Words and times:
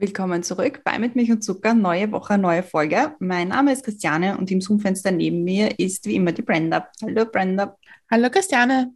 Willkommen 0.00 0.44
zurück 0.44 0.82
bei 0.84 0.96
Mit 1.00 1.16
Milch 1.16 1.32
und 1.32 1.42
Zucker, 1.42 1.74
neue 1.74 2.12
Woche, 2.12 2.38
neue 2.38 2.62
Folge. 2.62 3.16
Mein 3.18 3.48
Name 3.48 3.72
ist 3.72 3.84
Christiane 3.84 4.38
und 4.38 4.48
im 4.48 4.60
Zoom-Fenster 4.60 5.10
neben 5.10 5.42
mir 5.42 5.76
ist 5.80 6.06
wie 6.06 6.14
immer 6.14 6.30
die 6.30 6.42
Brenda. 6.42 6.88
Hallo 7.02 7.24
Brenda. 7.24 7.76
Hallo 8.08 8.30
Christiane. 8.30 8.94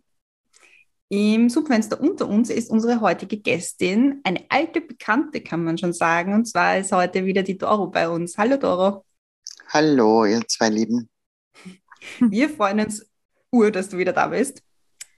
Im 1.09 1.49
Zoom-Fenster 1.49 2.01
unter 2.01 2.29
uns 2.29 2.51
ist 2.51 2.71
unsere 2.71 3.01
heutige 3.01 3.37
Gästin, 3.39 4.21
eine 4.23 4.45
alte 4.49 4.81
Bekannte, 4.81 5.41
kann 5.41 5.65
man 5.65 5.77
schon 5.77 5.93
sagen. 5.93 6.35
Und 6.35 6.45
zwar 6.45 6.79
ist 6.79 6.93
heute 6.93 7.25
wieder 7.25 7.43
die 7.43 7.59
Doro 7.59 7.89
bei 7.89 8.09
uns. 8.09 8.39
Hallo 8.39 8.57
Doro. 8.57 9.05
Hallo, 9.71 10.25
ihr 10.25 10.47
zwei 10.47 10.69
Lieben. 10.69 11.11
Wir 12.21 12.49
freuen 12.49 12.79
uns 12.79 13.05
ur, 13.51 13.73
dass 13.73 13.89
du 13.89 13.99
wieder 13.99 14.13
da 14.13 14.29
bist. 14.29 14.63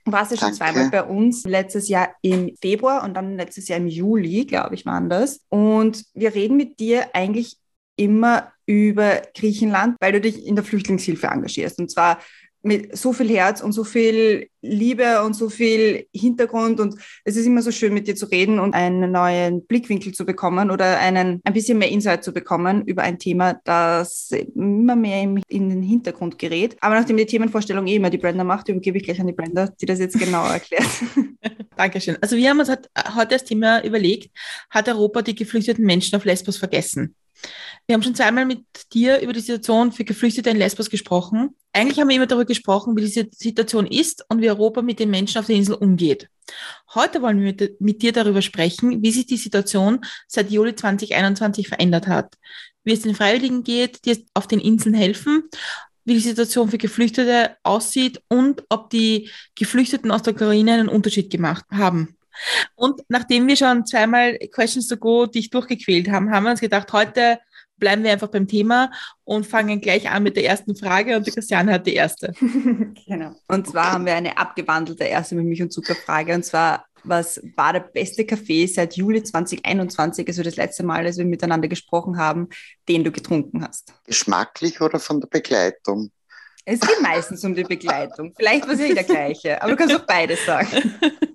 Warst 0.06 0.32
ja 0.32 0.36
schon 0.36 0.52
zweimal 0.52 0.90
bei 0.90 1.02
uns, 1.02 1.44
letztes 1.44 1.88
Jahr 1.88 2.14
im 2.20 2.54
Februar 2.60 3.04
und 3.04 3.14
dann 3.14 3.36
letztes 3.36 3.68
Jahr 3.68 3.78
im 3.78 3.86
Juli, 3.86 4.44
glaube 4.44 4.74
ich, 4.74 4.84
waren 4.84 5.08
das. 5.08 5.40
Und 5.48 6.04
wir 6.12 6.34
reden 6.34 6.56
mit 6.56 6.78
dir 6.78 7.14
eigentlich 7.14 7.56
immer 7.96 8.52
über 8.66 9.22
Griechenland, 9.34 9.96
weil 10.00 10.12
du 10.12 10.20
dich 10.20 10.46
in 10.46 10.56
der 10.56 10.64
Flüchtlingshilfe 10.64 11.26
engagierst. 11.26 11.78
Und 11.78 11.90
zwar 11.90 12.18
mit 12.64 12.96
so 12.96 13.12
viel 13.12 13.28
Herz 13.28 13.60
und 13.60 13.72
so 13.72 13.84
viel 13.84 14.48
Liebe 14.62 15.22
und 15.22 15.34
so 15.34 15.50
viel 15.50 16.06
Hintergrund. 16.14 16.80
Und 16.80 16.96
es 17.24 17.36
ist 17.36 17.46
immer 17.46 17.62
so 17.62 17.70
schön, 17.70 17.92
mit 17.92 18.08
dir 18.08 18.16
zu 18.16 18.26
reden 18.26 18.58
und 18.58 18.74
einen 18.74 19.12
neuen 19.12 19.66
Blickwinkel 19.66 20.12
zu 20.12 20.24
bekommen 20.24 20.70
oder 20.70 20.98
einen, 20.98 21.40
ein 21.44 21.52
bisschen 21.52 21.78
mehr 21.78 21.90
Insight 21.90 22.24
zu 22.24 22.32
bekommen 22.32 22.82
über 22.86 23.02
ein 23.02 23.18
Thema, 23.18 23.60
das 23.64 24.30
immer 24.54 24.96
mehr 24.96 25.22
in 25.22 25.68
den 25.68 25.82
Hintergrund 25.82 26.38
gerät. 26.38 26.76
Aber 26.80 26.94
nachdem 26.94 27.16
die 27.16 27.26
Themenvorstellung 27.26 27.86
eh 27.86 27.96
immer 27.96 28.10
die 28.10 28.18
Brenda 28.18 28.44
macht, 28.44 28.68
übergebe 28.68 28.98
ich 28.98 29.04
gleich 29.04 29.20
an 29.20 29.26
die 29.26 29.32
Brenda, 29.32 29.68
die 29.80 29.86
das 29.86 29.98
jetzt 29.98 30.18
genauer 30.18 30.48
erklärt. 30.48 30.88
Dankeschön. 31.76 32.16
Also 32.20 32.36
wir 32.36 32.48
haben 32.48 32.60
uns 32.60 32.68
heute 32.68 32.88
das 33.28 33.44
Thema 33.44 33.84
überlegt, 33.84 34.30
hat 34.70 34.88
Europa 34.88 35.22
die 35.22 35.34
geflüchteten 35.34 35.84
Menschen 35.84 36.16
auf 36.16 36.24
Lesbos 36.24 36.56
vergessen? 36.56 37.14
Wir 37.86 37.94
haben 37.94 38.02
schon 38.02 38.14
zweimal 38.14 38.46
mit 38.46 38.64
dir 38.92 39.20
über 39.20 39.32
die 39.32 39.40
Situation 39.40 39.92
für 39.92 40.04
Geflüchtete 40.04 40.50
in 40.50 40.56
Lesbos 40.56 40.88
gesprochen. 40.88 41.54
Eigentlich 41.72 42.00
haben 42.00 42.08
wir 42.08 42.16
immer 42.16 42.26
darüber 42.26 42.46
gesprochen, 42.46 42.96
wie 42.96 43.02
diese 43.02 43.28
Situation 43.30 43.86
ist 43.86 44.24
und 44.28 44.40
wie 44.40 44.48
Europa 44.48 44.80
mit 44.80 45.00
den 45.00 45.10
Menschen 45.10 45.38
auf 45.38 45.46
der 45.46 45.56
Insel 45.56 45.74
umgeht. 45.74 46.28
Heute 46.94 47.20
wollen 47.20 47.38
wir 47.40 47.52
mit, 47.52 47.80
mit 47.80 48.02
dir 48.02 48.12
darüber 48.12 48.42
sprechen, 48.42 49.02
wie 49.02 49.10
sich 49.10 49.26
die 49.26 49.36
Situation 49.36 50.00
seit 50.28 50.50
Juli 50.50 50.74
2021 50.74 51.68
verändert 51.68 52.06
hat, 52.06 52.36
wie 52.84 52.92
es 52.92 53.02
den 53.02 53.14
Freiwilligen 53.14 53.64
geht, 53.64 54.04
die 54.06 54.26
auf 54.34 54.46
den 54.46 54.60
Inseln 54.60 54.94
helfen, 54.94 55.44
wie 56.04 56.14
die 56.14 56.20
Situation 56.20 56.70
für 56.70 56.78
Geflüchtete 56.78 57.56
aussieht 57.62 58.22
und 58.28 58.64
ob 58.68 58.90
die 58.90 59.30
Geflüchteten 59.54 60.10
aus 60.10 60.22
der 60.22 60.34
Ukraine 60.34 60.74
einen 60.74 60.88
Unterschied 60.88 61.30
gemacht 61.30 61.64
haben. 61.70 62.16
Und 62.74 63.02
nachdem 63.08 63.46
wir 63.46 63.56
schon 63.56 63.86
zweimal 63.86 64.38
Questions 64.52 64.88
to 64.88 64.96
Go 64.96 65.26
dich 65.26 65.50
durchgequält 65.50 66.10
haben, 66.10 66.30
haben 66.30 66.44
wir 66.44 66.50
uns 66.50 66.60
gedacht, 66.60 66.92
heute 66.92 67.38
bleiben 67.76 68.04
wir 68.04 68.12
einfach 68.12 68.28
beim 68.28 68.46
Thema 68.46 68.90
und 69.24 69.46
fangen 69.46 69.80
gleich 69.80 70.08
an 70.08 70.22
mit 70.22 70.36
der 70.36 70.46
ersten 70.46 70.76
Frage 70.76 71.16
und 71.16 71.26
die 71.26 71.32
Christiane 71.32 71.72
hat 71.72 71.86
die 71.86 71.94
erste. 71.94 72.32
genau. 73.06 73.34
Und 73.48 73.68
zwar 73.68 73.92
haben 73.92 74.06
wir 74.06 74.14
eine 74.14 74.38
abgewandelte 74.38 75.04
erste 75.04 75.34
mit 75.34 75.44
Milch 75.44 75.62
und 75.62 75.72
Zucker 75.72 75.94
Frage 75.94 76.34
und 76.34 76.44
zwar 76.44 76.86
was 77.04 77.40
war 77.56 77.74
der 77.74 77.80
beste 77.80 78.24
Kaffee 78.24 78.66
seit 78.66 78.96
Juli 78.96 79.22
2021, 79.22 80.26
also 80.26 80.42
das 80.42 80.56
letzte 80.56 80.84
Mal, 80.84 81.04
als 81.04 81.18
wir 81.18 81.26
miteinander 81.26 81.68
gesprochen 81.68 82.16
haben, 82.16 82.48
den 82.88 83.04
du 83.04 83.12
getrunken 83.12 83.62
hast? 83.62 83.92
Geschmacklich 84.06 84.80
oder 84.80 84.98
von 84.98 85.20
der 85.20 85.28
Begleitung? 85.28 86.10
Es 86.64 86.80
geht 86.80 87.02
meistens 87.02 87.44
um 87.44 87.54
die 87.54 87.64
Begleitung. 87.64 88.32
Vielleicht 88.34 88.66
war 88.66 88.72
es 88.72 88.80
eh 88.80 88.94
der 88.94 89.04
gleiche, 89.04 89.60
aber 89.60 89.72
du 89.72 89.76
kannst 89.76 89.94
auch 89.94 90.06
beides 90.06 90.46
sagen. 90.46 90.94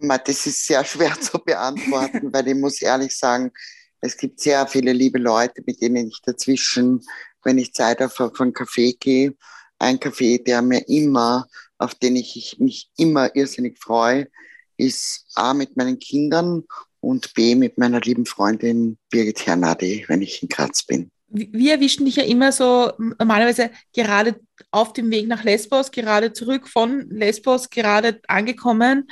Das 0.00 0.46
ist 0.46 0.66
sehr 0.66 0.84
schwer 0.84 1.18
zu 1.20 1.38
beantworten, 1.38 2.32
weil 2.32 2.48
ich 2.48 2.54
muss 2.54 2.82
ehrlich 2.82 3.16
sagen, 3.16 3.52
es 4.00 4.16
gibt 4.16 4.40
sehr 4.40 4.66
viele 4.66 4.92
liebe 4.92 5.18
Leute, 5.18 5.62
mit 5.66 5.80
denen 5.82 6.08
ich 6.08 6.20
dazwischen, 6.24 7.04
wenn 7.44 7.58
ich 7.58 7.74
Zeit 7.74 8.00
auf, 8.02 8.18
auf 8.20 8.40
einen 8.40 8.52
Kaffee 8.52 8.94
gehe, 8.94 9.34
ein 9.78 10.00
Kaffee, 10.00 10.38
der 10.38 10.62
mir 10.62 10.86
immer, 10.88 11.46
auf 11.78 11.94
den 11.94 12.16
ich 12.16 12.36
ich 12.36 12.58
mich 12.58 12.90
immer 12.96 13.34
irrsinnig 13.34 13.78
freue, 13.78 14.28
ist 14.76 15.26
A 15.34 15.52
mit 15.52 15.76
meinen 15.76 15.98
Kindern 15.98 16.64
und 17.00 17.34
B 17.34 17.54
mit 17.54 17.78
meiner 17.78 18.00
lieben 18.00 18.26
Freundin 18.26 18.98
Birgit 19.10 19.46
Hernadi, 19.46 20.04
wenn 20.08 20.22
ich 20.22 20.42
in 20.42 20.48
Graz 20.48 20.84
bin. 20.84 21.10
Wir 21.30 21.74
erwischen 21.74 22.04
dich 22.04 22.16
ja 22.16 22.24
immer 22.24 22.50
so 22.50 22.92
normalerweise 22.98 23.70
gerade 23.94 24.40
auf 24.70 24.92
dem 24.92 25.10
Weg 25.10 25.28
nach 25.28 25.44
Lesbos, 25.44 25.90
gerade 25.90 26.32
zurück 26.32 26.68
von 26.68 27.08
Lesbos, 27.08 27.70
gerade 27.70 28.20
angekommen. 28.26 29.08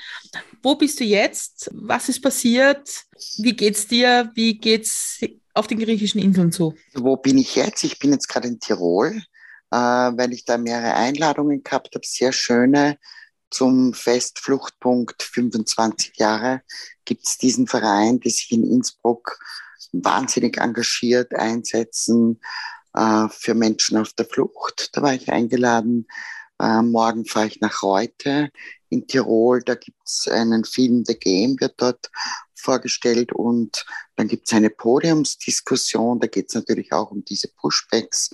Wo 0.62 0.75
bist 0.75 0.99
du 1.01 1.05
jetzt? 1.05 1.71
Was 1.73 2.09
ist 2.09 2.21
passiert? 2.21 3.05
Wie 3.39 3.55
geht's 3.55 3.87
dir? 3.87 4.31
Wie 4.34 4.59
geht's 4.59 5.21
auf 5.55 5.67
den 5.67 5.78
griechischen 5.78 6.21
Inseln 6.21 6.53
zu? 6.53 6.75
Wo 6.95 7.17
bin 7.17 7.39
ich 7.39 7.55
jetzt? 7.55 7.84
Ich 7.84 7.99
bin 7.99 8.12
jetzt 8.12 8.28
gerade 8.28 8.49
in 8.49 8.61
Tirol, 8.61 9.23
äh, 9.71 9.77
weil 9.77 10.33
ich 10.33 10.45
da 10.45 10.59
mehrere 10.59 10.95
Einladungen 10.95 11.62
gehabt 11.62 11.95
habe, 11.95 12.07
sehr 12.07 12.33
schöne. 12.33 12.99
Zum 13.51 13.95
Fest 13.95 14.41
Fluchtpunkt 14.41 15.23
25 15.23 16.19
Jahre 16.19 16.62
gibt 17.05 17.27
es 17.27 17.39
diesen 17.39 17.67
Verein, 17.67 18.21
der 18.21 18.31
sich 18.31 18.53
in 18.53 18.65
Innsbruck 18.65 19.39
wahnsinnig 19.93 20.59
engagiert 20.59 21.34
einsetzen 21.34 22.41
äh, 22.94 23.28
für 23.31 23.54
Menschen 23.54 23.99
auf 23.99 24.12
der 24.12 24.26
Flucht. 24.26 24.91
Da 24.93 25.03
war 25.03 25.15
ich 25.15 25.31
eingeladen. 25.31 26.06
Äh, 26.60 26.82
morgen 26.82 27.25
fahre 27.25 27.47
ich 27.47 27.60
nach 27.60 27.82
Reute 27.82 28.50
in 28.88 29.06
Tirol. 29.06 29.62
Da 29.62 29.75
gibt 29.75 30.00
es 30.04 30.28
einen 30.28 30.65
Film, 30.65 31.04
The 31.04 31.19
Game 31.19 31.56
wird 31.60 31.75
dort 31.81 32.10
vorgestellt 32.61 33.33
und 33.33 33.85
dann 34.17 34.29
gibt 34.29 34.47
es 34.47 34.53
eine 34.53 34.71
Podiumsdiskussion. 34.71 36.21
Da 36.21 36.27
geht 36.27 36.49
es 36.49 36.55
natürlich 36.55 36.93
auch 36.93 37.11
um 37.11 37.25
diese 37.25 37.49
Pushbacks. 37.49 38.31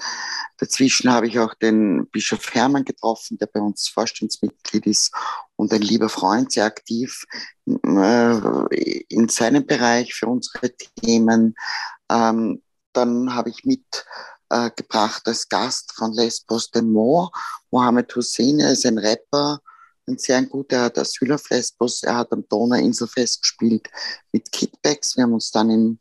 Dazwischen 0.59 1.11
habe 1.11 1.27
ich 1.27 1.39
auch 1.39 1.55
den 1.55 2.09
Bischof 2.11 2.55
Hermann 2.55 2.85
getroffen, 2.85 3.39
der 3.39 3.47
bei 3.47 3.61
uns 3.61 3.89
Vorstandsmitglied 3.89 4.87
ist 4.87 5.15
und 5.57 5.73
ein 5.73 5.83
lieber 5.83 6.09
Freund, 6.09 6.53
sehr 6.53 6.65
aktiv 6.65 7.25
äh, 7.67 9.05
in 9.09 9.29
seinem 9.29 9.67
Bereich 9.67 10.15
für 10.15 10.27
unsere 10.27 10.75
Themen. 10.77 11.55
Ähm, 12.11 12.63
dann 12.93 13.35
habe 13.35 13.51
ich 13.51 13.65
mitgebracht 13.65 15.23
als 15.27 15.49
Gast 15.49 15.93
von 15.93 16.13
Lesbos 16.13 16.71
den 16.71 16.93
Mo, 16.93 17.31
Mohamed 17.71 18.15
Hussein, 18.15 18.61
er 18.61 18.73
ist 18.73 18.87
ein 18.87 18.99
Rapper, 18.99 19.61
ein 20.07 20.19
sehr 20.19 20.43
guter, 20.45 20.77
er 20.77 20.83
hat 20.85 20.99
Asyl 20.99 21.33
auf 21.33 21.49
Lesbos, 21.51 22.03
er 22.03 22.17
hat 22.17 22.33
am 22.33 22.47
Donauinselfest 22.49 23.43
gespielt 23.43 23.89
mit 24.33 24.51
Kidbacks. 24.53 25.17
Wir 25.17 25.25
haben 25.25 25.33
uns 25.33 25.51
dann 25.51 25.71
in 25.71 25.99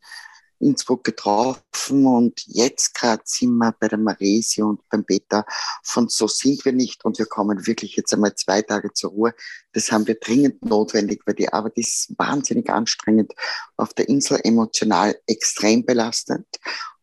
Innsbruck 0.60 1.04
getroffen 1.04 2.06
und 2.06 2.40
jetzt 2.46 2.94
gerade 2.94 3.22
sind 3.26 3.56
wir 3.56 3.72
bei 3.72 3.88
der 3.88 3.98
Maresi 3.98 4.62
und 4.62 4.80
beim 4.88 5.04
Beta 5.04 5.44
von 5.82 6.08
so 6.08 6.26
sind 6.26 6.64
wir 6.64 6.72
nicht 6.72 7.04
und 7.04 7.18
wir 7.18 7.26
kommen 7.26 7.66
wirklich 7.66 7.96
jetzt 7.96 8.14
einmal 8.14 8.34
zwei 8.34 8.62
Tage 8.62 8.92
zur 8.92 9.10
Ruhe. 9.10 9.34
Das 9.72 9.92
haben 9.92 10.06
wir 10.06 10.14
dringend 10.14 10.64
notwendig, 10.64 11.22
weil 11.26 11.34
die 11.34 11.52
Arbeit 11.52 11.76
ist 11.76 12.14
wahnsinnig 12.16 12.70
anstrengend 12.70 13.32
auf 13.76 13.92
der 13.94 14.08
Insel, 14.08 14.40
emotional 14.42 15.18
extrem 15.26 15.84
belastend. 15.84 16.46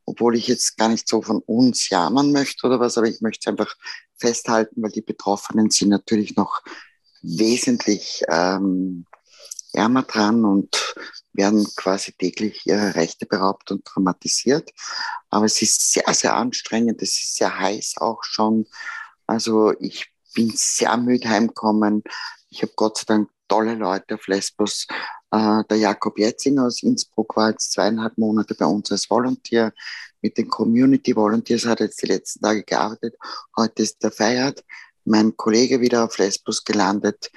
Obwohl 0.06 0.35
ich 0.35 0.47
jetzt 0.47 0.78
gar 0.78 0.90
nicht 0.90 1.07
so 1.07 1.22
von 1.22 1.41
uns 1.45 1.90
jammern 1.90 2.31
möchte 2.31 2.66
oder 2.66 2.79
was, 2.79 2.97
aber 2.97 3.08
ich 3.08 3.22
möchte 3.22 3.41
es 3.41 3.47
einfach 3.47 3.76
festhalten, 4.17 4.81
weil 4.81 4.91
die 4.91 5.02
Betroffenen 5.02 5.70
sind 5.70 5.90
natürlich 5.90 6.35
noch 6.35 6.61
wesentlich 7.22 8.23
ähm, 8.29 9.06
ärmer 9.73 10.03
dran 10.03 10.44
und 10.46 10.96
werden 11.34 11.66
quasi 11.76 12.12
täglich 12.12 12.66
ihre 12.66 12.96
Rechte 12.96 13.26
beraubt 13.26 13.72
und 13.72 13.85
traumatisiert. 13.85 14.72
Aber 15.29 15.46
es 15.46 15.62
ist 15.62 15.94
sehr, 15.94 16.14
sehr 16.14 16.35
anstrengend. 16.35 17.02
Es 17.02 17.12
ist 17.22 17.38
sehr 17.38 17.58
heiß 17.58 17.96
auch 17.97 18.23
schon. 18.23 18.68
Also 19.28 19.73
ich 19.79 20.12
bin 20.34 20.52
sehr 20.53 20.97
müde 20.97 21.29
heimgekommen. 21.29 22.03
Ich 22.50 22.62
habe 22.64 22.73
Gott 22.76 22.97
sei 22.97 23.06
Dank 23.08 23.29
tolle 23.47 23.76
Leute 23.76 24.16
auf 24.16 24.28
Lesbos. 24.28 24.88
Äh, 25.32 25.64
der 25.70 25.78
Jakob 25.78 26.17
Jetzinger 26.17 26.66
aus 26.66 26.84
Innsbruck 26.84 27.35
war 27.35 27.52
jetzt 27.52 27.72
zweieinhalb 27.72 28.17
Monate 28.17 28.56
bei 28.56 28.66
uns 28.66 28.91
als 28.91 29.09
Volunteer. 29.09 29.74
Mit 30.22 30.38
den 30.38 30.50
Community 30.50 31.16
Volunteers 31.16 31.66
hat 31.66 31.79
er 31.79 31.88
jetzt 31.88 32.02
die 32.02 32.08
letzten 32.08 32.41
Tage 32.41 32.64
gearbeitet. 32.64 33.16
Heute 33.58 33.84
ist 33.84 34.03
er 34.03 34.12
feiert. 34.12 34.64
Mein 35.06 35.36
Kollege 35.36 35.82
wieder 35.82 36.03
auf 36.06 36.18
Lesbos 36.18 36.64
gelandet. 36.64 37.32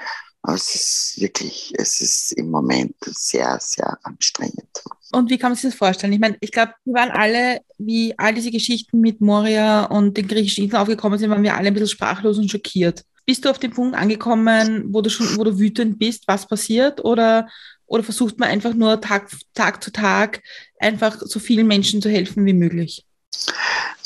Aber 0.47 0.57
es 0.57 0.75
ist 0.75 1.15
wirklich, 1.17 1.73
es 1.79 2.03
ist 2.03 2.33
im 2.33 2.51
Moment 2.51 2.97
sehr, 3.07 3.59
sehr 3.63 3.99
anstrengend. 4.03 4.69
Und 5.11 5.31
wie 5.31 5.39
kann 5.39 5.53
man 5.53 5.57
sich 5.57 5.71
das 5.71 5.75
vorstellen? 5.75 6.13
Ich 6.13 6.21
meine, 6.21 6.37
ich 6.41 6.53
glaube, 6.53 6.75
wir 6.85 6.93
waren 6.93 7.11
alle, 7.11 7.61
wie 7.79 8.13
all 8.19 8.35
diese 8.35 8.51
Geschichten 8.51 9.01
mit 9.01 9.23
Moria 9.23 9.85
und 9.85 10.19
den 10.19 10.29
griechischen 10.29 10.65
Inseln 10.65 10.83
aufgekommen 10.83 11.19
sind, 11.19 11.31
waren 11.31 11.43
wir 11.43 11.57
alle 11.57 11.69
ein 11.69 11.73
bisschen 11.73 11.89
sprachlos 11.89 12.37
und 12.37 12.51
schockiert. 12.51 13.05
Bist 13.25 13.45
du 13.45 13.49
auf 13.49 13.59
den 13.59 13.71
Punkt 13.71 13.97
angekommen, 13.97 14.93
wo 14.93 15.01
du 15.01 15.09
schon, 15.09 15.39
wo 15.39 15.45
du 15.45 15.59
wütend 15.59 15.99
bist, 15.99 16.25
was 16.27 16.47
passiert? 16.47 17.03
Oder, 17.03 17.49
oder 17.87 18.03
versucht 18.03 18.39
man 18.39 18.51
einfach 18.51 18.75
nur 18.75 19.01
Tag, 19.01 19.31
Tag 19.55 19.83
zu 19.83 19.93
Tag 19.93 20.43
einfach 20.79 21.23
so 21.23 21.39
vielen 21.39 21.67
Menschen 21.67 22.03
zu 22.03 22.11
helfen 22.11 22.45
wie 22.45 22.53
möglich? 22.53 23.07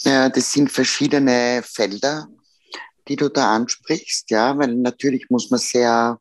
Ja, 0.05 0.29
das 0.29 0.53
sind 0.53 0.71
verschiedene 0.71 1.63
Felder, 1.65 2.29
die 3.09 3.17
du 3.17 3.29
da 3.29 3.55
ansprichst, 3.55 4.31
ja, 4.31 4.57
weil 4.59 4.75
natürlich 4.75 5.27
muss 5.31 5.51
man 5.51 5.61
sehr 5.61 6.21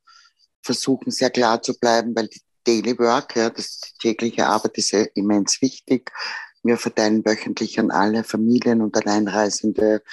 versuchen, 0.64 1.12
sehr 1.12 1.30
klar 1.30 1.62
zu 1.62 1.78
bleiben, 1.78 2.16
weil 2.16 2.28
die 2.28 2.42
Daily 2.66 2.98
Work, 3.00 3.36
ja, 3.36 3.50
das 3.50 3.80
die 3.80 3.98
tägliche 4.00 4.46
Arbeit 4.48 4.78
ist 4.78 4.92
ja 4.92 5.06
immens 5.16 5.62
wichtig. 5.62 6.12
Wir 6.64 6.78
verteilen 6.78 7.26
wöchentlich 7.26 7.80
an 7.80 7.92
alle 7.92 8.24
Familien 8.24 8.82
und 8.82 8.98
Alleinreisende, 8.98 10.04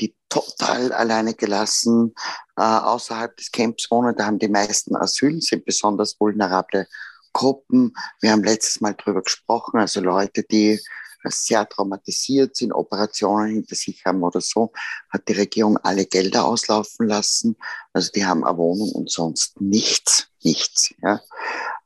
die 0.00 0.14
total 0.28 0.92
alleine 0.92 1.34
gelassen 1.34 2.14
äh, 2.56 2.62
außerhalb 2.62 3.36
des 3.36 3.50
Camps 3.50 3.90
wohnen. 3.90 4.14
Da 4.16 4.26
haben 4.26 4.38
die 4.38 4.48
meisten 4.48 4.94
Asyl, 4.94 5.40
sind 5.40 5.64
besonders 5.64 6.16
vulnerable 6.20 6.86
Gruppen. 7.32 7.94
Wir 8.20 8.30
haben 8.30 8.44
letztes 8.44 8.80
Mal 8.80 8.94
drüber 8.94 9.22
gesprochen, 9.22 9.80
also 9.80 10.00
Leute, 10.00 10.44
die 10.44 10.80
sehr 11.30 11.68
traumatisiert 11.68 12.56
sind, 12.56 12.72
Operationen 12.72 13.54
hinter 13.54 13.74
sich 13.74 14.04
haben 14.04 14.22
oder 14.22 14.40
so, 14.40 14.72
hat 15.10 15.28
die 15.28 15.32
Regierung 15.32 15.76
alle 15.78 16.06
Gelder 16.06 16.44
auslaufen 16.44 17.08
lassen. 17.08 17.56
Also 17.92 18.10
die 18.12 18.24
haben 18.24 18.44
eine 18.44 18.56
Wohnung 18.56 18.92
und 18.92 19.10
sonst 19.10 19.60
nichts, 19.60 20.28
nichts. 20.42 20.94
Ja. 21.02 21.20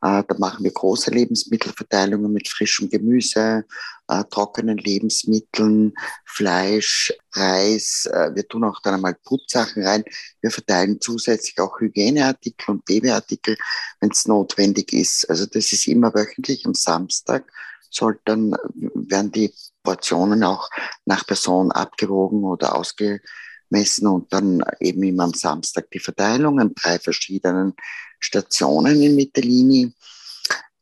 Äh, 0.00 0.22
da 0.26 0.34
machen 0.38 0.64
wir 0.64 0.70
große 0.70 1.10
Lebensmittelverteilungen 1.10 2.32
mit 2.32 2.48
frischem 2.48 2.88
Gemüse, 2.88 3.64
äh, 4.08 4.24
trockenen 4.30 4.78
Lebensmitteln, 4.78 5.94
Fleisch, 6.24 7.12
Reis. 7.32 8.06
Äh, 8.06 8.34
wir 8.34 8.46
tun 8.46 8.64
auch 8.64 8.80
dann 8.80 8.94
einmal 8.94 9.14
Putzsachen 9.14 9.84
rein. 9.84 10.04
Wir 10.40 10.50
verteilen 10.50 11.00
zusätzlich 11.00 11.58
auch 11.60 11.80
Hygieneartikel 11.80 12.70
und 12.70 12.84
Babyartikel, 12.84 13.56
wenn 14.00 14.10
es 14.10 14.26
notwendig 14.26 14.92
ist. 14.92 15.28
Also 15.28 15.46
das 15.46 15.72
ist 15.72 15.86
immer 15.88 16.14
wöchentlich 16.14 16.64
am 16.64 16.74
Samstag 16.74 17.44
soll 17.90 18.20
dann, 18.24 18.54
werden 18.74 19.32
die 19.32 19.52
Portionen 19.82 20.44
auch 20.44 20.68
nach 21.04 21.26
Person 21.26 21.72
abgewogen 21.72 22.44
oder 22.44 22.76
ausgemessen 22.76 24.06
und 24.06 24.32
dann 24.32 24.62
eben 24.80 25.02
immer 25.02 25.24
am 25.24 25.34
Samstag 25.34 25.90
die 25.90 25.98
Verteilung 25.98 26.60
an 26.60 26.74
drei 26.74 26.98
verschiedenen 26.98 27.74
Stationen 28.18 29.00
in 29.02 29.14
Mittelini. 29.14 29.92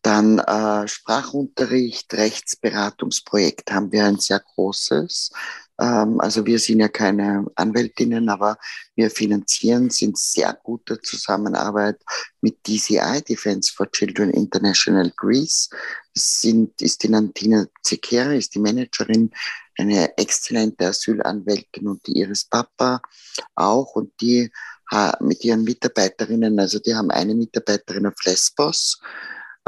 Dann 0.03 0.38
äh, 0.38 0.87
Sprachunterricht, 0.87 2.14
Rechtsberatungsprojekt 2.14 3.73
haben 3.73 3.91
wir 3.91 4.05
ein 4.05 4.19
sehr 4.19 4.41
großes. 4.41 5.32
Ähm, 5.81 6.20
also 6.20 6.44
wir 6.46 6.58
sind 6.58 6.81
ja 6.81 6.88
keine 6.88 7.46
Anwältinnen, 7.55 8.28
aber 8.28 8.58
wir 8.94 9.11
finanzieren, 9.11 9.90
sind 9.90 10.19
sehr 10.19 10.52
gute 10.62 11.00
Zusammenarbeit 11.00 12.00
mit 12.40 12.67
DCI, 12.67 13.23
Defense 13.28 13.73
for 13.75 13.90
Children 13.90 14.31
International 14.31 15.12
Greece. 15.17 15.69
Das 16.14 16.40
sind, 16.40 16.81
ist 16.81 17.02
die 17.02 17.08
Nantina 17.08 17.67
Zekera, 17.82 18.32
ist 18.32 18.55
die 18.55 18.61
Managerin, 18.61 19.31
eine 19.78 20.17
exzellente 20.17 20.87
Asylanwältin 20.87 21.87
und 21.87 22.06
die 22.06 22.12
ihres 22.12 22.44
Papa 22.44 23.02
auch 23.55 23.94
und 23.94 24.11
die 24.20 24.50
mit 25.20 25.44
ihren 25.44 25.64
Mitarbeiterinnen, 25.64 26.58
also 26.61 26.79
die 26.79 26.94
haben 26.94 27.11
eine 27.11 27.34
Mitarbeiterin 27.34 28.06
auf 28.06 28.25
Lesbos, 28.25 29.00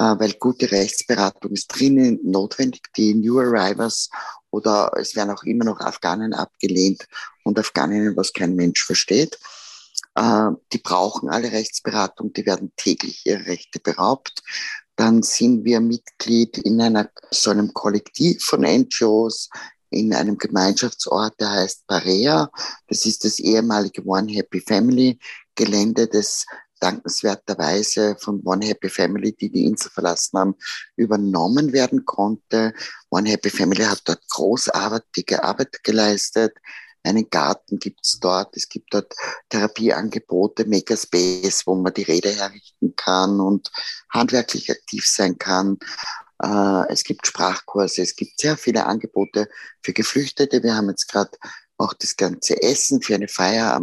weil 0.04 0.34
gute 0.34 0.70
Rechtsberatung 0.70 1.52
ist 1.52 1.68
drinnen 1.68 2.20
notwendig. 2.22 2.82
Die 2.96 3.14
New 3.14 3.38
Arrivals 3.38 4.10
oder 4.50 4.92
es 4.96 5.16
werden 5.16 5.30
auch 5.30 5.42
immer 5.42 5.64
noch 5.64 5.80
Afghanen 5.80 6.34
abgelehnt 6.34 7.06
und 7.44 7.58
Afghaninnen, 7.58 8.16
was 8.16 8.32
kein 8.32 8.54
Mensch 8.54 8.84
versteht. 8.84 9.38
Äh, 10.14 10.50
die 10.72 10.78
brauchen 10.78 11.28
alle 11.28 11.52
Rechtsberatung, 11.52 12.32
die 12.32 12.46
werden 12.46 12.72
täglich 12.76 13.24
ihre 13.24 13.46
Rechte 13.46 13.80
beraubt. 13.80 14.42
Dann 14.96 15.22
sind 15.22 15.64
wir 15.64 15.80
Mitglied 15.80 16.58
in 16.58 16.80
einer, 16.80 17.10
so 17.30 17.50
einem 17.50 17.72
Kollektiv 17.72 18.42
von 18.44 18.62
NGOs, 18.62 19.48
in 19.90 20.12
einem 20.12 20.36
Gemeinschaftsort, 20.36 21.40
der 21.40 21.50
heißt 21.50 21.86
Parea. 21.86 22.50
Das 22.88 23.06
ist 23.06 23.24
das 23.24 23.38
ehemalige 23.38 24.04
One 24.04 24.30
Happy 24.32 24.60
Family 24.60 25.18
Gelände, 25.54 26.06
das 26.08 26.44
dankenswerterweise 26.78 28.16
von 28.18 28.40
One 28.44 28.66
Happy 28.66 28.88
Family, 28.88 29.32
die 29.32 29.50
die 29.50 29.64
Insel 29.64 29.90
verlassen 29.90 30.38
haben, 30.38 30.54
übernommen 30.96 31.72
werden 31.72 32.04
konnte. 32.04 32.72
One 33.10 33.28
Happy 33.28 33.50
Family 33.50 33.84
hat 33.84 34.02
dort 34.04 34.28
großartige 34.30 35.42
Arbeit 35.42 35.82
geleistet. 35.82 36.54
Einen 37.04 37.30
Garten 37.30 37.78
gibt's 37.78 38.18
dort, 38.20 38.56
es 38.56 38.68
gibt 38.68 38.92
dort 38.92 39.14
Therapieangebote, 39.48 40.66
Makerspace, 40.66 41.66
wo 41.66 41.74
man 41.74 41.94
die 41.94 42.02
Rede 42.02 42.30
herrichten 42.30 42.94
kann 42.96 43.40
und 43.40 43.70
handwerklich 44.10 44.70
aktiv 44.70 45.06
sein 45.06 45.38
kann. 45.38 45.78
Äh, 46.42 46.92
es 46.92 47.04
gibt 47.04 47.26
Sprachkurse, 47.26 48.02
es 48.02 48.16
gibt 48.16 48.40
sehr 48.40 48.56
viele 48.56 48.86
Angebote 48.86 49.48
für 49.82 49.92
Geflüchtete. 49.92 50.62
Wir 50.62 50.74
haben 50.74 50.88
jetzt 50.88 51.08
gerade 51.08 51.30
auch 51.78 51.94
das 51.94 52.16
ganze 52.16 52.60
Essen 52.62 53.00
für 53.00 53.14
eine 53.14 53.28
Feier 53.28 53.80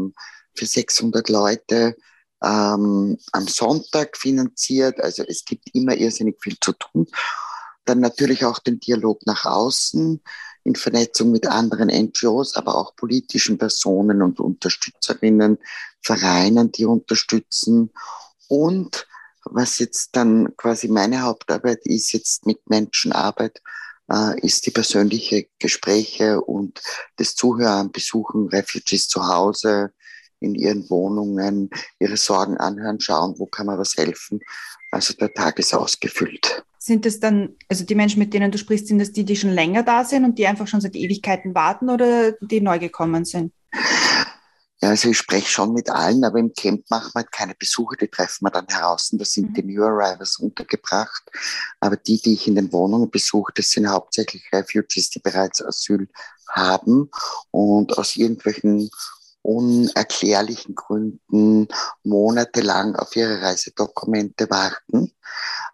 für 0.53 0.65
600 0.65 1.30
Leute 1.30 1.95
ähm, 2.44 3.18
am 3.32 3.48
Sonntag 3.48 4.18
finanziert. 4.18 5.02
Also 5.02 5.24
es 5.28 5.46
gibt 5.46 5.74
immer 5.74 5.96
irrsinnig 5.96 6.38
viel 6.42 6.58
zu 6.60 6.74
tun. 6.74 7.08
Dann 7.86 8.00
natürlich 8.00 8.46
auch 8.46 8.60
den 8.60 8.80
Dialog 8.80 9.26
nach 9.26 9.46
außen 9.46 10.22
in 10.64 10.76
Vernetzung 10.76 11.32
mit 11.32 11.48
anderen 11.48 11.90
NGOs, 11.90 12.56
aber 12.56 12.76
auch 12.76 12.96
politischen 12.96 13.58
Personen 13.58 14.24
und 14.24 14.40
Unterstützerinnen, 14.40 15.60
Vereinen, 16.02 16.72
die 16.72 16.86
unterstützen. 16.86 17.92
Und 18.48 19.08
was 19.44 19.78
jetzt 19.78 20.16
dann 20.16 20.56
quasi 20.58 20.88
meine 20.88 21.22
Hauptarbeit 21.22 21.86
ist, 21.86 22.12
jetzt 22.14 22.48
mit 22.48 22.68
Menschenarbeit, 22.68 23.62
äh, 24.12 24.40
ist 24.42 24.66
die 24.66 24.72
persönliche 24.72 25.48
Gespräche 25.60 26.42
und 26.42 26.81
das 27.18 27.36
Zuhören, 27.36 27.92
Besuchen, 27.92 28.48
Refugees 28.50 29.08
zu 29.08 29.28
Hause, 29.28 29.94
in 30.40 30.56
ihren 30.56 30.90
Wohnungen, 30.90 31.70
ihre 32.00 32.18
Sorgen 32.18 32.58
anhören, 32.58 33.00
schauen, 33.00 33.36
wo 33.38 33.46
kann 33.46 33.66
man 33.66 33.78
was 33.78 33.96
helfen. 33.96 34.40
Also 34.92 35.14
der 35.14 35.34
Tag 35.34 35.60
ist 35.60 35.74
ausgefüllt. 35.74 36.64
Sind 36.78 37.06
es 37.06 37.20
dann, 37.20 37.56
also 37.68 37.84
die 37.84 37.96
Menschen, 37.96 38.20
mit 38.20 38.34
denen 38.34 38.52
du 38.52 38.58
sprichst, 38.58 38.88
sind 38.88 39.00
das 39.00 39.12
die, 39.12 39.26
die 39.26 39.36
schon 39.36 39.50
länger 39.50 39.84
da 39.84 40.06
sind 40.06 40.24
und 40.24 40.38
die 40.38 40.46
einfach 40.46 40.68
schon 40.68 40.82
seit 40.82 40.96
Ewigkeiten 40.96 41.56
warten 41.56 41.90
oder 41.90 42.34
die 42.42 42.62
neu 42.62 42.78
gekommen 42.80 43.26
sind? 43.26 43.52
Ja, 44.81 44.90
also 44.90 45.09
ich 45.09 45.18
spreche 45.18 45.50
schon 45.50 45.74
mit 45.74 45.90
allen, 45.90 46.24
aber 46.24 46.38
im 46.38 46.54
Camp 46.54 46.83
machen 46.90 47.09
wir 47.14 47.21
halt 47.21 47.31
keine 47.31 47.56
Besuche, 47.56 47.98
die 47.98 48.07
treffen 48.07 48.45
wir 48.45 48.52
dann 48.52 48.68
heraus. 48.68 49.09
Und 49.12 49.19
da 49.19 49.26
sind 49.26 49.50
mhm. 49.50 49.54
die 49.56 49.64
New 49.64 49.83
Arrivals 49.83 50.38
untergebracht. 50.38 51.24
Aber 51.80 51.98
die, 51.98 52.21
die 52.21 52.33
ich 52.33 52.48
in 52.48 52.56
den 52.56 52.71
Wohnungen 52.71 53.09
besuche, 53.09 53.52
das 53.56 53.71
sind 53.71 53.88
hauptsächlich 53.88 54.44
Refugees, 54.54 55.09
die 55.09 55.19
bereits 55.19 55.66
Asyl 55.66 56.07
haben 56.50 57.09
und 57.52 57.98
aus 57.98 58.16
irgendwelchen 58.16 58.90
unerklärlichen 59.45 60.75
Gründen 60.75 61.68
monatelang 62.04 62.95
auf 62.95 63.16
ihre 63.16 63.42
Reisedokumente 63.42 64.49
warten. 64.49 65.14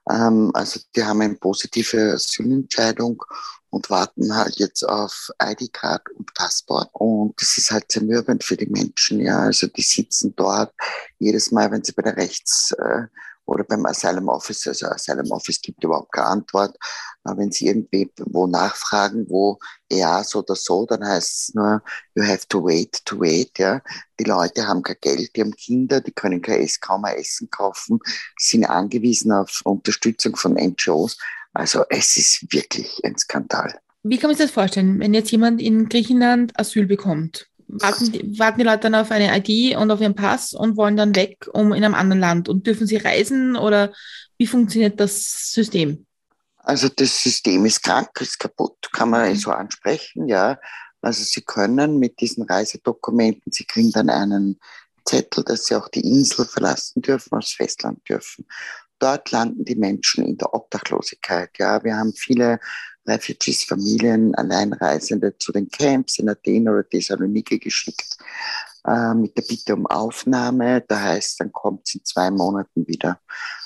Ähm, 0.10 0.52
also 0.54 0.80
die 0.96 1.04
haben 1.04 1.22
eine 1.22 1.36
positive 1.36 2.14
Asylentscheidung 2.14 3.24
und 3.72 3.90
warten 3.90 4.36
halt 4.36 4.60
jetzt 4.60 4.84
auf 4.84 5.32
ID-Card 5.42 6.10
und 6.18 6.34
Passport. 6.36 6.90
Und 6.94 7.42
das 7.42 7.58
ist 7.58 7.72
halt 7.72 7.92
zermürbend 7.92 8.44
für 8.44 8.58
die 8.58 8.68
Menschen, 8.68 9.20
ja. 9.22 9.40
Also 9.40 9.68
die 9.68 9.82
sitzen 9.82 10.36
dort 10.36 10.74
jedes 11.18 11.52
Mal, 11.52 11.72
wenn 11.72 11.84
sie 11.84 11.94
bei 11.94 12.04
der 12.04 12.18
Rechts- 12.18 12.74
äh, 12.78 13.08
oder 13.46 13.64
beim 13.64 13.86
Asylum 13.86 14.30
Office, 14.30 14.68
also 14.68 14.88
Asylum 14.88 15.32
Office 15.32 15.62
gibt 15.62 15.84
überhaupt 15.84 16.12
keine 16.12 16.28
Antwort. 16.28 16.78
Aber 17.24 17.40
wenn 17.40 17.52
Sie 17.52 17.68
irgendwie 17.68 18.12
wo 18.18 18.48
nachfragen, 18.48 19.26
wo 19.30 19.60
ja 19.92 20.24
so 20.24 20.40
oder 20.40 20.56
so, 20.56 20.86
dann 20.86 21.06
heißt 21.06 21.50
es 21.50 21.54
nur, 21.54 21.82
you 22.16 22.24
have 22.24 22.48
to 22.48 22.64
wait, 22.64 23.04
to 23.06 23.20
wait, 23.20 23.58
ja. 23.60 23.82
Die 24.20 24.24
Leute 24.24 24.68
haben 24.68 24.84
kein 24.84 24.98
Geld, 25.02 25.36
die 25.36 25.42
haben 25.42 25.56
Kinder, 25.56 26.02
die 26.02 26.14
können 26.14 26.42
kein 26.42 26.62
Essen, 26.62 26.80
kaum 26.82 27.04
ein 27.06 27.18
Essen 27.18 27.50
kaufen, 27.50 28.00
sind 28.38 28.66
angewiesen 28.66 29.32
auf 29.32 29.62
Unterstützung 29.64 30.36
von 30.36 30.54
NGOs. 30.54 31.18
Also 31.54 31.84
es 31.90 32.18
ist 32.18 32.54
wirklich 32.54 33.02
ein 33.04 33.18
Skandal. 33.18 33.80
Wie 34.04 34.18
kann 34.18 34.30
man 34.30 34.38
sich 34.38 34.48
das 34.48 34.54
vorstellen, 34.54 35.00
wenn 35.00 35.14
jetzt 35.14 35.32
jemand 35.32 35.62
in 35.62 35.90
Griechenland 35.90 36.60
Asyl 36.60 36.86
bekommt? 36.88 37.52
warten 37.72 38.12
die, 38.12 38.40
warten 38.40 38.60
die 38.60 38.66
Leute 38.66 38.82
dann 38.82 38.96
auf 38.96 39.12
eine 39.12 39.36
ID 39.38 39.78
und 39.78 39.92
auf 39.92 40.02
ihren 40.02 40.16
Pass 40.16 40.54
und 40.54 40.78
wollen 40.78 40.98
dann 40.98 41.16
weg, 41.16 41.48
um 41.54 41.74
in 41.74 41.84
einem 41.84 41.94
anderen 41.94 42.20
Land. 42.20 42.50
Und 42.50 42.68
dürfen 42.68 42.88
sie 42.88 42.98
reisen 42.98 43.56
oder 43.56 43.94
wie 44.38 44.48
funktioniert 44.48 45.00
das 45.00 45.52
System? 45.52 46.06
Also 46.58 46.90
das 46.90 47.22
System 47.24 47.66
ist 47.66 47.84
krank, 47.84 48.10
ist 48.20 48.40
kaputt, 48.40 48.92
kann 48.92 49.10
man 49.10 49.36
so 49.36 49.52
ansprechen, 49.52 50.28
ja. 50.28 50.60
Also 51.02 51.24
sie 51.24 51.42
können 51.42 51.98
mit 51.98 52.20
diesen 52.20 52.44
Reisedokumenten, 52.44 53.52
sie 53.52 53.66
kriegen 53.66 53.92
dann 53.92 54.10
einen 54.10 54.60
Zettel, 55.06 55.44
dass 55.44 55.66
sie 55.66 55.76
auch 55.76 55.90
die 55.90 56.02
Insel 56.02 56.46
verlassen 56.46 57.02
dürfen, 57.02 57.30
das 57.32 57.54
Festland 57.54 58.08
dürfen. 58.08 58.46
Dort 59.02 59.32
landen 59.32 59.66
die 59.66 59.76
Menschen 59.76 60.26
in 60.26 60.38
der 60.38 60.54
Obdachlosigkeit. 60.54 61.50
Ja, 61.58 61.84
wir 61.84 61.98
haben 61.98 62.14
viele 62.14 62.60
Refugees, 63.08 63.64
Familien, 63.64 64.36
Alleinreisende 64.36 65.36
zu 65.38 65.52
den 65.52 65.70
Camps 65.70 66.20
in 66.20 66.30
Athen 66.30 66.70
oder 66.70 66.88
Thessaloniki 66.88 67.58
geschickt 67.60 68.18
äh, 68.86 69.14
mit 69.14 69.38
der 69.38 69.44
Bitte 69.44 69.76
um 69.76 69.86
Aufnahme. 69.88 70.82
Da 70.88 71.02
heißt, 71.02 71.40
dann 71.40 71.52
kommt 71.52 71.88
es 71.88 71.96
in 71.96 72.06
zwei 72.06 72.30
Monaten 72.30 72.88
wieder. 72.88 73.20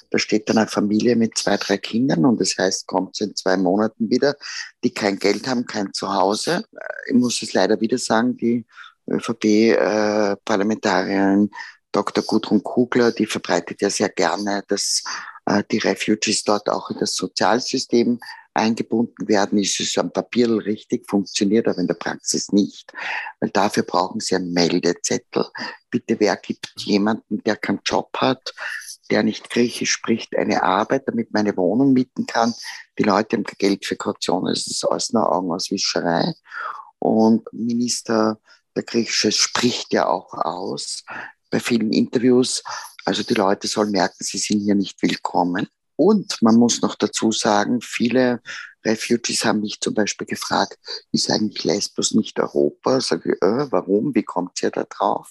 Da 0.10 0.18
steht 0.20 0.48
dann 0.50 0.58
eine 0.58 0.68
Familie 0.68 1.18
mit 1.18 1.38
zwei, 1.38 1.58
drei 1.58 1.78
Kindern 1.78 2.26
und 2.26 2.40
das 2.40 2.56
heißt, 2.58 2.88
kommt 2.88 3.16
es 3.16 3.22
in 3.28 3.36
zwei 3.36 3.58
Monaten 3.58 4.10
wieder, 4.10 4.36
die 4.84 4.94
kein 4.94 5.20
Geld 5.20 5.48
haben, 5.48 5.66
kein 5.66 5.92
Zuhause. 5.94 6.64
Ich 7.08 7.16
muss 7.16 7.42
es 7.42 7.54
leider 7.54 7.82
wieder 7.82 7.98
sagen, 7.98 8.38
die 8.38 8.66
ÖVP-Parlamentarierin 9.10 11.50
äh, 11.52 11.56
Dr. 11.96 12.26
Gudrun 12.26 12.62
Kugler, 12.62 13.14
die 13.14 13.26
verbreitet 13.26 13.82
ja 13.82 13.90
sehr 13.90 14.10
gerne, 14.10 14.64
dass 14.68 15.02
äh, 15.46 15.64
die 15.72 15.78
Refugees 15.78 16.44
dort 16.44 16.68
auch 16.70 16.90
in 16.90 16.98
das 17.00 17.16
Sozialsystem 17.16 18.20
eingebunden 18.54 19.30
werden, 19.30 19.60
ist 19.60 19.80
es 19.80 19.98
am 19.98 20.12
Papier 20.12 20.50
richtig, 20.66 21.10
funktioniert 21.10 21.70
aber 21.70 21.78
in 21.78 21.88
der 21.88 21.94
Praxis 21.94 22.52
nicht. 22.52 22.92
Weil 23.40 23.50
dafür 23.50 23.84
brauchen 23.84 24.20
sie 24.20 24.36
einen 24.36 24.52
Meldezettel. 24.52 25.46
Bitte, 25.90 26.20
wer 26.20 26.36
gibt 26.36 26.74
jemanden, 26.78 27.42
der 27.44 27.56
keinen 27.56 27.80
Job 27.86 28.10
hat, 28.18 28.54
der 29.10 29.24
nicht 29.24 29.50
Griechisch 29.50 29.92
spricht, 29.92 30.36
eine 30.36 30.64
Arbeit, 30.64 31.04
damit 31.08 31.34
meine 31.34 31.56
Wohnung 31.56 31.94
mieten 31.94 32.26
kann. 32.26 32.54
Die 33.00 33.04
Leute 33.04 33.38
haben 33.38 33.46
Geld 33.58 33.86
für 33.86 33.96
Kaution, 33.96 34.48
es 34.48 34.68
ist 34.68 34.84
aus 34.84 35.14
einer 35.14 35.32
Augenauswischerei. 35.32 36.34
Und 37.00 37.48
Minister 37.54 38.38
der 38.76 38.84
Griechische 38.84 39.32
spricht 39.32 39.94
ja 39.94 40.08
auch 40.08 40.34
aus 40.34 41.04
bei 41.56 41.62
vielen 41.62 41.94
Interviews. 41.94 42.62
Also 43.06 43.24
die 43.24 43.34
Leute 43.34 43.70
sollen 43.70 43.92
merken, 43.92 44.18
sie 44.20 44.40
sind 44.40 44.60
hier 44.60 44.76
nicht 44.76 45.02
willkommen. 45.02 45.68
Und 45.96 46.38
man 46.42 46.58
muss 46.58 46.82
noch 46.82 46.96
dazu 46.96 47.32
sagen, 47.32 47.80
viele 47.80 48.42
Refugees 48.84 49.46
haben 49.46 49.62
mich 49.62 49.80
zum 49.80 49.94
Beispiel 49.94 50.28
gefragt, 50.28 50.78
ist 51.14 51.32
eigentlich 51.32 51.64
Lesbos 51.64 52.14
nicht 52.14 52.38
Europa? 52.42 53.00
Sag 53.00 53.26
ich, 53.26 53.42
äh, 53.42 53.72
warum? 53.72 54.14
Wie 54.14 54.24
kommt 54.24 54.62
ihr 54.64 54.70
da 54.70 54.84
drauf? 54.84 55.30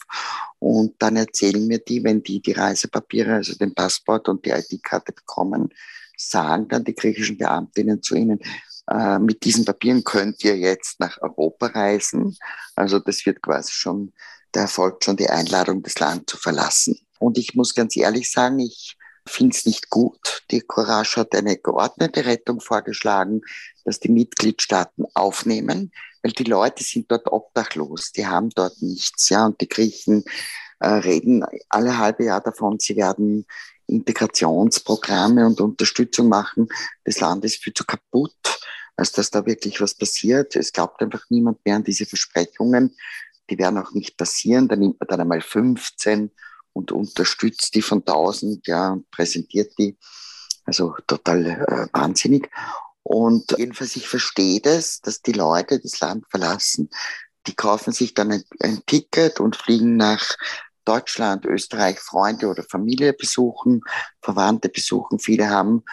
Und 0.61 0.95
dann 0.99 1.17
erzählen 1.17 1.67
mir 1.67 1.81
die, 1.81 2.03
wenn 2.03 2.23
die 2.23 2.41
die 2.41 2.53
Reisepapiere, 2.53 3.35
also 3.35 3.55
den 3.55 3.75
Passport 3.75 4.31
und 4.31 4.47
die 4.47 4.51
ID-Karte 4.51 5.13
bekommen, 5.13 5.75
sagen 6.17 6.69
dann 6.69 6.85
die 6.85 6.95
griechischen 6.95 7.37
Beamtinnen 7.37 8.03
zu 8.03 8.15
ihnen, 8.15 8.41
äh, 8.91 9.19
mit 9.19 9.45
diesen 9.45 9.67
Papieren 9.67 10.03
könnt 10.03 10.43
ihr 10.43 10.57
jetzt 10.57 11.01
nach 11.01 11.21
Europa 11.21 11.67
reisen. 11.67 12.35
Also 12.77 12.99
das 12.99 13.27
wird 13.27 13.43
quasi 13.43 13.73
schon, 13.73 14.15
da 14.55 14.63
erfolgt 14.63 15.05
schon 15.05 15.17
die 15.17 15.29
Einladung, 15.29 15.83
das 15.83 15.99
Land 15.99 16.31
zu 16.31 16.37
verlassen. 16.37 16.99
Und 17.19 17.39
ich 17.39 17.55
muss 17.55 17.75
ganz 17.75 17.97
ehrlich 17.97 18.31
sagen, 18.31 18.61
ich 18.61 18.97
finde 19.27 19.57
es 19.57 19.67
nicht 19.67 19.91
gut. 19.91 20.45
Die 20.51 20.61
Courage 20.61 21.21
hat 21.21 21.35
eine 21.35 21.57
geordnete 21.57 22.25
Rettung 22.25 22.61
vorgeschlagen, 22.61 23.41
dass 23.85 23.99
die 23.99 24.11
Mitgliedstaaten 24.11 25.07
aufnehmen, 25.15 25.93
weil 26.23 26.33
die 26.33 26.45
Leute 26.45 26.85
sind 26.85 27.11
dort 27.11 27.27
obdachlos, 27.33 28.13
die 28.13 28.27
haben 28.27 28.51
dort 28.51 28.81
nichts. 28.81 29.29
Ja, 29.29 29.47
und 29.47 29.61
die 29.61 29.69
Griechen 29.69 30.25
äh, 30.79 30.89
reden 30.89 31.45
alle 31.69 31.99
halbe 31.99 32.25
Jahr 32.25 32.41
davon, 32.41 32.79
sie 32.79 32.97
werden 32.97 33.47
Integrationsprogramme 33.87 35.47
und 35.47 35.61
Unterstützung 35.61 36.29
machen. 36.29 36.69
Das 37.05 37.21
Land 37.21 37.45
ist 37.45 37.63
viel 37.63 37.75
zu 37.75 37.85
kaputt, 37.85 38.37
als 38.97 39.13
dass 39.13 39.31
da 39.31 39.45
wirklich 39.47 39.81
was 39.81 39.95
passiert. 39.95 40.55
Es 40.55 40.73
glaubt 40.73 41.03
einfach 41.03 41.25
niemand 41.29 41.59
mehr 41.65 41.77
an 41.77 41.85
diese 41.85 42.07
Versprechungen. 42.07 42.95
Die 43.51 43.59
werden 43.59 43.79
auch 43.79 43.93
nicht 43.93 44.17
passieren. 44.17 44.69
Da 44.69 44.77
nimmt 44.77 45.01
man 45.01 45.09
dann 45.09 45.21
einmal 45.21 45.41
15 45.41 46.31
und 46.73 46.93
unterstützt 46.93 47.75
die 47.75 47.83
von 47.83 47.99
1000, 48.01 48.67
ja, 48.67 48.93
und 48.93 49.11
präsentiert 49.11 49.73
die. 49.79 49.97
Also 50.65 50.95
total 51.07 51.47
äh, 51.47 51.87
wahnsinnig. 51.93 52.51
Und 53.03 53.55
jedenfalls, 53.59 53.97
ich 53.97 54.09
verstehe 54.09 54.61
das, 54.61 55.01
dass 55.01 55.21
die 55.21 55.33
Leute 55.33 55.79
das 55.79 56.01
Land 56.01 56.25
verlassen. 56.31 56.89
Die 57.47 57.55
kaufen 57.55 57.93
sich 57.93 58.15
dann 58.15 58.33
ein, 58.33 58.45
ein 58.61 58.83
Ticket 58.87 59.41
und 59.41 59.57
fliegen 59.57 59.97
nach 59.97 60.37
Deutschland, 60.87 61.45
Österreich, 61.45 61.99
Freunde 61.99 62.49
oder 62.49 62.63
Familie 62.63 63.13
besuchen, 63.13 63.83
Verwandte 64.23 64.69
besuchen. 64.71 65.19
Viele 65.19 65.51
haben 65.51 65.85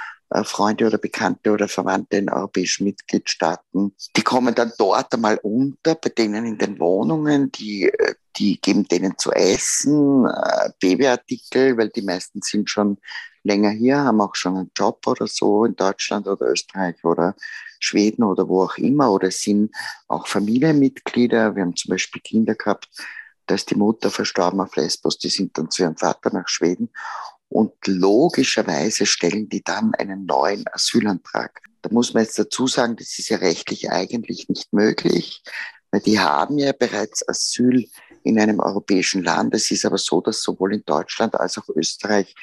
Freunde 0.43 0.87
oder 0.87 0.97
Bekannte 0.97 1.51
oder 1.51 1.67
Verwandte 1.67 2.17
in 2.17 2.29
europäischen 2.29 2.85
Mitgliedstaaten. 2.85 3.93
Die 4.15 4.21
kommen 4.21 4.55
dann 4.55 4.71
dort 4.77 5.13
einmal 5.13 5.37
unter, 5.43 5.95
bei 5.95 6.09
denen 6.09 6.45
in 6.45 6.57
den 6.57 6.79
Wohnungen, 6.79 7.51
die, 7.51 7.89
äh, 7.89 8.15
die 8.37 8.59
geben 8.61 8.87
denen 8.87 9.17
zu 9.17 9.31
essen, 9.31 10.25
äh, 10.25 10.69
Babyartikel, 10.79 11.77
weil 11.77 11.89
die 11.89 12.01
meisten 12.01 12.41
sind 12.41 12.69
schon 12.69 12.97
länger 13.43 13.71
hier, 13.71 13.97
haben 13.97 14.21
auch 14.21 14.35
schon 14.35 14.55
einen 14.55 14.71
Job 14.77 15.05
oder 15.05 15.27
so 15.27 15.65
in 15.65 15.75
Deutschland 15.75 16.27
oder 16.27 16.47
Österreich 16.47 17.03
oder 17.03 17.35
Schweden 17.79 18.23
oder 18.23 18.47
wo 18.47 18.63
auch 18.63 18.77
immer 18.77 19.11
oder 19.11 19.31
sind 19.31 19.75
auch 20.07 20.27
Familienmitglieder. 20.27 21.55
Wir 21.55 21.63
haben 21.63 21.75
zum 21.75 21.89
Beispiel 21.89 22.21
Kinder 22.21 22.55
gehabt, 22.55 22.87
da 23.47 23.55
ist 23.55 23.69
die 23.69 23.75
Mutter 23.75 24.11
verstorben 24.11 24.61
auf 24.61 24.75
Lesbos, 24.75 25.17
die 25.17 25.29
sind 25.29 25.57
dann 25.57 25.69
zu 25.71 25.81
ihrem 25.83 25.97
Vater 25.97 26.31
nach 26.31 26.47
Schweden 26.47 26.89
und 27.51 27.73
logischerweise 27.85 29.05
stellen 29.05 29.49
die 29.49 29.61
dann 29.61 29.93
einen 29.95 30.25
neuen 30.25 30.63
Asylantrag. 30.71 31.61
Da 31.81 31.89
muss 31.91 32.13
man 32.13 32.23
jetzt 32.23 32.39
dazu 32.39 32.65
sagen, 32.65 32.95
das 32.95 33.19
ist 33.19 33.29
ja 33.29 33.37
rechtlich 33.37 33.91
eigentlich 33.91 34.47
nicht 34.47 34.71
möglich, 34.71 35.43
weil 35.91 35.99
die 35.99 36.19
haben 36.19 36.57
ja 36.57 36.71
bereits 36.71 37.27
Asyl 37.27 37.89
in 38.23 38.39
einem 38.39 38.61
europäischen 38.61 39.21
Land. 39.21 39.53
Es 39.53 39.69
ist 39.69 39.83
aber 39.83 39.97
so, 39.97 40.21
dass 40.21 40.41
sowohl 40.41 40.75
in 40.75 40.85
Deutschland 40.85 41.35
als 41.35 41.57
auch 41.57 41.67
Österreich 41.75 42.35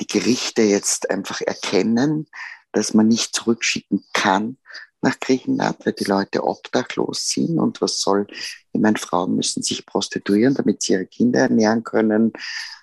die 0.00 0.06
Gerichte 0.08 0.62
jetzt 0.62 1.10
einfach 1.10 1.40
erkennen, 1.42 2.26
dass 2.72 2.92
man 2.92 3.06
nicht 3.06 3.36
zurückschicken 3.36 4.04
kann 4.12 4.58
nach 5.06 5.18
Griechenland, 5.20 5.78
weil 5.84 5.92
die 5.92 6.04
Leute 6.04 6.44
obdachlos 6.44 7.28
sind. 7.28 7.58
Und 7.58 7.80
was 7.80 8.00
soll, 8.00 8.26
ich 8.72 8.80
meine, 8.80 8.98
Frauen 8.98 9.36
müssen 9.36 9.62
sich 9.62 9.86
prostituieren, 9.86 10.54
damit 10.54 10.82
sie 10.82 10.92
ihre 10.94 11.06
Kinder 11.06 11.40
ernähren 11.40 11.84
können. 11.84 12.32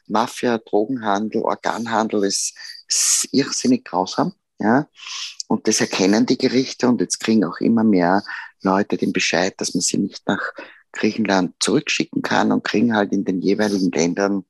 Mafia, 0.08 0.58
Drogenhandel, 0.58 1.44
Organhandel 1.44 2.24
ist, 2.24 2.56
ist 2.88 3.28
irrsinnig 3.32 3.86
grausam. 3.86 4.34
Ja? 4.60 4.88
Und 5.48 5.68
das 5.68 5.82
erkennen 5.82 6.26
die 6.26 6.38
Gerichte 6.38 6.88
und 6.88 7.02
jetzt 7.02 7.20
kriegen 7.20 7.44
auch 7.46 7.60
immer 7.60 7.84
mehr 7.84 8.24
Leute 8.62 8.98
den 8.98 9.14
Bescheid, 9.14 9.54
dass 9.58 9.74
man 9.74 9.82
sie 9.82 9.98
nicht 9.98 10.28
nach 10.28 10.42
Griechenland 10.94 11.56
zurückschicken 11.60 12.22
kann 12.22 12.52
und 12.52 12.64
kriegen 12.64 12.96
halt 12.96 13.12
in 13.12 13.26
den 13.26 13.42
jeweiligen 13.42 13.92
Ländern 13.92 14.46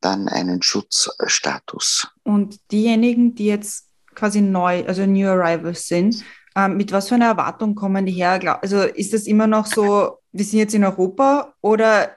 dann 0.00 0.28
einen 0.28 0.60
Schutzstatus. 0.60 2.08
Und 2.24 2.60
diejenigen, 2.70 3.34
die 3.34 3.46
jetzt 3.46 3.88
quasi 4.14 4.42
neu, 4.42 4.84
also 4.86 5.06
New 5.06 5.26
Arrivals 5.26 5.88
sind, 5.88 6.22
ähm, 6.56 6.76
mit 6.76 6.92
was 6.92 7.08
für 7.08 7.16
einer 7.16 7.26
Erwartung 7.26 7.74
kommen 7.74 8.06
die 8.06 8.12
her? 8.12 8.58
Also 8.62 8.82
ist 8.82 9.12
das 9.12 9.26
immer 9.26 9.46
noch 9.46 9.66
so, 9.66 10.18
wir 10.32 10.44
sind 10.44 10.58
jetzt 10.58 10.74
in 10.74 10.84
Europa 10.84 11.54
oder 11.60 12.16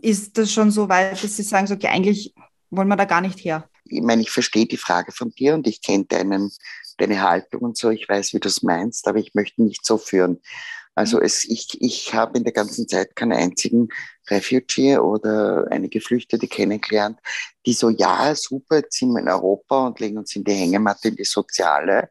ist 0.00 0.38
das 0.38 0.52
schon 0.52 0.70
so 0.70 0.88
weit, 0.88 1.22
dass 1.22 1.36
Sie 1.36 1.42
sagen, 1.42 1.66
so, 1.66 1.74
okay, 1.74 1.88
eigentlich 1.88 2.34
wollen 2.70 2.88
wir 2.88 2.96
da 2.96 3.04
gar 3.04 3.20
nicht 3.20 3.44
her? 3.44 3.68
Ich 3.84 4.02
meine, 4.02 4.22
ich 4.22 4.30
verstehe 4.30 4.66
die 4.66 4.76
Frage 4.76 5.12
von 5.12 5.30
dir 5.30 5.54
und 5.54 5.66
ich 5.66 5.82
kenne 5.82 6.04
deinen, 6.04 6.50
deine 6.98 7.20
Haltung 7.20 7.62
und 7.62 7.76
so. 7.76 7.90
Ich 7.90 8.08
weiß, 8.08 8.32
wie 8.32 8.40
du 8.40 8.48
es 8.48 8.62
meinst, 8.62 9.06
aber 9.08 9.18
ich 9.18 9.34
möchte 9.34 9.62
nicht 9.62 9.84
so 9.84 9.98
führen. 9.98 10.40
Also 10.94 11.20
es, 11.20 11.44
ich, 11.44 11.80
ich 11.80 12.12
habe 12.12 12.36
in 12.36 12.44
der 12.44 12.52
ganzen 12.52 12.86
Zeit 12.86 13.16
keinen 13.16 13.32
einzigen 13.32 13.88
Refugee 14.28 14.98
oder 14.98 15.66
eine 15.70 15.88
Geflüchtete 15.88 16.46
kennengelernt, 16.46 17.18
die 17.64 17.72
so, 17.72 17.88
ja, 17.88 18.34
super, 18.34 18.76
jetzt 18.76 18.98
sind 18.98 19.12
wir 19.12 19.20
in 19.20 19.28
Europa 19.28 19.86
und 19.86 20.00
legen 20.00 20.18
uns 20.18 20.36
in 20.36 20.44
die 20.44 20.52
Hängematte, 20.52 21.08
in 21.08 21.16
die 21.16 21.24
Soziale, 21.24 22.10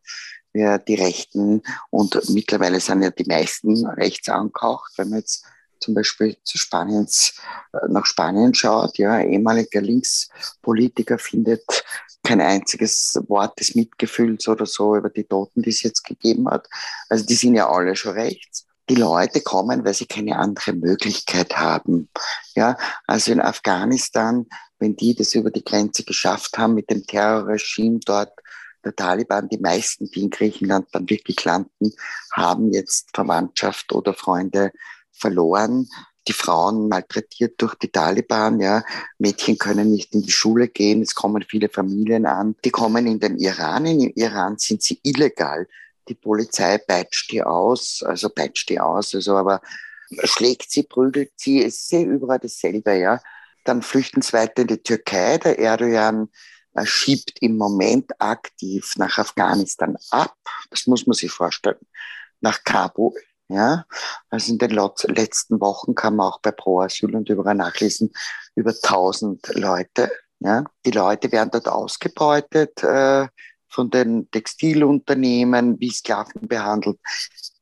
wir 0.53 0.77
die 0.79 0.95
Rechten 0.95 1.61
und 1.89 2.29
mittlerweile 2.29 2.79
sind 2.79 3.03
ja 3.03 3.11
die 3.11 3.25
meisten 3.25 3.85
rechts 3.87 4.29
angehaucht, 4.29 4.93
wenn 4.97 5.09
man 5.09 5.19
jetzt 5.19 5.45
zum 5.79 5.95
Beispiel 5.95 6.37
zu 6.43 6.57
Spaniens, 6.57 7.33
äh, 7.73 7.87
nach 7.89 8.05
Spanien 8.05 8.53
schaut, 8.53 8.97
ja, 8.97 9.19
ehemaliger 9.19 9.81
Linkspolitiker 9.81 11.17
findet 11.17 11.83
kein 12.23 12.41
einziges 12.41 13.19
Wort 13.27 13.59
des 13.59 13.75
Mitgefühls 13.75 14.47
oder 14.47 14.65
so 14.65 14.95
über 14.95 15.09
die 15.09 15.23
Toten, 15.23 15.63
die 15.63 15.69
es 15.69 15.81
jetzt 15.81 16.03
gegeben 16.03 16.47
hat. 16.49 16.67
Also 17.09 17.25
die 17.25 17.33
sind 17.33 17.55
ja 17.55 17.69
alle 17.69 17.95
schon 17.95 18.13
rechts. 18.13 18.67
Die 18.89 18.95
Leute 18.95 19.41
kommen, 19.41 19.83
weil 19.85 19.93
sie 19.93 20.05
keine 20.05 20.37
andere 20.37 20.73
Möglichkeit 20.73 21.57
haben. 21.57 22.09
Ja, 22.55 22.77
also 23.07 23.31
in 23.31 23.41
Afghanistan, 23.41 24.45
wenn 24.79 24.95
die 24.95 25.15
das 25.15 25.33
über 25.33 25.49
die 25.49 25.63
Grenze 25.63 26.03
geschafft 26.03 26.57
haben 26.57 26.75
mit 26.75 26.89
dem 26.89 27.05
Terrorregime 27.05 27.99
dort, 28.05 28.33
der 28.83 28.95
Taliban, 28.95 29.49
die 29.49 29.57
meisten, 29.57 30.09
die 30.09 30.23
in 30.23 30.29
Griechenland 30.29 30.87
dann 30.91 31.09
wirklich 31.09 31.43
landen, 31.43 31.93
haben 32.31 32.71
jetzt 32.73 33.09
Verwandtschaft 33.13 33.93
oder 33.93 34.13
Freunde 34.13 34.71
verloren. 35.11 35.87
Die 36.27 36.33
Frauen 36.33 36.87
malträtiert 36.87 37.59
durch 37.61 37.73
die 37.75 37.91
Taliban, 37.91 38.59
ja. 38.59 38.83
Mädchen 39.17 39.57
können 39.57 39.91
nicht 39.91 40.13
in 40.13 40.21
die 40.21 40.31
Schule 40.31 40.67
gehen. 40.67 41.01
Es 41.01 41.15
kommen 41.15 41.43
viele 41.47 41.67
Familien 41.67 42.25
an. 42.27 42.55
Die 42.63 42.69
kommen 42.69 43.07
in 43.07 43.19
den 43.19 43.39
Iran. 43.39 43.85
In 43.87 44.11
Iran 44.11 44.57
sind 44.57 44.83
sie 44.83 44.99
illegal. 45.03 45.67
Die 46.07 46.15
Polizei 46.15 46.77
peitscht 46.77 47.31
die 47.31 47.41
aus, 47.41 48.03
also 48.05 48.29
peitscht 48.29 48.69
die 48.69 48.79
aus, 48.79 49.15
also 49.15 49.35
aber 49.35 49.61
schlägt 50.23 50.71
sie, 50.71 50.83
prügelt 50.83 51.31
sie. 51.37 51.63
Es 51.63 51.83
ist 51.83 51.91
ja 51.91 52.01
überall 52.01 52.39
dasselbe, 52.39 52.95
ja. 52.95 53.19
Dann 53.63 53.81
flüchten 53.81 54.21
sie 54.21 54.33
weiter 54.33 54.63
in 54.63 54.67
die 54.67 54.83
Türkei. 54.83 55.37
Der 55.37 55.57
Erdogan 55.57 56.29
schiebt 56.85 57.41
im 57.41 57.57
Moment 57.57 58.11
aktiv 58.19 58.93
nach 58.97 59.17
Afghanistan 59.17 59.97
ab. 60.09 60.35
Das 60.69 60.87
muss 60.87 61.05
man 61.05 61.13
sich 61.13 61.31
vorstellen. 61.31 61.79
Nach 62.39 62.63
Kabul. 62.63 63.13
Ja, 63.49 63.85
also 64.29 64.53
in 64.53 64.59
den 64.59 64.71
letzten 64.71 65.59
Wochen 65.59 65.93
kann 65.93 66.15
man 66.15 66.27
auch 66.27 66.39
bei 66.39 66.51
Pro 66.51 66.79
Asyl 66.79 67.13
und 67.13 67.27
überall 67.27 67.55
nachlesen, 67.55 68.13
über 68.55 68.71
1000 68.71 69.55
Leute. 69.55 70.09
Ja, 70.39 70.63
die 70.85 70.91
Leute 70.91 71.31
werden 71.33 71.49
dort 71.51 71.67
ausgebeutet 71.67 72.81
äh, 72.81 73.27
von 73.71 73.89
den 73.89 74.29
Textilunternehmen, 74.31 75.79
wie 75.79 75.89
Sklaven 75.89 76.47
behandelt. 76.47 76.99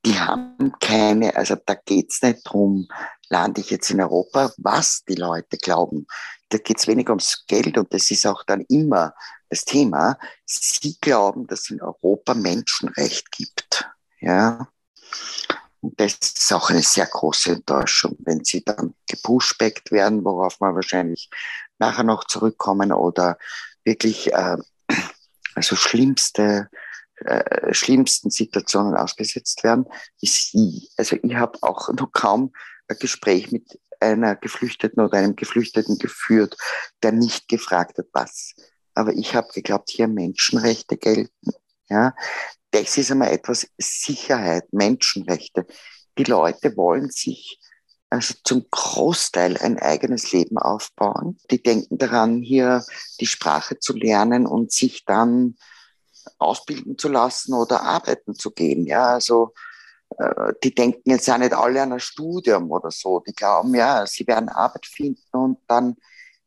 Die 0.04 0.18
haben 0.18 0.72
keine, 0.80 1.36
also 1.36 1.56
da 1.64 1.74
geht's 1.74 2.22
nicht 2.22 2.40
drum, 2.44 2.88
lande 3.28 3.60
ich 3.60 3.70
jetzt 3.70 3.90
in 3.90 4.00
Europa, 4.00 4.52
was 4.58 5.04
die 5.08 5.14
Leute 5.14 5.56
glauben. 5.56 6.06
Da 6.48 6.58
geht's 6.58 6.86
weniger 6.86 7.10
ums 7.10 7.44
Geld 7.46 7.78
und 7.78 7.92
das 7.94 8.10
ist 8.10 8.26
auch 8.26 8.42
dann 8.44 8.62
immer 8.68 9.14
das 9.48 9.64
Thema. 9.64 10.18
Sie 10.46 10.96
glauben, 11.00 11.46
dass 11.46 11.60
es 11.60 11.70
in 11.70 11.80
Europa 11.80 12.34
Menschenrecht 12.34 13.30
gibt. 13.30 13.88
Ja, 14.20 14.68
und 15.80 15.98
das 15.98 16.18
ist 16.20 16.52
auch 16.52 16.70
eine 16.70 16.82
sehr 16.82 17.06
große 17.06 17.52
Enttäuschung, 17.52 18.16
wenn 18.20 18.44
sie 18.44 18.62
dann 18.62 18.94
gepushbackt 19.08 19.90
werden, 19.92 20.24
worauf 20.24 20.60
wir 20.60 20.74
wahrscheinlich 20.74 21.30
nachher 21.78 22.04
noch 22.04 22.24
zurückkommen 22.24 22.92
oder 22.92 23.38
wirklich 23.84 24.32
äh, 24.32 24.58
also 25.54 25.76
schlimmste 25.76 26.68
äh, 27.24 27.74
schlimmsten 27.74 28.30
Situationen 28.30 28.96
ausgesetzt 28.96 29.62
werden, 29.62 29.84
ist 30.22 30.52
sie. 30.52 30.88
Also 30.96 31.16
ich 31.22 31.34
habe 31.34 31.58
auch 31.60 31.90
noch 31.92 32.12
kaum 32.12 32.52
ein 32.88 32.96
Gespräch 32.98 33.52
mit 33.52 33.78
einer 34.00 34.36
Geflüchteten 34.36 35.04
oder 35.04 35.18
einem 35.18 35.36
Geflüchteten 35.36 35.98
geführt, 35.98 36.56
der 37.02 37.12
nicht 37.12 37.46
gefragt 37.48 37.98
hat, 37.98 38.06
was. 38.14 38.54
Aber 38.94 39.12
ich 39.12 39.34
habe 39.34 39.48
geglaubt, 39.52 39.90
hier 39.90 40.08
Menschenrechte 40.08 40.96
gelten. 40.96 41.50
Ja, 41.90 42.14
das 42.70 42.96
ist 42.96 43.10
einmal 43.10 43.32
etwas 43.32 43.68
Sicherheit, 43.76 44.72
Menschenrechte. 44.72 45.66
Die 46.16 46.24
Leute 46.24 46.74
wollen 46.76 47.10
sich 47.10 47.60
also 48.10 48.34
zum 48.42 48.66
Großteil 48.70 49.56
ein 49.58 49.78
eigenes 49.78 50.32
Leben 50.32 50.58
aufbauen. 50.58 51.38
Die 51.50 51.62
denken 51.62 51.96
daran, 51.96 52.42
hier 52.42 52.84
die 53.20 53.26
Sprache 53.26 53.78
zu 53.78 53.94
lernen 53.94 54.46
und 54.46 54.72
sich 54.72 55.04
dann 55.04 55.56
ausbilden 56.38 56.98
zu 56.98 57.08
lassen 57.08 57.54
oder 57.54 57.82
arbeiten 57.82 58.34
zu 58.34 58.50
gehen. 58.50 58.84
Ja, 58.84 59.14
also 59.14 59.54
äh, 60.18 60.52
die 60.64 60.74
denken 60.74 61.08
jetzt 61.08 61.30
auch 61.30 61.38
nicht 61.38 61.54
alle 61.54 61.82
an 61.82 61.92
ein 61.92 62.00
Studium 62.00 62.70
oder 62.72 62.90
so. 62.90 63.20
Die 63.20 63.32
glauben, 63.32 63.74
ja, 63.76 64.04
sie 64.06 64.26
werden 64.26 64.48
Arbeit 64.48 64.86
finden 64.86 65.22
und 65.30 65.58
dann 65.68 65.96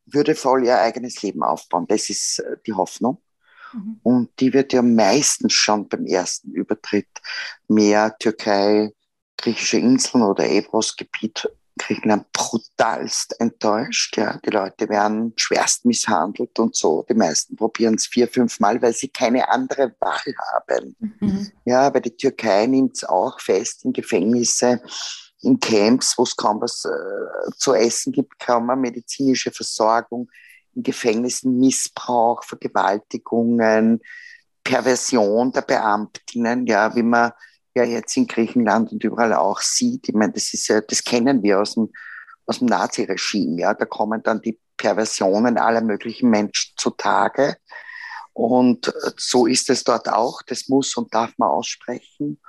würdevoll 0.06 0.66
ihr 0.66 0.78
eigenes 0.78 1.22
Leben 1.22 1.44
aufbauen. 1.44 1.86
Das 1.88 2.10
ist 2.10 2.40
äh, 2.40 2.58
die 2.68 2.74
Hoffnung. 2.74 3.22
Mhm. 3.72 4.00
Und 4.04 4.40
die 4.42 4.54
wird 4.54 4.74
ja 4.74 4.82
meistens 4.82 5.54
schon 5.54 5.88
beim 5.88 6.06
ersten 6.06 6.52
Übertritt 6.52 7.08
mehr 7.70 8.16
Türkei, 8.20 8.92
griechische 9.38 9.78
Inseln 9.78 10.24
oder 10.24 10.46
Ebros-Gebiet 10.46 11.50
Griechenland 11.78 12.32
brutalst 12.34 13.40
enttäuscht. 13.40 14.18
Ja. 14.18 14.40
Die 14.46 14.52
Leute 14.52 14.90
werden 14.90 15.34
schwerst 15.36 15.86
misshandelt 15.86 16.58
und 16.60 16.76
so. 16.76 17.04
Die 17.10 17.16
meisten 17.16 17.56
probieren 17.56 17.96
es 17.96 18.06
vier, 18.06 18.28
fünf 18.28 18.60
Mal, 18.60 18.82
weil 18.82 18.94
sie 18.94 19.08
keine 19.08 19.50
andere 19.50 19.96
Wahl 20.00 20.36
haben. 20.54 20.96
Mhm. 21.20 21.52
Ja, 21.66 21.94
weil 21.94 22.02
die 22.02 22.16
Türkei 22.16 22.68
nimmt 22.68 22.98
es 22.98 23.04
auch 23.04 23.40
fest 23.40 23.86
in 23.86 23.94
Gefängnisse, 23.94 24.82
in 25.42 25.60
Camps, 25.60 26.18
wo 26.18 26.24
es 26.24 26.36
kaum 26.36 26.62
was 26.62 26.86
äh, 26.86 27.52
zu 27.58 27.74
essen 27.74 28.14
gibt, 28.14 28.40
kaum 28.40 28.70
eine 28.70 28.80
medizinische 28.80 29.52
Versorgung 29.52 30.30
in 30.76 30.84
Gefängnissen 30.84 31.60
Missbrauch, 31.60 32.44
Vergewaltigungen, 32.44 34.00
Perversion 34.64 35.52
der 35.52 35.62
Beamtinnen, 35.62 36.66
ja, 36.66 36.96
wie 36.96 37.04
man 37.04 37.32
ja 37.76 37.84
jetzt 37.84 38.16
in 38.18 38.28
Griechenland 38.28 38.92
und 38.92 39.04
überall 39.04 39.34
auch 39.34 39.62
sieht. 39.62 40.10
Ich 40.10 40.16
meine, 40.16 40.34
das 40.34 40.54
ist 40.54 40.68
ja, 40.68 40.82
das 40.82 41.04
kennen 41.04 41.44
wir 41.44 41.62
aus 41.62 41.76
dem, 41.76 41.92
aus 42.46 42.60
dem 42.60 42.68
Naziregime, 42.68 43.62
ja. 43.62 43.74
Da 43.74 43.86
kommen 43.86 44.22
dann 44.24 44.42
die 44.42 44.60
Perversionen 44.78 45.58
aller 45.58 45.82
möglichen 45.82 46.30
Menschen 46.30 46.74
zutage. 46.78 47.58
Und 48.34 48.92
so 49.16 49.46
ist 49.46 49.70
es 49.70 49.84
dort 49.84 50.10
auch. 50.10 50.42
Das 50.44 50.68
muss 50.68 50.96
und 50.98 51.14
darf 51.14 51.34
man 51.38 51.50
aussprechen. 51.50 52.40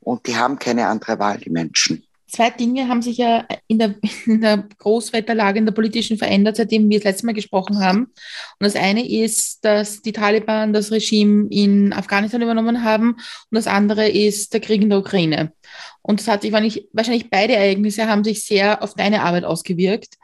Und 0.00 0.26
die 0.26 0.36
haben 0.36 0.58
keine 0.58 0.88
andere 0.88 1.18
Wahl, 1.18 1.38
die 1.38 1.50
Menschen 1.50 2.03
zwei 2.34 2.50
Dinge 2.50 2.88
haben 2.88 3.00
sich 3.00 3.18
ja 3.18 3.46
in 3.66 3.78
der, 3.78 3.94
in 4.26 4.40
der 4.40 4.68
Großwetterlage, 4.78 5.58
in 5.58 5.66
der 5.66 5.72
politischen 5.72 6.18
verändert, 6.18 6.56
seitdem 6.56 6.88
wir 6.90 6.98
das 6.98 7.04
letzte 7.04 7.26
Mal 7.26 7.32
gesprochen 7.32 7.78
haben. 7.78 8.04
Und 8.04 8.12
das 8.60 8.76
eine 8.76 9.08
ist, 9.08 9.64
dass 9.64 10.02
die 10.02 10.12
Taliban 10.12 10.72
das 10.72 10.90
Regime 10.90 11.46
in 11.50 11.92
Afghanistan 11.92 12.42
übernommen 12.42 12.84
haben 12.84 13.12
und 13.12 13.52
das 13.52 13.66
andere 13.66 14.08
ist 14.08 14.52
der 14.52 14.60
Krieg 14.60 14.82
in 14.82 14.90
der 14.90 14.98
Ukraine. 14.98 15.52
Und 16.02 16.20
das 16.20 16.28
hat 16.28 16.42
sich 16.42 16.52
wahrscheinlich 16.52 17.30
beide 17.30 17.54
Ereignisse 17.54 18.06
haben 18.06 18.24
sich 18.24 18.44
sehr 18.44 18.82
auf 18.82 18.94
deine 18.94 19.22
Arbeit 19.22 19.44
ausgewirkt. 19.44 20.16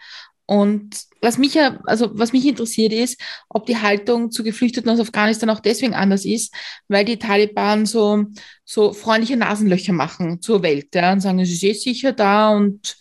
Und 0.50 1.06
was 1.20 1.38
mich 1.38 1.54
ja, 1.54 1.78
also 1.84 2.10
was 2.12 2.32
mich 2.32 2.44
interessiert 2.44 2.92
ist, 2.92 3.20
ob 3.48 3.66
die 3.66 3.76
Haltung 3.76 4.32
zu 4.32 4.42
Geflüchteten 4.42 4.90
aus 4.90 4.98
Afghanistan 4.98 5.48
auch 5.48 5.60
deswegen 5.60 5.94
anders 5.94 6.24
ist, 6.24 6.52
weil 6.88 7.04
die 7.04 7.20
Taliban 7.20 7.86
so, 7.86 8.24
so 8.64 8.92
freundliche 8.92 9.36
Nasenlöcher 9.36 9.92
machen 9.92 10.42
zur 10.42 10.64
Welt, 10.64 10.92
ja, 10.92 11.12
und 11.12 11.20
sagen, 11.20 11.38
es 11.38 11.52
ist 11.52 11.62
eh 11.62 11.72
sicher 11.72 12.12
da 12.12 12.50
und 12.50 12.96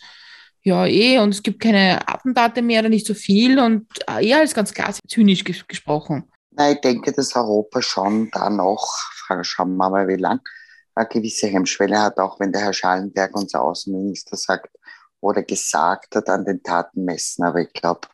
ja, 0.62 0.86
eh, 0.86 1.18
und 1.18 1.30
es 1.30 1.42
gibt 1.42 1.58
keine 1.58 2.06
Attentate 2.08 2.62
mehr 2.62 2.82
oder 2.82 2.88
nicht 2.88 3.04
so 3.04 3.14
viel 3.14 3.58
und 3.58 3.88
äh, 4.08 4.24
eher 4.24 4.38
als 4.38 4.54
ganz 4.54 4.72
klar 4.72 4.94
zynisch 5.08 5.42
ges 5.42 5.66
gesprochen. 5.66 6.30
Nein, 6.52 6.74
ich 6.76 6.80
denke, 6.82 7.10
dass 7.10 7.34
Europa 7.34 7.82
schon 7.82 8.30
da 8.30 8.48
noch, 8.48 8.86
schauen 9.42 9.76
wir 9.76 9.90
mal, 9.90 10.06
wie 10.06 10.14
lang, 10.14 10.38
eine 10.94 11.08
gewisse 11.08 11.48
Hemmschwelle 11.48 12.00
hat, 12.00 12.18
auch 12.18 12.38
wenn 12.38 12.52
der 12.52 12.60
Herr 12.60 12.72
Schallenberg, 12.72 13.34
unser 13.34 13.62
Außenminister, 13.62 14.36
sagt, 14.36 14.68
oder 15.20 15.42
gesagt 15.42 16.16
hat, 16.16 16.28
an 16.28 16.44
den 16.44 16.62
Taten 16.62 17.04
messen. 17.04 17.44
Aber 17.44 17.60
ich 17.60 17.72
glaube, 17.72 18.08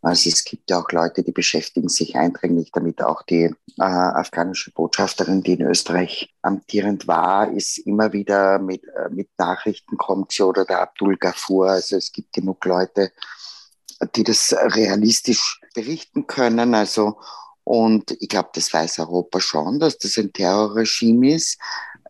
also 0.00 0.28
es 0.28 0.44
gibt 0.44 0.70
ja 0.70 0.80
auch 0.80 0.90
Leute, 0.92 1.22
die 1.22 1.32
beschäftigen 1.32 1.88
sich 1.88 2.16
eindringlich 2.16 2.70
damit. 2.72 3.02
Auch 3.02 3.22
die 3.22 3.44
äh, 3.44 3.82
afghanische 3.82 4.70
Botschafterin, 4.70 5.42
die 5.42 5.54
in 5.54 5.62
Österreich 5.62 6.34
amtierend 6.42 7.08
war, 7.08 7.50
ist 7.50 7.78
immer 7.78 8.12
wieder 8.12 8.58
mit, 8.58 8.84
äh, 8.84 9.08
mit 9.10 9.28
Nachrichten 9.38 9.96
kommt 9.96 10.32
sie 10.32 10.44
oder 10.44 10.64
der 10.64 10.80
Abdul 10.82 11.16
Gafur. 11.16 11.70
Also 11.70 11.96
es 11.96 12.12
gibt 12.12 12.32
genug 12.32 12.64
Leute, 12.64 13.12
die 14.14 14.22
das 14.22 14.54
realistisch 14.56 15.60
berichten 15.74 16.26
können. 16.26 16.74
Also 16.74 17.18
und 17.64 18.12
ich 18.20 18.30
glaube, 18.30 18.48
das 18.54 18.72
weiß 18.72 18.98
Europa 19.00 19.40
schon, 19.40 19.78
dass 19.78 19.98
das 19.98 20.16
ein 20.16 20.32
Terrorregime 20.32 21.34
ist. 21.34 21.60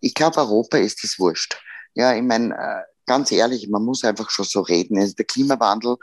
Ich 0.00 0.14
glaube, 0.14 0.38
Europa 0.38 0.78
ist 0.78 1.02
es 1.02 1.18
wurscht. 1.18 1.60
Ja, 1.94 2.14
ich 2.14 2.22
meine, 2.22 2.54
äh, 2.54 2.82
ganz 3.08 3.32
ehrlich, 3.32 3.68
man 3.68 3.84
muss 3.84 4.04
einfach 4.04 4.30
schon 4.30 4.44
so 4.44 4.60
reden. 4.60 4.98
Also 4.98 5.14
der 5.14 5.24
Klimawandel, 5.24 5.96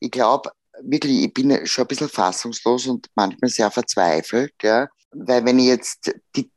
ich 0.00 0.10
glaube 0.10 0.50
wirklich, 0.82 1.24
ich 1.24 1.34
bin 1.34 1.66
schon 1.66 1.84
ein 1.84 1.88
bisschen 1.88 2.08
fassungslos 2.08 2.86
und 2.86 3.08
manchmal 3.14 3.50
sehr 3.50 3.70
verzweifelt, 3.70 4.54
ja. 4.62 4.88
Weil 5.10 5.44
wenn 5.44 5.58
ich 5.58 5.66
jetzt, 5.66 6.12
die, 6.36 6.50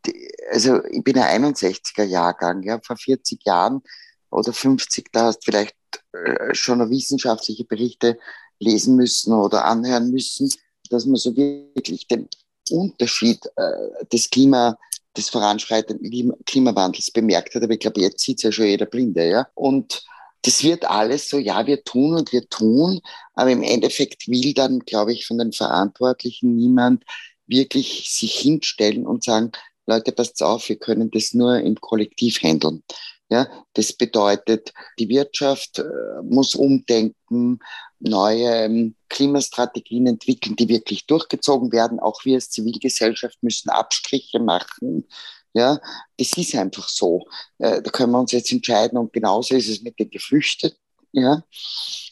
also 0.52 0.84
ich 0.86 1.04
bin 1.04 1.18
ein 1.18 1.54
61er 1.54 2.04
Jahrgang, 2.04 2.64
ja, 2.64 2.80
vor 2.84 2.98
40 2.98 3.44
Jahren 3.46 3.82
oder 4.30 4.54
50, 4.54 5.10
da 5.12 5.26
hast 5.26 5.40
du 5.40 5.52
vielleicht 5.52 5.76
äh, 6.14 6.54
schon 6.54 6.90
wissenschaftliche 6.90 7.66
Berichte 7.66 8.18
lesen 8.60 8.96
müssen 8.96 9.34
oder 9.34 9.66
anhören 9.66 10.12
müssen, 10.12 10.52
dass 10.90 11.06
man 11.06 11.16
so 11.16 11.36
wirklich 11.36 12.08
den 12.08 12.28
Unterschied 12.70 13.46
äh, 13.56 14.06
des 14.12 14.30
Klima, 14.30 14.78
des 15.18 15.30
voranschreitenden 15.30 16.34
Klimawandels 16.46 17.12
bemerkt 17.12 17.56
hat. 17.56 17.64
Aber 17.64 17.74
ich 17.74 17.80
glaube, 17.80 18.02
jetzt 18.02 18.24
sieht 18.24 18.38
es 18.38 18.44
ja 18.44 18.52
schon 18.52 18.66
jeder 18.66 18.86
Blinde. 18.86 19.28
Ja? 19.28 19.48
Und 19.54 20.04
das 20.44 20.64
wird 20.64 20.86
alles 20.86 21.30
so, 21.30 21.38
ja, 21.38 21.68
wir 21.68 21.84
tun 21.84 22.16
und 22.16 22.32
wir 22.32 22.48
tun, 22.50 23.00
aber 23.34 23.52
im 23.52 23.62
Endeffekt 23.62 24.28
will 24.28 24.54
dann, 24.54 24.80
glaube 24.80 25.14
ich, 25.14 25.28
von 25.28 25.38
den 25.38 25.54
Verantwortlichen 25.54 26.56
niemand 26.56 27.04
wirklich 27.46 28.10
sich 28.10 28.34
hinstellen 28.40 29.06
und 29.06 29.24
sagen, 29.24 29.52
Leute, 29.86 30.12
passt 30.12 30.42
auf, 30.42 30.70
wir 30.70 30.78
können 30.78 31.12
das 31.12 31.34
nur 31.34 31.60
im 31.60 31.76
Kollektiv 31.76 32.42
handeln. 32.42 32.84
Ja, 33.30 33.48
das 33.74 33.94
bedeutet, 33.94 34.74
die 35.00 35.10
Wirtschaft 35.10 35.80
äh, 35.80 35.84
muss 36.24 36.56
umdenken, 36.56 37.60
neue 38.02 38.66
ähm, 38.66 38.96
Klimastrategien 39.10 40.08
entwickeln, 40.08 40.56
die 40.56 40.70
wirklich 40.70 41.06
durchgezogen 41.06 41.72
werden. 41.72 42.00
Auch 42.00 42.26
wir 42.26 42.36
als 42.36 42.50
Zivilgesellschaft 42.50 43.42
müssen 43.42 43.70
Abstriche 43.70 44.40
machen. 44.40 45.08
Ja, 45.54 45.80
das 46.18 46.32
ist 46.38 46.56
einfach 46.56 46.88
so. 46.88 47.26
Äh, 47.58 47.82
da 47.82 47.92
können 47.92 48.12
wir 48.12 48.20
uns 48.20 48.32
jetzt 48.32 48.52
entscheiden 48.52 48.98
und 48.98 49.14
genauso 49.14 49.56
ist 49.56 49.68
es 49.68 49.82
mit 49.82 50.00
den 50.00 50.10
Geflüchteten. 50.10 50.78
Ja, 51.12 51.44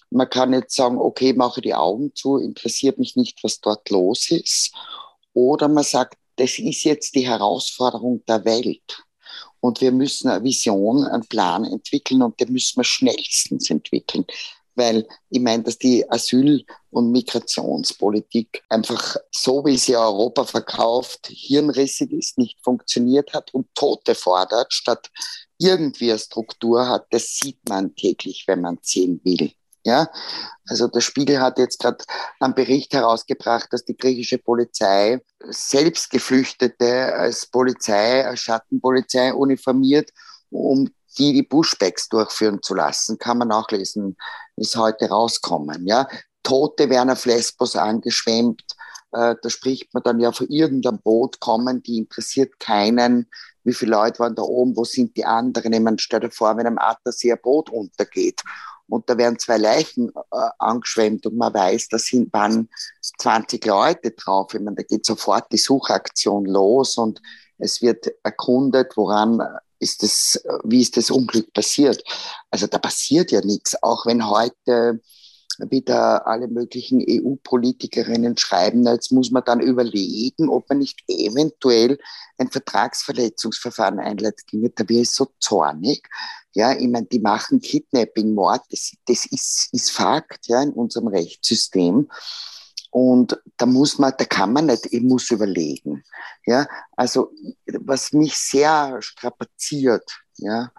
man 0.09 0.29
kann 0.29 0.53
jetzt 0.53 0.75
sagen, 0.75 0.97
okay, 0.97 1.33
mache 1.33 1.61
die 1.61 1.73
Augen 1.73 2.13
zu, 2.15 2.37
interessiert 2.37 2.97
mich 2.97 3.15
nicht, 3.15 3.43
was 3.43 3.61
dort 3.61 3.89
los 3.89 4.29
ist. 4.29 4.73
Oder 5.33 5.67
man 5.67 5.83
sagt, 5.83 6.17
das 6.35 6.57
ist 6.59 6.83
jetzt 6.83 7.15
die 7.15 7.27
Herausforderung 7.27 8.23
der 8.25 8.43
Welt. 8.45 9.03
Und 9.61 9.81
wir 9.81 9.91
müssen 9.91 10.29
eine 10.29 10.43
Vision, 10.43 11.03
einen 11.03 11.27
Plan 11.27 11.65
entwickeln 11.65 12.23
und 12.23 12.39
den 12.39 12.51
müssen 12.51 12.77
wir 12.77 12.85
schnellstens 12.85 13.69
entwickeln. 13.69 14.25
Weil 14.79 15.07
ich 15.29 15.39
meine, 15.39 15.61
dass 15.61 15.77
die 15.77 16.09
Asyl- 16.09 16.65
und 16.89 17.11
Migrationspolitik 17.11 18.63
einfach 18.69 19.17
so, 19.29 19.63
wie 19.65 19.77
sie 19.77 19.95
Europa 19.95 20.45
verkauft, 20.45 21.27
hirnrissig 21.27 22.11
ist, 22.11 22.39
nicht 22.39 22.57
funktioniert 22.63 23.33
hat 23.33 23.53
und 23.53 23.67
Tote 23.75 24.15
fordert, 24.15 24.73
statt 24.73 25.11
irgendwie 25.59 26.09
eine 26.09 26.19
Struktur 26.19 26.87
hat, 26.87 27.05
das 27.11 27.37
sieht 27.37 27.59
man 27.69 27.93
täglich, 27.93 28.45
wenn 28.47 28.61
man 28.61 28.79
sehen 28.81 29.21
will. 29.23 29.51
Ja, 29.85 30.09
also 30.67 30.87
der 30.87 31.01
Spiegel 31.01 31.39
hat 31.39 31.57
jetzt 31.57 31.79
gerade 31.79 32.03
einen 32.39 32.53
Bericht 32.53 32.93
herausgebracht, 32.93 33.71
dass 33.71 33.85
die 33.85 33.95
griechische 33.95 34.37
Polizei 34.37 35.21
selbst 35.39 36.09
Geflüchtete 36.09 37.13
als 37.13 37.45
Polizei, 37.45 38.25
als 38.25 38.41
Schattenpolizei 38.41 39.33
uniformiert, 39.33 40.11
um 40.49 40.89
die 41.17 41.33
die 41.33 41.43
Pushbacks 41.43 42.09
durchführen 42.09 42.61
zu 42.61 42.75
lassen. 42.75 43.17
Kann 43.17 43.39
man 43.39 43.49
nachlesen, 43.49 44.17
ist 44.55 44.75
heute 44.75 45.09
rauskommen. 45.09 45.87
Ja, 45.87 46.07
Tote 46.43 46.89
werden 46.89 47.09
auf 47.09 47.25
Lesbos 47.25 47.75
angeschwemmt. 47.75 48.63
Äh, 49.11 49.35
da 49.41 49.49
spricht 49.49 49.93
man 49.93 50.03
dann 50.03 50.19
ja 50.19 50.31
von 50.31 50.47
irgendeinem 50.49 50.99
Boot 51.01 51.39
kommen, 51.39 51.81
die 51.83 51.97
interessiert 51.97 52.59
keinen. 52.59 53.29
Wie 53.63 53.73
viele 53.73 53.91
Leute 53.91 54.19
waren 54.19 54.35
da 54.35 54.43
oben? 54.43 54.75
Wo 54.75 54.83
sind 54.83 55.17
die 55.17 55.25
anderen? 55.25 55.73
Ich 55.73 55.79
meine, 55.79 55.97
stell 55.99 56.19
dir 56.21 56.31
vor, 56.31 56.55
wenn 56.57 56.67
am 56.67 56.77
Attersee 56.77 57.31
ein 57.31 57.39
Boot 57.41 57.69
untergeht 57.69 58.43
und 58.89 59.09
da 59.09 59.17
werden 59.17 59.39
zwei 59.39 59.57
Leichen 59.57 60.09
äh, 60.09 60.49
angeschwemmt 60.57 61.25
und 61.25 61.37
man 61.37 61.53
weiß, 61.53 61.89
da 61.89 61.99
sind 61.99 62.33
waren 62.33 62.69
20 63.19 63.65
Leute 63.65 64.11
drauf. 64.11 64.53
Ich 64.53 64.59
meine, 64.59 64.77
da 64.77 64.83
geht 64.83 65.05
sofort 65.05 65.51
die 65.51 65.57
Suchaktion 65.57 66.45
los 66.45 66.97
und 66.97 67.21
es 67.57 67.81
wird 67.81 68.07
erkundet, 68.23 68.95
woran 68.95 69.41
ist 69.79 70.03
das, 70.03 70.43
wie 70.63 70.81
ist 70.81 70.97
das 70.97 71.09
Unglück 71.09 71.53
passiert. 71.53 72.03
Also 72.51 72.67
da 72.67 72.77
passiert 72.77 73.31
ja 73.31 73.41
nichts, 73.41 73.81
auch 73.81 74.05
wenn 74.05 74.29
heute 74.29 75.01
wieder 75.69 76.25
alle 76.25 76.47
möglichen 76.47 77.03
EU-Politikerinnen 77.05 78.37
schreiben, 78.37 78.85
jetzt 78.85 79.11
muss 79.11 79.31
man 79.31 79.43
dann 79.43 79.59
überlegen, 79.59 80.47
ob 80.47 80.69
man 80.69 80.77
nicht 80.77 81.03
eventuell 81.07 81.97
ein 82.37 82.49
Vertragsverletzungsverfahren 82.49 83.99
einleitet. 83.99 84.45
Da 84.75 84.87
wäre 84.87 85.01
ich 85.01 85.11
so 85.11 85.27
zornig, 85.39 86.07
ja, 86.53 86.73
ich 86.73 86.87
meine, 86.87 87.05
die 87.05 87.19
machen 87.19 87.61
Kidnapping, 87.61 88.33
Mord, 88.33 88.61
das, 88.71 88.93
das 89.05 89.25
ist, 89.25 89.69
ist 89.71 89.91
Fakt, 89.91 90.47
ja, 90.47 90.61
in 90.63 90.71
unserem 90.71 91.07
Rechtssystem. 91.07 92.09
Und 92.91 93.39
da 93.57 93.65
muss 93.65 93.99
man, 93.99 94.13
da 94.17 94.25
kann 94.25 94.53
man 94.53 94.65
nicht, 94.65 94.87
ich 94.91 95.01
muss 95.01 95.29
überlegen. 95.29 96.03
Ja, 96.45 96.67
also, 96.95 97.31
was 97.81 98.13
mich 98.13 98.35
sehr 98.37 99.01
strapaziert, 99.01 100.19
ja, 100.37 100.71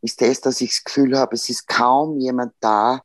ist 0.00 0.20
das, 0.20 0.40
dass 0.40 0.60
ich 0.60 0.70
das 0.70 0.84
Gefühl 0.84 1.18
habe, 1.18 1.34
es 1.34 1.48
ist 1.48 1.66
kaum 1.66 2.18
jemand 2.20 2.54
da 2.60 3.02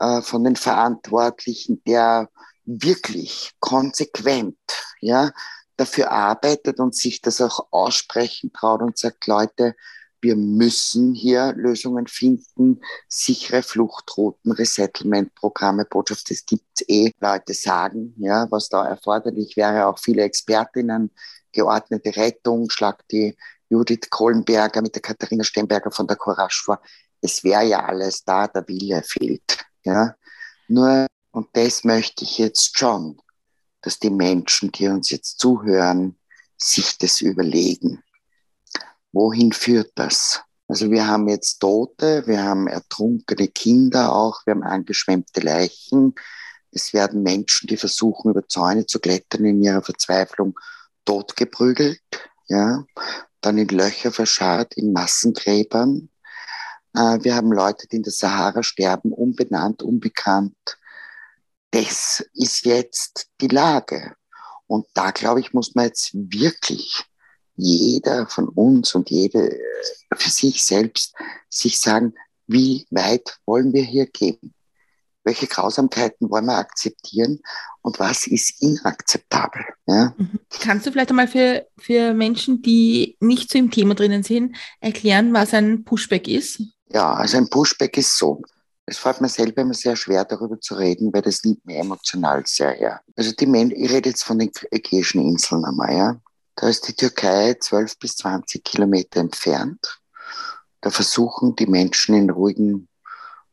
äh, 0.00 0.20
von 0.22 0.42
den 0.42 0.56
Verantwortlichen, 0.56 1.82
der 1.86 2.28
wirklich 2.64 3.52
konsequent, 3.60 4.58
ja, 5.00 5.30
dafür 5.76 6.10
arbeitet 6.10 6.80
und 6.80 6.94
sich 6.94 7.20
das 7.20 7.40
auch 7.40 7.68
aussprechen 7.70 8.52
traut 8.52 8.82
und 8.82 8.98
sagt, 8.98 9.26
Leute, 9.26 9.74
wir 10.22 10.36
müssen 10.36 11.14
hier 11.14 11.52
Lösungen 11.54 12.06
finden, 12.06 12.80
sichere 13.08 13.62
Fluchtrouten, 13.62 14.52
Resettlement-Programme, 14.52 15.84
Botschaft, 15.84 16.30
das 16.30 16.46
gibt's 16.46 16.84
eh. 16.86 17.10
Leute 17.20 17.54
sagen, 17.54 18.14
ja, 18.18 18.46
was 18.50 18.68
da 18.68 18.86
erforderlich 18.86 19.56
wäre, 19.56 19.86
auch 19.86 19.98
viele 19.98 20.22
Expertinnen, 20.22 21.10
geordnete 21.50 22.16
Rettung, 22.16 22.70
schlag 22.70 23.06
die 23.08 23.36
Judith 23.68 24.08
Kohlenberger 24.10 24.80
mit 24.80 24.94
der 24.94 25.02
Katharina 25.02 25.42
Stemberger 25.42 25.90
von 25.90 26.06
der 26.06 26.16
Courage 26.16 26.62
vor. 26.64 26.80
Es 27.20 27.42
wäre 27.42 27.64
ja 27.64 27.84
alles 27.84 28.24
da, 28.24 28.46
der 28.46 28.66
Wille 28.68 29.02
fehlt. 29.02 29.58
Ja? 29.82 30.14
Nur, 30.68 31.06
und 31.32 31.48
das 31.54 31.82
möchte 31.82 32.24
ich 32.24 32.38
jetzt 32.38 32.78
schon, 32.78 33.20
dass 33.80 33.98
die 33.98 34.10
Menschen, 34.10 34.70
die 34.70 34.86
uns 34.86 35.10
jetzt 35.10 35.40
zuhören, 35.40 36.16
sich 36.56 36.96
das 36.98 37.20
überlegen 37.20 38.02
wohin 39.12 39.52
führt 39.52 39.92
das? 39.94 40.42
Also 40.68 40.90
wir 40.90 41.06
haben 41.06 41.28
jetzt 41.28 41.58
Tote, 41.58 42.26
wir 42.26 42.42
haben 42.42 42.66
ertrunkene 42.66 43.48
Kinder 43.48 44.14
auch, 44.14 44.40
wir 44.46 44.54
haben 44.54 44.62
angeschwemmte 44.62 45.40
Leichen. 45.40 46.14
Es 46.70 46.94
werden 46.94 47.22
Menschen, 47.22 47.66
die 47.66 47.76
versuchen, 47.76 48.30
über 48.30 48.48
Zäune 48.48 48.86
zu 48.86 48.98
klettern, 48.98 49.44
in 49.44 49.62
ihrer 49.62 49.82
Verzweiflung 49.82 50.58
totgeprügelt, 51.04 52.00
ja, 52.48 52.84
dann 53.42 53.58
in 53.58 53.68
Löcher 53.68 54.12
verscharrt, 54.12 54.74
in 54.74 54.92
Massengräbern. 54.92 56.08
Äh, 56.94 57.18
wir 57.20 57.34
haben 57.34 57.52
Leute, 57.52 57.86
die 57.88 57.96
in 57.96 58.02
der 58.02 58.12
Sahara 58.12 58.62
sterben, 58.62 59.12
unbenannt, 59.12 59.82
unbekannt. 59.82 60.78
Das 61.70 62.24
ist 62.32 62.64
jetzt 62.64 63.28
die 63.40 63.48
Lage. 63.48 64.14
Und 64.66 64.86
da, 64.94 65.10
glaube 65.10 65.40
ich, 65.40 65.52
muss 65.52 65.74
man 65.74 65.86
jetzt 65.86 66.12
wirklich 66.14 67.04
jeder 67.56 68.26
von 68.26 68.48
uns 68.48 68.94
und 68.94 69.10
jede 69.10 69.58
für 70.14 70.30
sich 70.30 70.64
selbst 70.64 71.14
sich 71.48 71.78
sagen, 71.78 72.14
wie 72.46 72.86
weit 72.90 73.38
wollen 73.46 73.72
wir 73.72 73.82
hier 73.82 74.06
gehen? 74.06 74.54
Welche 75.24 75.46
Grausamkeiten 75.46 76.30
wollen 76.30 76.46
wir 76.46 76.56
akzeptieren 76.56 77.40
und 77.82 78.00
was 78.00 78.26
ist 78.26 78.60
inakzeptabel? 78.60 79.62
Ja? 79.86 80.14
Mhm. 80.16 80.40
Kannst 80.60 80.86
du 80.86 80.90
vielleicht 80.90 81.10
einmal 81.10 81.28
für, 81.28 81.66
für 81.78 82.12
Menschen, 82.12 82.60
die 82.62 83.16
nicht 83.20 83.50
so 83.50 83.58
im 83.58 83.70
Thema 83.70 83.94
drinnen 83.94 84.24
sind, 84.24 84.56
erklären, 84.80 85.32
was 85.32 85.54
ein 85.54 85.84
Pushback 85.84 86.26
ist? 86.26 86.62
Ja, 86.88 87.14
also 87.14 87.36
ein 87.36 87.48
Pushback 87.48 87.96
ist 87.96 88.18
so. 88.18 88.42
Es 88.84 88.98
fällt 88.98 89.20
mir 89.20 89.28
selber 89.28 89.62
immer 89.62 89.74
sehr 89.74 89.94
schwer, 89.94 90.24
darüber 90.24 90.60
zu 90.60 90.74
reden, 90.74 91.12
weil 91.12 91.22
das 91.22 91.44
nimmt 91.44 91.64
mir 91.64 91.78
emotional 91.78 92.42
sehr 92.44 92.72
her. 92.72 93.00
Also 93.16 93.30
die 93.32 93.46
Menschen, 93.46 93.80
ich 93.80 93.90
rede 93.92 94.08
jetzt 94.08 94.24
von 94.24 94.40
den 94.40 94.50
Ägäischen 94.72 95.22
Inseln 95.22 95.64
einmal, 95.64 95.96
ja. 95.96 96.20
Da 96.54 96.68
ist 96.68 96.86
die 96.86 96.94
Türkei 96.94 97.54
12 97.54 97.98
bis 97.98 98.16
20 98.16 98.62
Kilometer 98.62 99.20
entfernt. 99.20 100.00
Da 100.80 100.90
versuchen 100.90 101.56
die 101.56 101.66
Menschen 101.66 102.14
in 102.14 102.30
ruhigen 102.30 102.88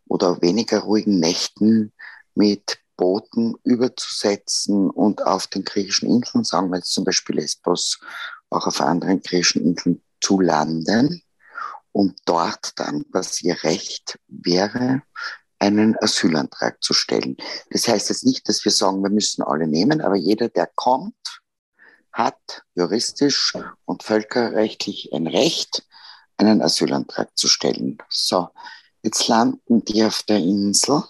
oder 0.07 0.41
weniger 0.41 0.79
ruhigen 0.79 1.19
Nächten 1.19 1.93
mit 2.35 2.79
Booten 2.97 3.55
überzusetzen 3.63 4.89
und 4.89 5.25
auf 5.25 5.47
den 5.47 5.63
griechischen 5.63 6.09
Inseln, 6.09 6.43
sagen 6.43 6.69
wir 6.69 6.77
jetzt 6.77 6.91
zum 6.91 7.05
Beispiel 7.05 7.37
Lesbos, 7.37 7.99
auch 8.49 8.67
auf 8.67 8.81
anderen 8.81 9.21
griechischen 9.21 9.63
Inseln 9.63 10.01
zu 10.19 10.41
landen 10.41 11.21
und 11.93 12.19
dort 12.25 12.77
dann, 12.77 13.05
was 13.09 13.41
ihr 13.41 13.63
Recht 13.63 14.19
wäre, 14.27 15.01
einen 15.59 15.95
Asylantrag 16.01 16.81
zu 16.83 16.93
stellen. 16.93 17.37
Das 17.69 17.87
heißt 17.87 18.09
jetzt 18.09 18.25
nicht, 18.25 18.47
dass 18.49 18.63
wir 18.65 18.71
sagen, 18.71 19.03
wir 19.03 19.09
müssen 19.09 19.43
alle 19.43 19.67
nehmen, 19.67 20.01
aber 20.01 20.15
jeder, 20.15 20.49
der 20.49 20.69
kommt, 20.75 21.38
hat 22.19 22.63
juristisch 22.75 23.53
und 23.85 24.03
völkerrechtlich 24.03 25.11
ein 25.13 25.25
Recht, 25.25 25.85
einen 26.37 26.61
Asylantrag 26.61 27.35
zu 27.37 27.47
stellen. 27.47 27.97
So, 28.09 28.49
jetzt 29.01 29.27
landen 29.29 29.85
die 29.85 30.03
auf 30.03 30.23
der 30.23 30.37
Insel, 30.37 31.01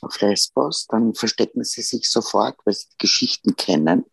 auf 0.00 0.20
Lesbos, 0.20 0.86
dann 0.88 1.14
verstecken 1.14 1.62
sie 1.62 1.82
sich 1.82 2.10
sofort, 2.10 2.56
weil 2.64 2.74
sie 2.74 2.88
Geschichten 2.98 3.54
kennen. 3.54 4.04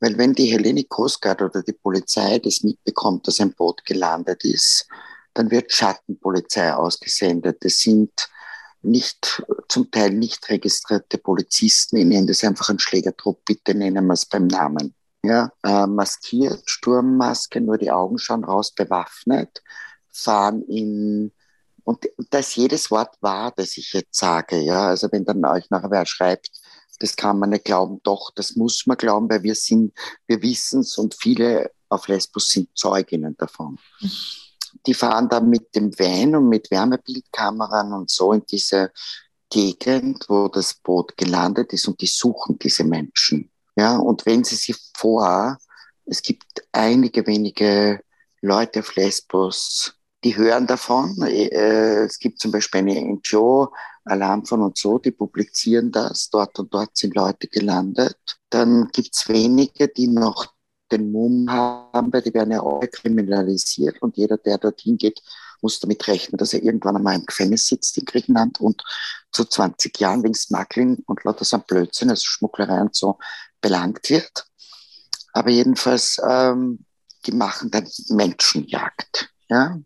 Weil 0.00 0.16
wenn 0.16 0.32
die 0.32 0.46
Hellenic 0.46 0.88
Coast 0.88 1.24
oder 1.26 1.62
die 1.62 1.72
Polizei 1.72 2.38
das 2.38 2.62
mitbekommt, 2.62 3.26
dass 3.26 3.40
ein 3.40 3.52
Boot 3.52 3.84
gelandet 3.84 4.44
ist, 4.44 4.86
dann 5.34 5.50
wird 5.50 5.72
Schattenpolizei 5.72 6.72
ausgesendet. 6.72 7.58
Das 7.64 7.80
sind 7.80 8.12
nicht, 8.80 9.42
zum 9.68 9.90
Teil 9.90 10.10
nicht 10.10 10.48
registrierte 10.48 11.18
Polizisten. 11.18 11.96
Ich 11.96 12.06
nenne 12.06 12.28
das 12.28 12.44
einfach 12.44 12.70
ein 12.70 12.78
Schlägertrupp. 12.78 13.44
Bitte 13.44 13.74
nennen 13.74 14.06
wir 14.06 14.14
es 14.14 14.24
beim 14.24 14.46
Namen 14.46 14.94
ja, 15.24 15.50
äh, 15.62 15.86
maskiert, 15.86 16.62
Sturmmaske, 16.66 17.60
nur 17.60 17.78
die 17.78 17.90
Augen 17.90 18.18
schauen 18.18 18.44
raus, 18.44 18.72
bewaffnet, 18.72 19.62
fahren 20.10 20.62
in, 20.62 21.32
und 21.84 22.08
das 22.30 22.54
jedes 22.54 22.90
Wort 22.90 23.16
wahr, 23.20 23.52
das 23.56 23.76
ich 23.76 23.92
jetzt 23.92 24.18
sage, 24.18 24.58
ja, 24.58 24.88
also 24.88 25.08
wenn 25.10 25.24
dann 25.24 25.44
euch 25.44 25.70
nachher 25.70 25.90
wer 25.90 26.06
schreibt, 26.06 26.50
das 27.00 27.16
kann 27.16 27.38
man 27.38 27.50
nicht 27.50 27.64
glauben, 27.64 28.00
doch, 28.02 28.30
das 28.34 28.56
muss 28.56 28.86
man 28.86 28.96
glauben, 28.96 29.30
weil 29.30 29.42
wir 29.42 29.54
sind, 29.54 29.92
wir 30.26 30.42
wissen 30.42 30.80
es 30.80 30.98
und 30.98 31.14
viele 31.14 31.70
auf 31.88 32.08
Lesbos 32.08 32.48
sind 32.48 32.76
Zeuginnen 32.76 33.36
davon. 33.36 33.78
Die 34.86 34.94
fahren 34.94 35.28
dann 35.28 35.48
mit 35.48 35.74
dem 35.74 35.96
Van 35.98 36.36
und 36.36 36.48
mit 36.48 36.70
Wärmebildkameran 36.70 37.92
und 37.92 38.10
so 38.10 38.32
in 38.32 38.44
diese 38.44 38.92
Gegend, 39.50 40.26
wo 40.28 40.48
das 40.48 40.74
Boot 40.74 41.16
gelandet 41.16 41.72
ist 41.72 41.88
und 41.88 42.00
die 42.00 42.06
suchen 42.06 42.58
diese 42.58 42.84
Menschen. 42.84 43.50
Ja, 43.78 43.96
und 43.96 44.26
wenn 44.26 44.42
Sie 44.42 44.56
sich 44.56 44.76
vor, 44.96 45.56
es 46.04 46.20
gibt 46.20 46.66
einige 46.72 47.24
wenige 47.28 48.00
Leute 48.40 48.80
auf 48.80 48.96
Lesbos, 48.96 49.94
die 50.24 50.36
hören 50.36 50.66
davon. 50.66 51.16
Äh, 51.22 52.04
es 52.04 52.18
gibt 52.18 52.40
zum 52.40 52.50
Beispiel 52.50 52.80
eine 52.80 53.00
NGO, 53.00 53.72
Alarm 54.04 54.44
von 54.44 54.62
und 54.62 54.76
so, 54.76 54.98
die 54.98 55.12
publizieren 55.12 55.92
das. 55.92 56.28
Dort 56.28 56.58
und 56.58 56.74
dort 56.74 56.96
sind 56.96 57.14
Leute 57.14 57.46
gelandet. 57.46 58.16
Dann 58.50 58.88
gibt 58.92 59.14
es 59.14 59.28
wenige, 59.28 59.86
die 59.86 60.08
noch 60.08 60.54
den 60.90 61.12
Mumm 61.12 61.48
haben, 61.48 62.12
weil 62.12 62.22
die 62.22 62.34
werden 62.34 62.50
ja 62.50 62.62
auch 62.62 62.80
kriminalisiert 62.80 64.02
und 64.02 64.16
jeder, 64.16 64.38
der 64.38 64.58
dorthin 64.58 64.96
geht, 64.96 65.22
muss 65.60 65.78
damit 65.80 66.06
rechnen, 66.08 66.38
dass 66.38 66.54
er 66.54 66.62
irgendwann 66.62 66.96
einmal 66.96 67.16
im 67.16 67.26
Gefängnis 67.26 67.66
sitzt 67.66 67.98
in 67.98 68.04
Griechenland 68.04 68.60
und 68.60 68.82
zu 69.32 69.44
20 69.44 69.98
Jahren 70.00 70.22
wegen 70.22 70.34
Smuggling 70.34 71.02
und 71.06 71.24
lauter 71.24 71.44
so 71.44 71.58
Blödsinn, 71.58 72.10
also 72.10 72.22
Schmugglerei 72.24 72.80
und 72.80 72.94
so, 72.94 73.18
belangt 73.60 74.10
wird. 74.10 74.46
Aber 75.32 75.50
jedenfalls, 75.50 76.20
ähm, 76.28 76.84
die 77.26 77.32
machen 77.32 77.70
dann 77.70 77.88
Menschenjagd. 78.08 79.30
Ja? 79.48 79.78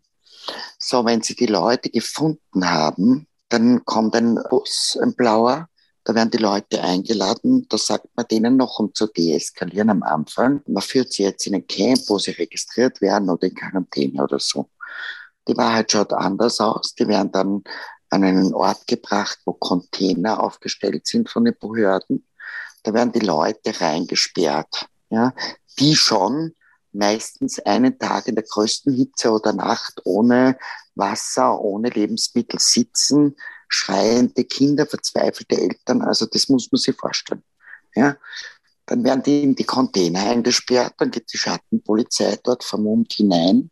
So, 0.77 1.05
wenn 1.05 1.21
sie 1.21 1.35
die 1.35 1.45
Leute 1.47 1.89
gefunden 1.89 2.69
haben, 2.69 3.27
dann 3.49 3.85
kommt 3.85 4.15
ein 4.15 4.39
Bus, 4.49 4.97
ein 5.01 5.15
blauer, 5.15 5.67
da 6.05 6.15
werden 6.15 6.31
die 6.31 6.37
Leute 6.37 6.81
eingeladen, 6.81 7.65
da 7.69 7.77
sagt 7.77 8.07
man 8.15 8.27
denen 8.27 8.57
noch, 8.57 8.79
um 8.79 8.93
zu 8.93 9.07
deeskalieren 9.07 9.89
am 9.89 10.03
Anfang, 10.03 10.61
man 10.67 10.81
führt 10.81 11.13
sie 11.13 11.23
jetzt 11.23 11.47
in 11.47 11.55
ein 11.55 11.65
Camp, 11.65 11.99
wo 12.07 12.19
sie 12.19 12.31
registriert 12.31 12.99
werden 12.99 13.29
oder 13.29 13.47
in 13.47 13.55
Quarantäne 13.55 14.21
oder 14.21 14.39
so. 14.39 14.69
Die 15.47 15.55
Wahrheit 15.55 15.91
schaut 15.91 16.11
anders 16.13 16.59
aus. 16.59 16.95
Die 16.95 17.07
werden 17.07 17.31
dann 17.31 17.63
an 18.09 18.23
einen 18.23 18.53
Ort 18.53 18.85
gebracht, 18.87 19.39
wo 19.45 19.53
Container 19.53 20.41
aufgestellt 20.41 21.07
sind 21.07 21.29
von 21.29 21.45
den 21.45 21.55
Behörden. 21.59 22.27
Da 22.83 22.93
werden 22.93 23.11
die 23.13 23.19
Leute 23.19 23.79
reingesperrt, 23.79 24.87
ja, 25.09 25.33
die 25.79 25.95
schon 25.95 26.53
meistens 26.91 27.59
einen 27.59 27.97
Tag 27.97 28.27
in 28.27 28.35
der 28.35 28.43
größten 28.43 28.93
Hitze 28.93 29.31
oder 29.31 29.53
Nacht 29.53 30.01
ohne 30.03 30.57
Wasser, 30.95 31.59
ohne 31.59 31.89
Lebensmittel 31.89 32.59
sitzen, 32.59 33.35
schreiende 33.67 34.43
Kinder, 34.43 34.85
verzweifelte 34.85 35.57
Eltern. 35.59 36.03
Also 36.03 36.25
das 36.27 36.49
muss 36.49 36.71
man 36.71 36.79
sich 36.79 36.95
vorstellen. 36.95 37.43
Ja. 37.95 38.17
Dann 38.85 39.03
werden 39.03 39.23
die 39.23 39.43
in 39.43 39.55
die 39.55 39.63
Container 39.63 40.29
eingesperrt, 40.29 40.95
dann 40.97 41.09
geht 41.09 41.31
die 41.31 41.37
Schattenpolizei 41.37 42.37
dort 42.43 42.65
vermummt 42.65 43.13
hinein, 43.13 43.71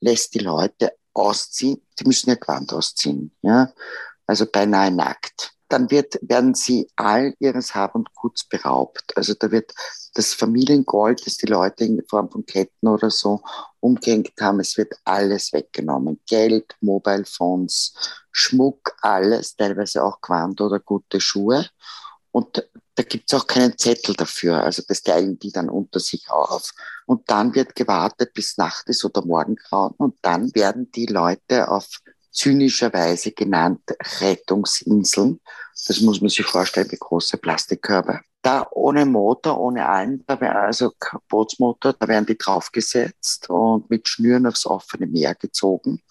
lässt 0.00 0.34
die 0.34 0.38
Leute 0.38 0.94
ausziehen. 1.12 1.86
Die 1.98 2.04
müssen 2.04 2.30
ja 2.30 2.36
Gewand 2.36 2.72
ausziehen. 2.72 3.36
Ja. 3.42 3.72
Also 4.26 4.46
beinahe 4.46 4.90
nackt 4.90 5.55
dann 5.68 5.90
wird, 5.90 6.18
werden 6.22 6.54
sie 6.54 6.88
all 6.96 7.34
ihres 7.38 7.74
Hab 7.74 7.94
und 7.94 8.14
Guts 8.14 8.44
beraubt. 8.44 9.16
Also 9.16 9.34
da 9.34 9.50
wird 9.50 9.72
das 10.14 10.32
Familiengold, 10.32 11.26
das 11.26 11.36
die 11.36 11.46
Leute 11.46 11.84
in 11.84 12.02
Form 12.08 12.30
von 12.30 12.46
Ketten 12.46 12.88
oder 12.88 13.10
so 13.10 13.42
umgehängt 13.80 14.32
haben, 14.40 14.60
es 14.60 14.76
wird 14.76 14.94
alles 15.04 15.52
weggenommen. 15.52 16.20
Geld, 16.26 16.74
Mobile 16.80 17.24
Phones, 17.24 17.94
Schmuck, 18.30 18.96
alles, 19.02 19.56
teilweise 19.56 20.02
auch 20.02 20.20
Quant 20.20 20.60
oder 20.60 20.80
gute 20.80 21.20
Schuhe. 21.20 21.66
Und 22.30 22.66
da 22.96 23.02
gibt 23.02 23.30
es 23.30 23.38
auch 23.38 23.46
keinen 23.46 23.76
Zettel 23.78 24.14
dafür. 24.14 24.62
Also 24.62 24.82
das 24.86 25.02
teilen 25.02 25.38
die 25.38 25.52
dann 25.52 25.68
unter 25.68 26.00
sich 26.00 26.30
auf. 26.30 26.72
Und 27.04 27.30
dann 27.30 27.54
wird 27.54 27.74
gewartet, 27.74 28.32
bis 28.32 28.56
Nacht 28.56 28.88
ist 28.88 29.04
oder 29.04 29.24
Morgengrauen. 29.24 29.94
Und 29.98 30.16
dann 30.22 30.54
werden 30.54 30.90
die 30.92 31.06
Leute 31.06 31.68
auf 31.68 31.86
zynischerweise 32.36 33.32
genannt 33.32 33.82
Rettungsinseln. 34.20 35.40
Das 35.86 36.00
muss 36.00 36.20
man 36.20 36.30
sich 36.30 36.44
vorstellen 36.44 36.90
wie 36.90 36.96
große 36.96 37.38
Plastikkörbe. 37.38 38.20
Da 38.42 38.66
ohne 38.70 39.06
Motor, 39.06 39.58
ohne 39.58 39.88
allen, 39.88 40.22
also 40.28 40.92
Bootsmotor, 41.28 41.94
da 41.94 42.06
werden 42.06 42.26
die 42.26 42.38
draufgesetzt 42.38 43.50
und 43.50 43.90
mit 43.90 44.08
Schnüren 44.08 44.46
aufs 44.46 44.66
offene 44.66 45.06
Meer 45.06 45.34
gezogen 45.34 46.02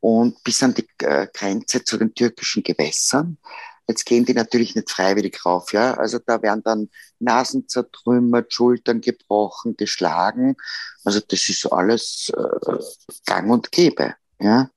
und 0.00 0.42
bis 0.44 0.62
an 0.62 0.74
die 0.74 0.86
äh, 0.98 1.26
Grenze 1.32 1.82
zu 1.82 1.96
den 1.96 2.14
türkischen 2.14 2.62
Gewässern. 2.62 3.38
Jetzt 3.86 4.06
gehen 4.06 4.24
die 4.24 4.34
natürlich 4.34 4.74
nicht 4.74 4.90
freiwillig 4.90 5.44
rauf, 5.44 5.72
ja. 5.72 5.94
Also 5.94 6.18
da 6.18 6.40
werden 6.42 6.62
dann 6.62 6.90
Nasen 7.18 7.68
zertrümmert, 7.68 8.52
Schultern 8.52 9.00
gebrochen, 9.00 9.76
geschlagen. 9.76 10.56
Also 11.04 11.20
das 11.20 11.48
ist 11.48 11.66
alles 11.66 12.32
äh, 12.36 12.78
gang 13.26 13.50
und 13.50 13.72
gäbe, 13.72 14.14
ja. 14.44 14.70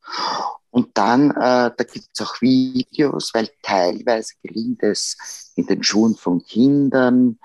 Und 0.69 0.97
dann, 0.97 1.31
äh, 1.31 1.71
da 1.75 1.83
gibt 1.83 2.09
es 2.13 2.21
auch 2.21 2.41
Videos, 2.41 3.33
weil 3.33 3.49
teilweise 3.61 4.33
gelingt 4.43 4.83
es 4.83 5.51
in 5.55 5.65
den 5.65 5.83
Schuhen 5.83 6.15
von 6.15 6.43
Kindern 6.43 7.39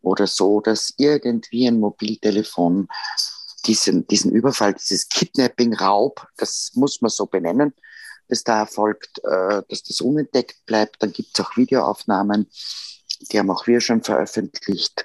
oder 0.00 0.26
so, 0.26 0.60
dass 0.60 0.94
irgendwie 0.96 1.66
ein 1.66 1.80
Mobiltelefon 1.80 2.88
diesen, 3.66 4.06
diesen 4.06 4.32
Überfall, 4.32 4.74
dieses 4.74 5.08
Kidnapping-Raub, 5.08 6.26
das 6.36 6.72
muss 6.74 7.00
man 7.00 7.10
so 7.10 7.26
benennen, 7.26 7.74
das 8.28 8.42
da 8.42 8.60
erfolgt, 8.60 9.18
äh, 9.24 9.62
dass 9.68 9.82
das 9.82 10.00
unentdeckt 10.00 10.64
bleibt. 10.66 11.02
Dann 11.02 11.12
gibt 11.12 11.38
es 11.38 11.44
auch 11.44 11.56
Videoaufnahmen, 11.56 12.48
die 13.30 13.38
haben 13.38 13.50
auch 13.50 13.66
wir 13.66 13.80
schon 13.80 14.02
veröffentlicht, 14.02 15.04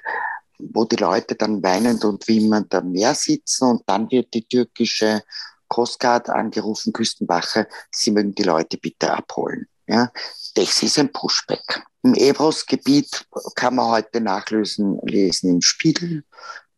wo 0.58 0.84
die 0.84 0.96
Leute 0.96 1.34
dann 1.34 1.62
weinend 1.62 2.04
und 2.04 2.26
wimmernd 2.28 2.74
am 2.74 2.92
Meer 2.92 3.14
sitzen 3.14 3.68
und 3.68 3.82
dann 3.86 4.10
wird 4.10 4.32
die 4.34 4.46
türkische 4.46 5.22
Coast 5.68 6.00
Guard 6.00 6.28
angerufen, 6.28 6.92
Küstenwache, 6.92 7.68
sie 7.90 8.10
mögen 8.10 8.34
die 8.34 8.42
Leute 8.42 8.78
bitte 8.78 9.12
abholen. 9.12 9.66
Ja, 9.86 10.10
das 10.54 10.82
ist 10.82 10.98
ein 10.98 11.12
Pushback. 11.12 11.82
Im 12.02 12.14
Ebros-Gebiet 12.14 13.26
kann 13.54 13.74
man 13.76 13.88
heute 13.90 14.20
nachlesen, 14.20 14.98
lesen 15.02 15.50
im 15.50 15.62
Spiegel, 15.62 16.24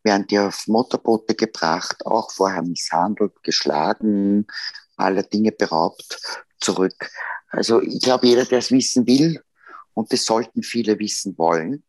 werden 0.03 0.27
die 0.27 0.39
auf 0.39 0.67
Motorboote 0.67 1.35
gebracht, 1.35 2.05
auch 2.05 2.31
vorher 2.31 2.63
misshandelt, 2.63 3.43
geschlagen, 3.43 4.47
aller 4.95 5.23
Dinge 5.23 5.51
beraubt, 5.51 6.19
zurück. 6.59 7.11
Also 7.49 7.81
ich 7.81 8.01
glaube, 8.01 8.27
jeder, 8.27 8.45
der 8.45 8.59
es 8.59 8.71
wissen 8.71 9.07
will, 9.07 9.41
und 9.93 10.13
das 10.13 10.25
sollten 10.25 10.63
viele 10.63 10.99
wissen 10.99 11.37
wollen, 11.37 11.83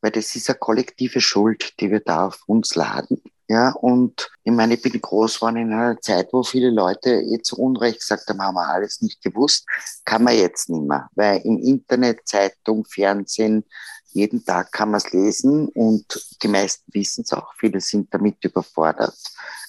weil 0.00 0.10
das 0.10 0.34
ist 0.36 0.50
eine 0.50 0.58
kollektive 0.58 1.20
Schuld, 1.20 1.78
die 1.80 1.90
wir 1.90 2.00
da 2.00 2.26
auf 2.26 2.42
uns 2.46 2.74
laden. 2.74 3.22
Ja, 3.50 3.70
und 3.70 4.30
ich 4.44 4.52
meine, 4.52 4.74
ich 4.74 4.82
bin 4.82 5.00
groß 5.00 5.34
geworden 5.34 5.56
in 5.56 5.72
einer 5.72 6.00
Zeit, 6.00 6.28
wo 6.32 6.44
viele 6.44 6.70
Leute 6.70 7.10
eh 7.10 7.42
zu 7.42 7.58
Unrecht 7.58 7.98
gesagt 7.98 8.28
haben, 8.28 8.40
haben 8.40 8.54
wir 8.54 8.68
alles 8.68 9.00
nicht 9.02 9.20
gewusst. 9.22 9.66
Kann 10.04 10.22
man 10.22 10.36
jetzt 10.36 10.70
nicht 10.70 10.86
mehr, 10.86 11.08
weil 11.16 11.40
im 11.40 11.58
Internet, 11.58 12.20
Zeitung, 12.28 12.84
Fernsehen, 12.84 13.64
jeden 14.12 14.44
Tag 14.44 14.70
kann 14.70 14.92
man 14.92 14.98
es 14.98 15.10
lesen 15.10 15.66
und 15.70 16.04
die 16.44 16.46
meisten 16.46 16.84
wissen 16.94 17.24
es 17.24 17.32
auch. 17.32 17.52
Viele 17.58 17.80
sind 17.80 18.14
damit 18.14 18.36
überfordert. 18.44 19.18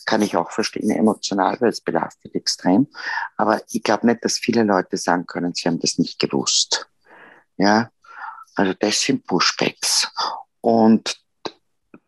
Kann 0.05 0.21
ich 0.21 0.37
auch 0.37 0.51
verstehen, 0.51 0.91
emotional, 0.91 1.59
weil 1.59 1.69
es 1.69 1.81
belastet 1.81 2.35
extrem. 2.35 2.87
Aber 3.35 3.63
ich 3.71 3.81
glaube 3.81 4.05
nicht, 4.05 4.23
dass 4.23 4.37
viele 4.37 4.61
Leute 4.61 4.97
sagen 4.97 5.25
können, 5.25 5.55
sie 5.55 5.67
haben 5.67 5.79
das 5.79 5.97
nicht 5.97 6.19
gewusst. 6.19 6.87
Ja, 7.57 7.89
also 8.53 8.75
das 8.79 9.01
sind 9.01 9.25
Pushbacks. 9.25 10.07
Und 10.61 11.19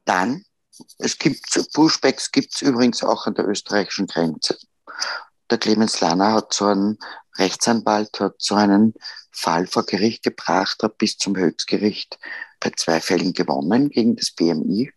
dann 0.05 0.45
es 0.97 1.17
gibt 1.17 1.45
Pushbacks 1.73 2.31
gibt 2.31 2.55
es 2.55 2.61
übrigens 2.61 3.03
auch 3.03 3.27
an 3.27 3.35
der 3.35 3.47
österreichischen 3.47 4.07
Grenze. 4.07 4.57
Der 5.49 5.57
Clemens 5.57 6.01
Lanner 6.01 6.33
hat 6.33 6.53
so 6.53 6.65
einen 6.65 6.97
Rechtsanwalt, 7.37 8.19
hat 8.19 8.35
so 8.39 8.55
einen 8.55 8.93
Fall 9.31 9.67
vor 9.67 9.85
Gericht 9.85 10.23
gebracht, 10.23 10.81
hat 10.83 10.97
bis 10.97 11.17
zum 11.17 11.35
Höchstgericht 11.35 12.17
bei 12.59 12.71
zwei 12.75 13.01
Fällen 13.01 13.33
gewonnen 13.33 13.89
gegen 13.89 14.15
das 14.15 14.31
BMI. 14.31 14.91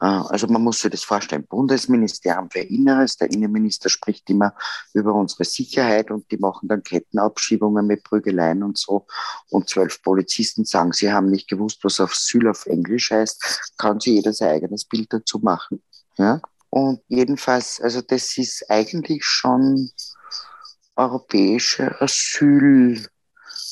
Äh, 0.00 0.06
also 0.06 0.46
man 0.46 0.62
muss 0.62 0.80
sich 0.80 0.90
das 0.90 1.02
vorstellen. 1.02 1.46
Bundesministerium 1.46 2.50
für 2.50 2.60
Inneres, 2.60 3.16
der 3.16 3.30
Innenminister 3.30 3.88
spricht 3.88 4.28
immer 4.30 4.54
über 4.92 5.14
unsere 5.14 5.44
Sicherheit 5.44 6.10
und 6.10 6.30
die 6.30 6.36
machen 6.36 6.68
dann 6.68 6.82
Kettenabschiebungen 6.82 7.86
mit 7.86 8.04
Prügeleien 8.04 8.62
und 8.62 8.78
so. 8.78 9.06
Und 9.50 9.68
zwölf 9.68 10.02
Polizisten 10.02 10.64
sagen, 10.64 10.92
sie 10.92 11.12
haben 11.12 11.30
nicht 11.30 11.48
gewusst, 11.48 11.80
was 11.82 12.00
Asyl 12.00 12.48
auf 12.48 12.66
Englisch 12.66 13.10
heißt. 13.10 13.72
Kann 13.78 14.00
sich 14.00 14.14
jeder 14.14 14.32
sein 14.32 14.50
eigenes 14.50 14.84
Bild 14.84 15.12
dazu 15.12 15.38
machen. 15.38 15.82
Ja? 16.16 16.40
Und 16.70 17.00
jedenfalls, 17.08 17.80
also 17.80 18.00
das 18.00 18.36
ist 18.36 18.68
eigentlich 18.68 19.24
schon 19.24 19.90
europäische 20.96 22.00
Asyl, 22.00 23.06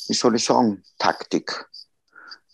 wie 0.08 0.14
soll 0.14 0.36
ich 0.36 0.44
sagen, 0.44 0.84
Taktik. 0.98 1.68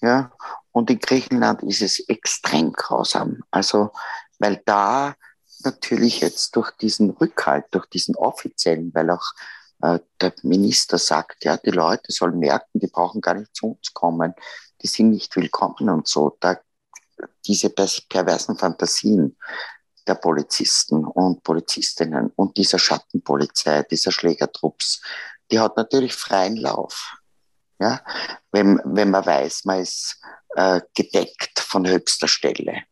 Ja, 0.00 0.32
und 0.78 0.90
in 0.90 1.00
Griechenland 1.00 1.64
ist 1.64 1.82
es 1.82 1.98
extrem 2.08 2.72
grausam. 2.72 3.42
Also, 3.50 3.90
weil 4.38 4.62
da 4.64 5.16
natürlich 5.64 6.20
jetzt 6.20 6.54
durch 6.54 6.70
diesen 6.70 7.10
Rückhalt, 7.10 7.64
durch 7.72 7.86
diesen 7.86 8.14
offiziellen, 8.14 8.94
weil 8.94 9.10
auch 9.10 9.32
äh, 9.82 9.98
der 10.20 10.32
Minister 10.44 10.96
sagt, 10.96 11.44
ja, 11.44 11.56
die 11.56 11.70
Leute 11.70 12.12
sollen 12.12 12.38
merken, 12.38 12.78
die 12.78 12.86
brauchen 12.86 13.20
gar 13.20 13.34
nicht 13.34 13.56
zu 13.56 13.72
uns 13.72 13.92
kommen, 13.92 14.34
die 14.80 14.86
sind 14.86 15.10
nicht 15.10 15.34
willkommen 15.34 15.90
und 15.90 16.06
so. 16.06 16.36
Da, 16.38 16.56
diese 17.44 17.70
perversen 17.70 18.56
Fantasien 18.56 19.36
der 20.06 20.14
Polizisten 20.14 21.04
und 21.04 21.42
Polizistinnen 21.42 22.30
und 22.36 22.56
dieser 22.56 22.78
Schattenpolizei, 22.78 23.82
dieser 23.82 24.12
Schlägertrupps, 24.12 25.02
die 25.50 25.58
hat 25.58 25.76
natürlich 25.76 26.14
freien 26.14 26.56
Lauf. 26.56 27.16
Ja, 27.80 28.00
wenn, 28.52 28.80
wenn 28.84 29.10
man 29.10 29.26
weiß, 29.26 29.64
man 29.64 29.80
ist 29.80 30.20
äh, 30.56 30.80
gedeckt 30.94 31.60
von 31.60 31.86
höchster 31.86 32.28
Stelle. 32.28 32.82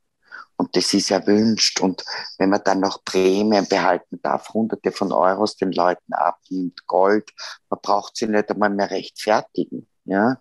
Und 0.57 0.75
das 0.75 0.95
ist 0.95 1.11
erwünscht. 1.11 1.81
Und 1.81 2.05
wenn 2.39 2.51
man 2.51 2.63
dann 2.65 2.81
noch 2.81 3.05
Prämien 3.05 3.69
behalten 3.69 4.21
darf, 4.23 4.49
hunderte 4.51 4.91
von 4.91 5.13
Euros 5.13 5.57
den 5.57 5.73
Leuten 5.73 6.13
abnimmt, 6.13 6.87
Gold, 6.87 7.31
man 7.69 7.81
braucht 7.83 8.17
sie 8.17 8.27
nicht 8.27 8.51
einmal 8.51 8.71
mehr 8.71 8.91
rechtfertigen. 8.91 9.87
Ja? 10.05 10.41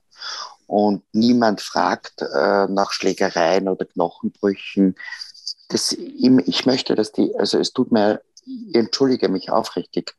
Und 0.67 1.04
niemand 1.12 1.62
fragt 1.62 2.21
äh, 2.21 2.67
nach 2.67 2.91
Schlägereien 2.91 3.67
oder 3.67 3.86
Knochenbrüchen. 3.86 4.95
Das, 5.67 5.91
ich 5.91 6.65
möchte, 6.65 6.95
dass 6.95 7.12
die, 7.12 7.36
also 7.38 7.60
es 7.60 7.73
tut 7.73 7.91
mir, 7.91 8.21
ich 8.45 8.75
entschuldige 8.75 9.30
mich 9.30 9.51
aufrichtig, 9.51 10.15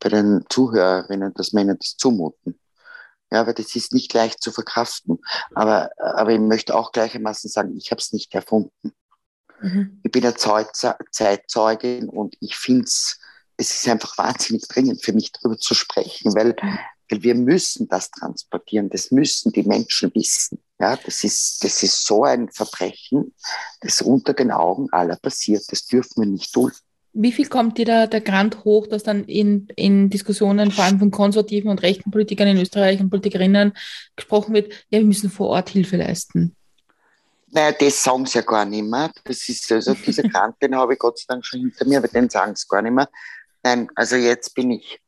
bei 0.00 0.08
den 0.10 0.44
Zuhörerinnen, 0.48 1.34
dass 1.34 1.52
ihnen 1.52 1.78
das 1.78 1.96
zumuten. 1.96 2.58
Ja, 3.30 3.46
weil 3.46 3.54
das 3.54 3.76
ist 3.76 3.92
nicht 3.92 4.12
leicht 4.14 4.42
zu 4.42 4.52
verkraften. 4.52 5.18
Aber, 5.54 5.90
aber 5.98 6.32
ich 6.32 6.40
möchte 6.40 6.74
auch 6.74 6.92
gleichermaßen 6.92 7.50
sagen, 7.50 7.76
ich 7.76 7.90
habe 7.90 8.00
es 8.00 8.12
nicht 8.12 8.34
erfunden. 8.34 8.92
Mhm. 9.60 10.00
Ich 10.04 10.10
bin 10.10 10.24
eine 10.24 10.34
Zeitzeugin 10.34 12.08
und 12.08 12.36
ich 12.40 12.56
finde 12.56 12.84
es, 12.84 13.18
es 13.56 13.74
ist 13.74 13.88
einfach 13.88 14.16
wahnsinnig 14.16 14.66
dringend 14.68 15.04
für 15.04 15.12
mich 15.12 15.32
darüber 15.32 15.58
zu 15.58 15.74
sprechen, 15.74 16.34
weil, 16.34 16.54
weil 17.10 17.22
wir 17.22 17.34
müssen 17.34 17.88
das 17.88 18.10
transportieren, 18.10 18.88
das 18.88 19.10
müssen 19.10 19.52
die 19.52 19.64
Menschen 19.64 20.14
wissen. 20.14 20.62
Ja, 20.78 20.96
das 20.96 21.24
ist, 21.24 21.64
das 21.64 21.82
ist 21.82 22.06
so 22.06 22.24
ein 22.24 22.48
Verbrechen, 22.50 23.34
das 23.80 24.00
unter 24.00 24.32
den 24.32 24.52
Augen 24.52 24.88
aller 24.92 25.16
passiert, 25.16 25.64
das 25.72 25.86
dürfen 25.86 26.22
wir 26.22 26.30
nicht 26.30 26.54
dulden. 26.54 26.78
Wie 27.12 27.32
viel 27.32 27.48
kommt 27.48 27.78
dir 27.78 27.84
da 27.84 28.06
der 28.06 28.20
Grant 28.20 28.64
hoch, 28.64 28.86
dass 28.86 29.02
dann 29.02 29.24
in, 29.24 29.68
in 29.76 30.10
Diskussionen, 30.10 30.70
vor 30.70 30.84
allem 30.84 30.98
von 30.98 31.10
konservativen 31.10 31.70
und 31.70 31.82
rechten 31.82 32.10
Politikern 32.10 32.48
in 32.48 32.58
Österreich 32.58 33.00
und 33.00 33.10
Politikerinnen 33.10 33.72
gesprochen 34.14 34.54
wird, 34.54 34.72
ja, 34.90 34.98
wir 34.98 35.06
müssen 35.06 35.30
vor 35.30 35.48
Ort 35.48 35.70
Hilfe 35.70 35.96
leisten? 35.96 36.54
Naja, 37.50 37.72
das 37.72 38.02
sagen 38.02 38.26
sie 38.26 38.38
ja 38.38 38.44
gar 38.44 38.64
nicht 38.64 38.84
mehr. 38.84 39.10
Das 39.24 39.48
ist 39.48 39.72
also 39.72 39.94
dieser 39.94 40.22
Grant, 40.24 40.56
den 40.60 40.76
habe 40.76 40.92
ich 40.92 40.98
Gott 40.98 41.18
sei 41.18 41.24
Dank 41.28 41.44
schon 41.44 41.60
hinter 41.60 41.86
mir, 41.86 41.98
aber 41.98 42.08
den 42.08 42.28
sagen 42.28 42.54
sie 42.54 42.66
gar 42.68 42.82
nicht 42.82 42.92
mehr. 42.92 43.08
Nein, 43.62 43.88
also 43.94 44.16
jetzt 44.16 44.54
bin 44.54 44.72
ich, 44.72 45.00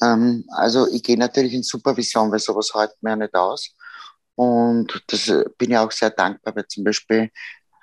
ähm, 0.00 0.44
also 0.50 0.86
ich 0.92 1.02
gehe 1.02 1.18
natürlich 1.18 1.52
in 1.52 1.62
Supervision, 1.62 2.30
weil 2.30 2.38
sowas 2.38 2.70
hält 2.74 2.92
mir 3.00 3.10
ja 3.10 3.16
nicht 3.16 3.34
aus. 3.34 3.74
Und 4.36 5.02
das 5.08 5.28
äh, 5.28 5.44
bin 5.58 5.72
ich 5.72 5.76
auch 5.76 5.90
sehr 5.90 6.10
dankbar, 6.10 6.54
weil 6.54 6.66
zum 6.66 6.84
Beispiel 6.84 7.30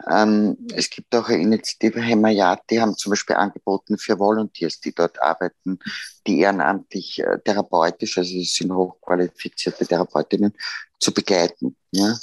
ähm, 0.09 0.57
es 0.73 0.89
gibt 0.89 1.13
auch 1.15 1.27
eine 1.27 1.41
Initiative 1.41 1.99
Hemayat, 1.99 2.61
die 2.69 2.79
haben 2.79 2.95
zum 2.95 3.11
Beispiel 3.11 3.35
angeboten 3.35 3.97
für 3.97 4.19
Volunteers, 4.19 4.79
die 4.79 4.93
dort 4.93 5.21
arbeiten, 5.21 5.79
die 6.27 6.39
ehrenamtlich 6.39 7.19
äh, 7.19 7.39
therapeutisch, 7.39 8.17
also 8.17 8.37
es 8.37 8.53
sind 8.53 8.71
hochqualifizierte 8.71 9.87
Therapeutinnen, 9.87 10.53
zu 10.99 11.13
begleiten. 11.13 11.75
Ja? 11.91 12.15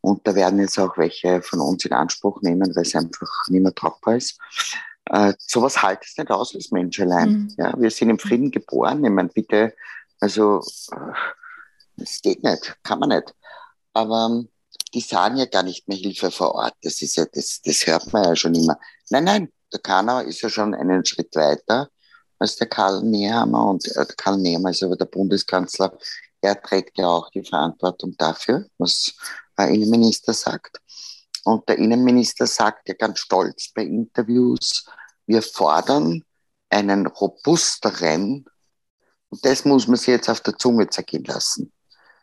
Und 0.00 0.26
da 0.26 0.34
werden 0.34 0.60
jetzt 0.60 0.78
auch 0.78 0.98
welche 0.98 1.40
von 1.42 1.60
uns 1.60 1.84
in 1.84 1.92
Anspruch 1.92 2.42
nehmen, 2.42 2.74
weil 2.74 2.82
es 2.82 2.94
einfach 2.94 3.30
nicht 3.48 3.62
mehr 3.62 3.74
tragbar 3.74 4.16
ist. 4.16 4.38
Äh, 5.06 5.32
sowas 5.38 5.82
halt 5.82 6.00
es 6.04 6.16
nicht 6.16 6.30
aus 6.30 6.54
als 6.54 6.70
Mensch 6.70 7.00
allein. 7.00 7.30
Mhm. 7.30 7.54
Ja, 7.56 7.74
wir 7.78 7.90
sind 7.90 8.10
im 8.10 8.18
Frieden 8.18 8.50
geboren. 8.50 9.04
Ich 9.04 9.10
meine, 9.10 9.28
bitte, 9.28 9.74
also, 10.20 10.60
es 11.96 12.20
geht 12.22 12.42
nicht, 12.42 12.76
kann 12.82 12.98
man 12.98 13.10
nicht. 13.10 13.34
Aber 13.92 14.44
die 14.94 15.00
sagen 15.00 15.36
ja 15.36 15.46
gar 15.46 15.64
nicht 15.64 15.88
mehr 15.88 15.98
Hilfe 15.98 16.30
vor 16.30 16.54
Ort. 16.54 16.74
Das 16.82 17.02
ist 17.02 17.16
ja, 17.16 17.24
das, 17.32 17.60
das 17.62 17.86
hört 17.86 18.12
man 18.12 18.24
ja 18.24 18.36
schon 18.36 18.54
immer. 18.54 18.78
Nein, 19.10 19.24
nein, 19.24 19.52
der 19.72 19.80
Kanau 19.80 20.20
ist 20.20 20.40
ja 20.40 20.48
schon 20.48 20.74
einen 20.74 21.04
Schritt 21.04 21.34
weiter 21.34 21.90
als 22.38 22.56
der 22.56 22.68
Karl 22.68 23.02
Nehammer 23.02 23.68
und 23.68 23.86
äh, 23.96 24.06
Karl 24.16 24.38
Nehammer 24.38 24.70
ist 24.70 24.82
aber 24.82 24.96
der 24.96 25.06
Bundeskanzler. 25.06 25.96
Er 26.40 26.60
trägt 26.60 26.98
ja 26.98 27.06
auch 27.06 27.30
die 27.30 27.44
Verantwortung 27.44 28.14
dafür, 28.18 28.66
was 28.78 29.14
äh, 29.58 29.74
Innenminister 29.74 30.32
sagt. 30.32 30.78
Und 31.44 31.68
der 31.68 31.78
Innenminister 31.78 32.46
sagt 32.46 32.88
ja 32.88 32.94
ganz 32.94 33.18
stolz 33.18 33.70
bei 33.74 33.82
Interviews, 33.82 34.84
wir 35.26 35.42
fordern 35.42 36.22
einen 36.68 37.06
robusteren, 37.06 38.44
und 39.30 39.44
das 39.44 39.64
muss 39.64 39.88
man 39.88 39.96
sich 39.96 40.08
jetzt 40.08 40.28
auf 40.28 40.40
der 40.40 40.56
Zunge 40.56 40.88
zergehen 40.88 41.24
lassen. 41.24 41.72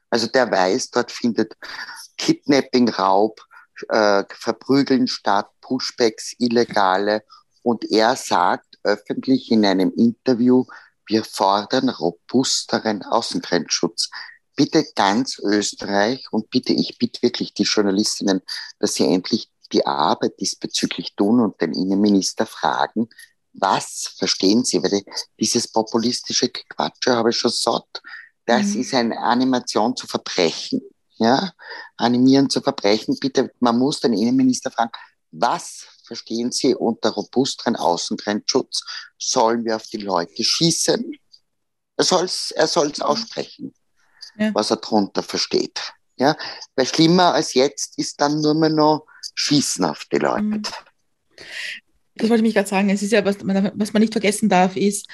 Also 0.09 0.27
der 0.27 0.49
weiß, 0.51 0.91
dort 0.91 1.11
findet 1.11 1.55
Kidnapping, 2.21 2.89
Raub, 2.89 3.41
äh, 3.89 4.23
Verprügeln 4.29 5.07
statt, 5.07 5.49
Pushbacks, 5.61 6.35
Illegale. 6.37 7.23
Und 7.63 7.89
er 7.91 8.15
sagt 8.15 8.77
öffentlich 8.83 9.51
in 9.51 9.65
einem 9.65 9.91
Interview, 9.91 10.65
wir 11.07 11.23
fordern 11.23 11.89
robusteren 11.89 13.03
Außengrenzschutz 13.03 14.09
bitte 14.55 14.85
ganz 14.95 15.39
Österreich 15.39 16.25
und 16.31 16.49
bitte, 16.49 16.73
ich 16.73 16.97
bitte 16.97 17.21
wirklich 17.23 17.53
die 17.53 17.63
Journalistinnen, 17.63 18.41
dass 18.79 18.93
sie 18.93 19.05
endlich 19.05 19.49
die 19.71 19.85
Arbeit 19.85 20.39
diesbezüglich 20.39 21.15
tun 21.15 21.39
und 21.39 21.59
den 21.61 21.73
Innenminister 21.73 22.45
fragen, 22.45 23.09
was 23.53 24.13
verstehen 24.17 24.63
Sie? 24.63 24.81
Weil 24.83 25.03
dieses 25.39 25.67
populistische 25.67 26.49
Quatsche 26.49 27.15
habe 27.15 27.31
ich 27.31 27.37
schon 27.37 27.51
satt. 27.51 28.01
Das 28.45 28.67
mhm. 28.67 28.81
ist 28.81 28.93
eine 28.93 29.17
Animation 29.19 29.95
zu 29.95 30.07
Verbrechen. 30.07 30.81
Ja? 31.21 31.53
Animieren 31.97 32.49
zu 32.49 32.61
Verbrechen. 32.61 33.17
Bitte, 33.19 33.51
man 33.59 33.77
muss 33.77 33.99
den 33.99 34.13
Innenminister 34.13 34.71
fragen, 34.71 34.91
was 35.31 35.85
verstehen 36.03 36.51
Sie 36.51 36.75
unter 36.75 37.11
robusteren 37.11 37.75
Außengrenzschutz? 37.75 38.83
Sollen 39.17 39.63
wir 39.63 39.77
auf 39.77 39.87
die 39.87 39.97
Leute 39.97 40.43
schießen? 40.43 41.15
Er 41.95 42.03
soll 42.03 42.25
es 42.25 42.51
er 42.51 42.67
soll's 42.67 42.99
aussprechen 42.99 43.73
ja. 44.37 44.53
was 44.53 44.71
er 44.71 44.77
darunter 44.77 45.23
versteht. 45.23 45.93
Ja? 46.17 46.35
Weil 46.75 46.85
schlimmer 46.85 47.33
als 47.33 47.53
jetzt 47.53 47.97
ist 47.97 48.19
dann 48.21 48.41
nur 48.41 48.53
mehr 48.53 48.69
noch 48.69 49.05
Schießen 49.35 49.85
auf 49.85 50.05
die 50.11 50.17
Leute. 50.17 50.41
Mhm. 50.43 50.63
Das 52.15 52.29
wollte 52.29 52.41
ich 52.41 52.47
mich 52.47 52.53
gerade 52.53 52.67
sagen. 52.67 52.89
Es 52.89 53.01
ist 53.01 53.11
ja, 53.11 53.23
was 53.23 53.43
man, 53.43 53.71
was 53.75 53.93
man 53.93 54.01
nicht 54.01 54.13
vergessen 54.13 54.49
darf, 54.49 54.75
ist, 54.75 55.07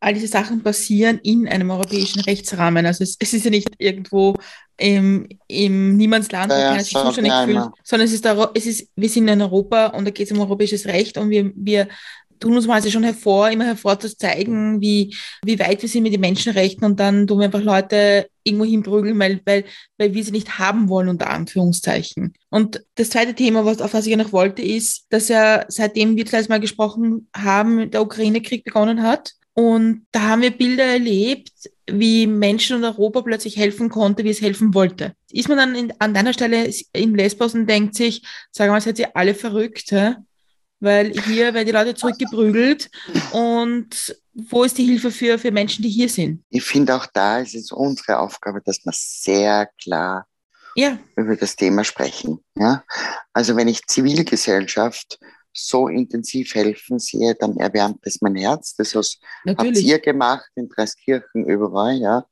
all 0.00 0.14
diese 0.14 0.28
Sachen 0.28 0.62
passieren 0.62 1.18
in 1.22 1.48
einem 1.48 1.70
europäischen 1.70 2.20
Rechtsrahmen. 2.20 2.84
Also 2.86 3.02
es, 3.02 3.16
es 3.18 3.32
ist 3.32 3.44
ja 3.44 3.50
nicht 3.50 3.70
irgendwo 3.78 4.36
im, 4.76 5.28
im 5.48 5.96
Niemandsland, 5.96 6.52
wo 6.52 6.56
ja, 6.56 6.70
keiner 6.70 6.84
sich 6.84 6.92
zuständig 6.92 7.32
fühlt, 7.44 7.70
sondern 7.82 8.06
es 8.06 8.12
ist, 8.12 8.26
es 8.54 8.66
ist, 8.66 8.88
wir 8.96 9.08
sind 9.08 9.28
in 9.28 9.40
Europa 9.40 9.86
und 9.88 10.04
da 10.04 10.10
geht 10.10 10.26
es 10.26 10.32
um 10.32 10.40
europäisches 10.40 10.86
Recht 10.86 11.16
und 11.16 11.30
wir, 11.30 11.52
wir 11.54 11.88
tun 12.44 12.56
uns 12.56 12.66
mal 12.66 12.74
also 12.74 12.90
schon 12.90 13.04
hervor, 13.04 13.50
immer 13.50 13.64
hervor 13.64 13.98
zu 13.98 14.14
zeigen, 14.14 14.80
wie, 14.80 15.16
wie 15.44 15.58
weit 15.58 15.80
wir 15.80 15.88
sind 15.88 16.02
mit 16.02 16.12
den 16.12 16.20
Menschenrechten 16.20 16.84
und 16.84 17.00
dann 17.00 17.26
tun 17.26 17.38
wir 17.38 17.46
einfach 17.46 17.62
Leute 17.62 18.28
irgendwo 18.42 18.66
hinprügeln, 18.66 19.18
weil, 19.18 19.40
weil, 19.46 19.64
weil 19.96 20.12
wir 20.12 20.22
sie 20.22 20.30
nicht 20.30 20.58
haben 20.58 20.90
wollen, 20.90 21.08
unter 21.08 21.30
Anführungszeichen. 21.30 22.34
Und 22.50 22.84
das 22.96 23.08
zweite 23.08 23.34
Thema, 23.34 23.64
was, 23.64 23.80
auf 23.80 23.94
was 23.94 24.06
ich 24.06 24.14
noch 24.16 24.32
wollte, 24.32 24.60
ist, 24.60 25.06
dass 25.08 25.28
ja 25.28 25.64
seitdem 25.68 26.16
wir 26.16 26.26
das 26.26 26.50
Mal 26.50 26.60
gesprochen 26.60 27.28
haben, 27.34 27.90
der 27.90 28.02
Ukraine-Krieg 28.02 28.62
begonnen 28.62 29.02
hat. 29.02 29.32
Und 29.54 30.06
da 30.12 30.20
haben 30.28 30.42
wir 30.42 30.50
Bilder 30.50 30.84
erlebt, 30.84 31.52
wie 31.86 32.26
Menschen 32.26 32.78
in 32.78 32.84
Europa 32.84 33.22
plötzlich 33.22 33.56
helfen 33.56 33.88
konnte, 33.88 34.24
wie 34.24 34.30
es 34.30 34.42
helfen 34.42 34.74
wollte. 34.74 35.14
Ist 35.30 35.48
man 35.48 35.56
dann 35.56 35.74
in, 35.74 35.92
an 35.98 36.12
deiner 36.12 36.34
Stelle 36.34 36.70
in 36.92 37.14
Lesbos 37.14 37.54
und 37.54 37.66
denkt 37.70 37.94
sich, 37.94 38.22
sagen 38.50 38.68
wir 38.68 38.74
mal, 38.74 38.80
seid 38.82 38.98
ihr 38.98 39.16
alle 39.16 39.34
verrückt, 39.34 39.92
hä? 39.92 40.16
Weil 40.84 41.12
hier 41.22 41.54
werden 41.54 41.66
die 41.66 41.72
Leute 41.72 41.94
zurückgeprügelt 41.94 42.90
und 43.32 44.16
wo 44.34 44.64
ist 44.64 44.78
die 44.78 44.84
Hilfe 44.84 45.10
für, 45.10 45.38
für 45.38 45.50
Menschen, 45.50 45.82
die 45.82 45.88
hier 45.88 46.08
sind? 46.08 46.44
Ich 46.50 46.64
finde 46.64 46.94
auch 46.94 47.06
da 47.12 47.38
ist 47.38 47.54
es 47.54 47.72
unsere 47.72 48.18
Aufgabe, 48.18 48.60
dass 48.64 48.84
wir 48.84 48.92
sehr 48.94 49.68
klar 49.82 50.26
ja. 50.76 50.98
über 51.16 51.36
das 51.36 51.56
Thema 51.56 51.84
sprechen. 51.84 52.44
Ja? 52.56 52.84
Also 53.32 53.56
wenn 53.56 53.68
ich 53.68 53.86
Zivilgesellschaft 53.86 55.18
so 55.52 55.88
intensiv 55.88 56.54
helfen 56.54 56.98
sehe, 56.98 57.34
dann 57.34 57.56
erwärmt 57.56 58.00
es 58.02 58.20
mein 58.20 58.34
Herz. 58.34 58.74
Das 58.74 58.94
habt 58.94 59.78
ihr 59.78 59.98
gemacht 60.00 60.50
in 60.56 60.68
Dreiskirchen 60.68 61.46
überall, 61.46 61.96
ja. 61.96 62.26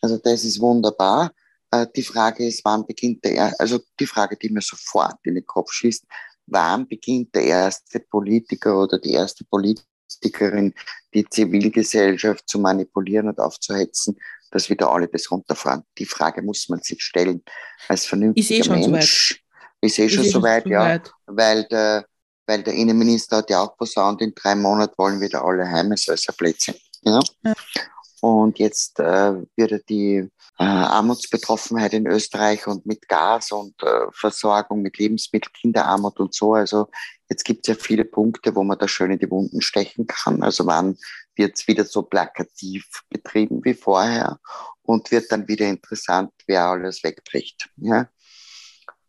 Also 0.00 0.18
das 0.18 0.44
ist 0.44 0.60
wunderbar. 0.60 1.30
Äh, 1.70 1.86
die 1.94 2.02
Frage 2.02 2.46
ist, 2.46 2.64
wann 2.64 2.86
beginnt 2.86 3.24
der, 3.24 3.54
also 3.58 3.80
die 4.00 4.06
Frage, 4.06 4.36
die 4.36 4.50
mir 4.50 4.62
sofort 4.62 5.16
in 5.24 5.34
den 5.34 5.46
Kopf 5.46 5.72
schießt, 5.72 6.04
wann 6.46 6.86
beginnt 6.86 7.34
der 7.34 7.44
erste 7.44 8.00
Politiker 8.00 8.82
oder 8.82 8.98
die 8.98 9.12
erste 9.12 9.44
Politikerin, 9.44 10.74
die 11.12 11.24
Zivilgesellschaft 11.28 12.48
zu 12.48 12.58
manipulieren 12.58 13.28
und 13.28 13.38
aufzuhetzen, 13.38 14.16
dass 14.50 14.70
wieder 14.70 14.90
alle 14.90 15.08
das 15.08 15.30
runterfahren? 15.30 15.82
Die 15.98 16.06
Frage 16.06 16.42
muss 16.42 16.68
man 16.68 16.80
sich 16.80 17.02
stellen. 17.02 17.42
Als 17.88 18.06
vernünftiger 18.06 18.76
Mensch. 18.76 19.42
Ich 19.80 19.94
sehe 19.94 20.08
schon 20.08 20.24
soweit, 20.24 20.66
ja. 20.66 20.80
Weit. 20.80 21.12
Weil 21.26 21.64
der, 21.64 22.06
weil 22.46 22.62
der 22.62 22.74
Innenminister 22.74 23.38
hat 23.38 23.50
ja 23.50 23.60
auch 23.60 23.76
posaunt, 23.76 24.22
in 24.22 24.34
drei 24.34 24.54
Monaten 24.54 24.94
wollen 24.96 25.20
wieder 25.20 25.44
alle 25.44 25.68
heim, 25.68 25.92
es 25.92 26.08
ist 26.08 26.28
ein 26.28 26.34
Plätzchen. 26.36 26.74
Ja? 27.02 27.20
ja. 27.44 27.54
Und 28.20 28.58
jetzt 28.58 28.98
äh, 29.00 29.34
wird 29.56 29.88
die 29.90 30.30
äh, 30.58 30.64
Armutsbetroffenheit 30.64 31.94
in 31.94 32.06
Österreich 32.06 32.66
und 32.66 32.86
mit 32.86 33.08
Gas 33.08 33.50
und 33.50 33.82
äh, 33.82 34.06
Versorgung 34.12 34.82
mit 34.82 34.98
Lebensmitteln, 34.98 35.52
Kinderarmut 35.52 36.20
und 36.20 36.34
so. 36.34 36.54
Also 36.54 36.88
jetzt 37.28 37.44
gibt 37.44 37.66
es 37.66 37.74
ja 37.74 37.82
viele 37.82 38.04
Punkte, 38.04 38.54
wo 38.54 38.62
man 38.62 38.78
da 38.78 38.86
schön 38.86 39.10
in 39.10 39.18
die 39.18 39.30
Wunden 39.30 39.60
stechen 39.60 40.06
kann. 40.06 40.42
Also 40.42 40.66
wann 40.66 40.96
wird 41.34 41.56
es 41.56 41.66
wieder 41.66 41.84
so 41.84 42.02
plakativ 42.02 42.86
betrieben 43.10 43.64
wie 43.64 43.74
vorher 43.74 44.38
und 44.82 45.10
wird 45.10 45.32
dann 45.32 45.48
wieder 45.48 45.66
interessant, 45.66 46.32
wer 46.46 46.66
alles 46.66 47.02
wegbricht. 47.02 47.68
Ja? 47.76 48.08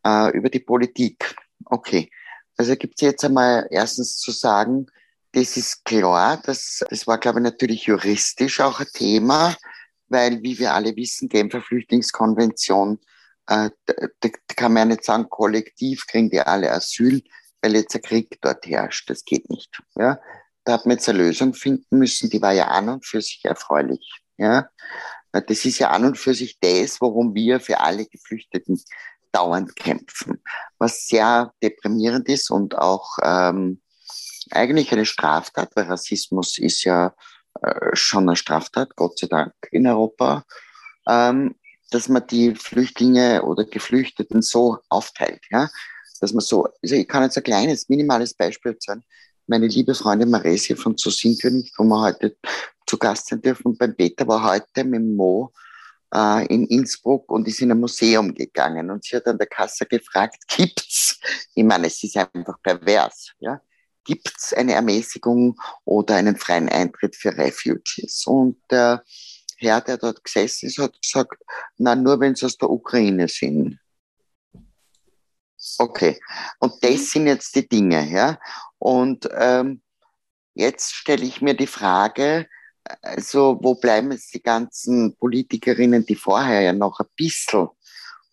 Äh, 0.03 0.35
über 0.35 0.49
die 0.49 0.59
Politik. 0.59 1.35
Okay. 1.65 2.09
Also 2.57 2.75
gibt 2.75 2.95
es 2.95 3.01
jetzt 3.01 3.25
einmal 3.25 3.67
erstens 3.69 4.17
zu 4.17 4.31
sagen, 4.31 4.87
das 5.33 5.57
ist 5.57 5.83
klar, 5.83 6.41
das, 6.45 6.81
das 6.89 7.05
war, 7.05 7.17
glaube 7.17 7.39
ich, 7.39 7.43
natürlich 7.43 7.85
juristisch 7.87 8.61
auch 8.61 8.79
ein 8.79 8.87
Thema 8.93 9.53
weil, 10.15 10.41
wie 10.41 10.57
wir 10.57 10.73
alle 10.73 10.95
wissen, 10.95 11.29
Genfer 11.29 11.61
Flüchtlingskonvention, 11.61 12.99
äh, 13.47 13.69
da, 13.85 14.29
kann 14.55 14.73
man 14.73 14.89
ja 14.89 14.95
nicht 14.95 15.03
sagen, 15.03 15.29
kollektiv 15.29 16.07
kriegen 16.07 16.29
die 16.29 16.39
alle 16.39 16.71
Asyl, 16.71 17.21
weil 17.61 17.75
jetzt 17.75 17.95
ein 17.95 18.01
Krieg 18.01 18.37
dort 18.41 18.65
herrscht. 18.65 19.09
Das 19.09 19.23
geht 19.25 19.49
nicht. 19.49 19.79
Ja? 19.95 20.19
da 20.65 20.73
hat 20.73 20.85
man 20.85 20.97
jetzt 20.97 21.07
eine 21.07 21.19
Lösung 21.19 21.53
finden 21.53 21.99
müssen, 21.99 22.29
die 22.29 22.41
war 22.41 22.51
ja 22.51 22.67
an 22.67 22.89
und 22.89 23.05
für 23.05 23.21
sich 23.21 23.45
erfreulich. 23.45 24.19
Ja? 24.37 24.67
Das 25.31 25.63
ist 25.63 25.79
ja 25.79 25.91
an 25.91 26.05
und 26.05 26.17
für 26.17 26.33
sich 26.33 26.59
das, 26.59 26.99
worum 26.99 27.35
wir 27.35 27.59
für 27.59 27.79
alle 27.79 28.05
Geflüchteten 28.05 28.81
dauernd 29.31 29.75
kämpfen, 29.75 30.41
was 30.77 31.07
sehr 31.07 31.53
deprimierend 31.61 32.27
ist 32.29 32.49
und 32.49 32.77
auch 32.77 33.17
ähm, 33.21 33.81
eigentlich 34.51 34.91
eine 34.91 35.05
Straftat, 35.05 35.75
weil 35.75 35.85
Rassismus 35.85 36.57
ist 36.57 36.83
ja 36.83 37.13
schon 37.93 38.27
eine 38.27 38.35
Straftat, 38.35 38.95
Gott 38.95 39.19
sei 39.19 39.27
Dank 39.27 39.53
in 39.71 39.87
Europa, 39.87 40.45
ähm, 41.07 41.55
dass 41.91 42.09
man 42.09 42.25
die 42.27 42.55
Flüchtlinge 42.55 43.43
oder 43.43 43.63
Geflüchteten 43.65 44.41
so 44.41 44.79
aufteilt, 44.89 45.41
ja, 45.49 45.69
dass 46.19 46.33
man 46.33 46.41
so, 46.41 46.67
also 46.81 46.95
ich 46.95 47.07
kann 47.07 47.23
jetzt 47.23 47.37
ein 47.37 47.43
kleines, 47.43 47.89
minimales 47.89 48.33
Beispiel 48.33 48.75
sagen. 48.79 49.03
Meine 49.47 49.67
liebe 49.67 49.93
Freundin 49.93 50.31
Maresia 50.31 50.75
von 50.75 50.97
Zusinkönig, 50.97 51.71
wo 51.77 51.83
wir 51.83 52.01
heute 52.01 52.35
zu 52.87 52.97
Gast 52.97 53.27
sein 53.27 53.41
dürfen, 53.41 53.77
beim 53.77 53.95
Peter 53.95 54.27
war 54.27 54.43
heute 54.43 54.83
mit 54.83 55.03
Mo 55.03 55.53
äh, 56.13 56.45
in 56.47 56.65
Innsbruck 56.65 57.31
und 57.31 57.47
ist 57.47 57.61
in 57.61 57.71
ein 57.71 57.79
Museum 57.79 58.33
gegangen 58.33 58.89
und 58.89 59.03
sie 59.03 59.15
hat 59.15 59.27
an 59.27 59.37
der 59.37 59.47
Kasse 59.47 59.85
gefragt, 59.85 60.43
gibt's? 60.47 61.19
Ich 61.53 61.63
meine, 61.63 61.87
es 61.87 62.03
ist 62.03 62.17
einfach 62.17 62.61
pervers, 62.61 63.31
ja. 63.39 63.61
Gibt's 64.05 64.53
eine 64.53 64.73
Ermäßigung 64.73 65.59
oder 65.83 66.15
einen 66.15 66.37
freien 66.37 66.69
Eintritt 66.69 67.15
für 67.15 67.37
Refugees? 67.37 68.25
Und 68.25 68.57
der 68.71 69.03
Herr, 69.57 69.81
der 69.81 69.97
dort 69.97 70.23
gesessen 70.23 70.67
ist, 70.67 70.77
hat 70.77 71.01
gesagt, 71.01 71.41
na, 71.77 71.95
nur 71.95 72.19
wenn 72.19 72.35
sie 72.35 72.45
aus 72.45 72.57
der 72.57 72.69
Ukraine 72.69 73.27
sind. 73.27 73.79
Okay. 75.77 76.19
Und 76.59 76.73
das 76.83 77.09
sind 77.09 77.27
jetzt 77.27 77.55
die 77.55 77.67
Dinge, 77.67 78.07
ja. 78.09 78.39
Und 78.77 79.27
ähm, 79.33 79.81
jetzt 80.53 80.93
stelle 80.93 81.25
ich 81.25 81.41
mir 81.41 81.55
die 81.55 81.67
Frage, 81.67 82.47
also 83.01 83.57
wo 83.61 83.75
bleiben 83.75 84.11
jetzt 84.11 84.33
die 84.33 84.43
ganzen 84.43 85.15
Politikerinnen, 85.15 86.05
die 86.05 86.15
vorher 86.15 86.61
ja 86.61 86.73
noch 86.73 86.99
ein 86.99 87.07
bisschen 87.15 87.69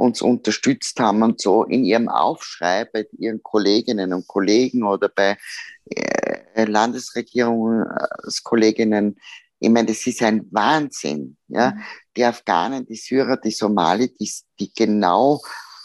uns 0.02 0.20
unterstützt 0.20 0.98
haben 0.98 1.22
und 1.22 1.40
so 1.40 1.62
in 1.64 1.84
ihrem 1.84 2.08
Aufschrei 2.08 2.84
bei 2.84 3.06
ihren 3.18 3.40
Kolleginnen 3.42 4.12
und 4.12 4.26
Kollegen 4.26 4.82
oder 4.82 5.08
bei 5.08 5.38
äh, 5.86 6.64
Landesregierungskolleginnen. 6.64 9.18
Ich 9.60 9.70
meine, 9.70 9.86
das 9.86 10.04
ist 10.06 10.22
ein 10.22 10.46
Wahnsinn. 10.50 11.36
Ja? 11.48 11.70
Mhm. 11.70 11.80
Die 12.16 12.24
Afghanen, 12.24 12.84
die 12.86 12.96
Syrer, 12.96 13.36
die 13.36 13.52
Somali, 13.52 14.12
die, 14.12 14.30
die 14.58 14.72
genau 14.74 15.40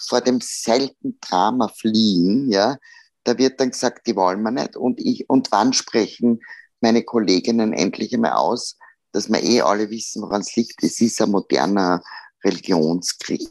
vor 0.07 0.21
dem 0.21 0.41
selten 0.41 1.19
Drama 1.21 1.67
fliehen, 1.67 2.51
ja, 2.51 2.77
da 3.23 3.37
wird 3.37 3.59
dann 3.59 3.69
gesagt, 3.71 4.07
die 4.07 4.15
wollen 4.15 4.41
wir 4.41 4.51
nicht. 4.51 4.77
Und 4.77 4.99
ich, 4.99 5.29
und 5.29 5.51
wann 5.51 5.73
sprechen 5.73 6.39
meine 6.81 7.03
Kolleginnen 7.03 7.73
endlich 7.73 8.15
einmal 8.15 8.33
aus, 8.33 8.77
dass 9.11 9.29
wir 9.29 9.43
eh 9.43 9.61
alle 9.61 9.89
wissen, 9.89 10.21
woran 10.21 10.41
es 10.41 10.55
liegt. 10.55 10.83
Es 10.83 11.01
ist 11.01 11.19
ein 11.21 11.31
moderner 11.31 12.01
Religionskrieg. 12.47 13.49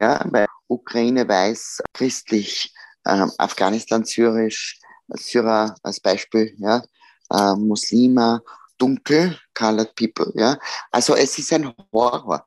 Ja, 0.00 0.20
weil 0.30 0.46
Ukraine 0.68 1.26
weiß, 1.28 1.80
christlich, 1.92 2.72
äh, 3.04 3.26
Afghanistan 3.38 4.04
syrisch, 4.04 4.78
Syrer 5.08 5.74
als 5.82 6.00
Beispiel, 6.00 6.54
ja, 6.58 6.82
äh, 7.30 7.54
Muslime, 7.54 8.42
dunkel, 8.78 9.38
colored 9.54 9.94
people, 9.94 10.32
ja. 10.34 10.58
Also 10.90 11.14
es 11.14 11.38
ist 11.38 11.52
ein 11.52 11.72
Horror. 11.92 12.46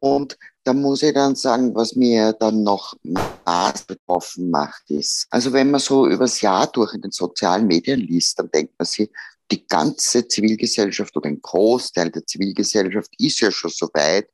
Und 0.00 0.38
da 0.64 0.72
muss 0.72 1.02
ich 1.02 1.14
dann 1.14 1.34
sagen, 1.34 1.74
was 1.74 1.96
mir 1.96 2.34
dann 2.34 2.62
noch 2.62 2.94
maß 3.02 3.84
betroffen 3.84 4.50
macht, 4.50 4.90
ist, 4.90 5.26
also 5.30 5.52
wenn 5.52 5.70
man 5.70 5.80
so 5.80 6.06
übers 6.06 6.40
Jahr 6.40 6.66
durch 6.66 6.94
in 6.94 7.02
den 7.02 7.10
sozialen 7.10 7.66
Medien 7.66 8.00
liest, 8.00 8.38
dann 8.38 8.50
denkt 8.50 8.74
man 8.78 8.86
sich, 8.86 9.10
die 9.50 9.66
ganze 9.66 10.28
Zivilgesellschaft 10.28 11.16
oder 11.16 11.28
ein 11.28 11.40
Großteil 11.40 12.10
der 12.10 12.26
Zivilgesellschaft 12.26 13.10
ist 13.18 13.40
ja 13.40 13.50
schon 13.50 13.70
so 13.70 13.88
weit, 13.94 14.28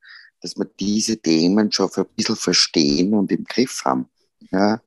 dass 0.45 0.59
wir 0.59 0.67
diese 0.79 1.17
Themen 1.17 1.73
schon 1.73 1.91
ein 1.97 2.05
bisschen 2.15 2.37
verstehen 2.37 3.15
und 3.15 3.33
im 3.33 3.45
Griff 3.45 3.81
haben. 3.87 4.11
Ja. 4.51 4.79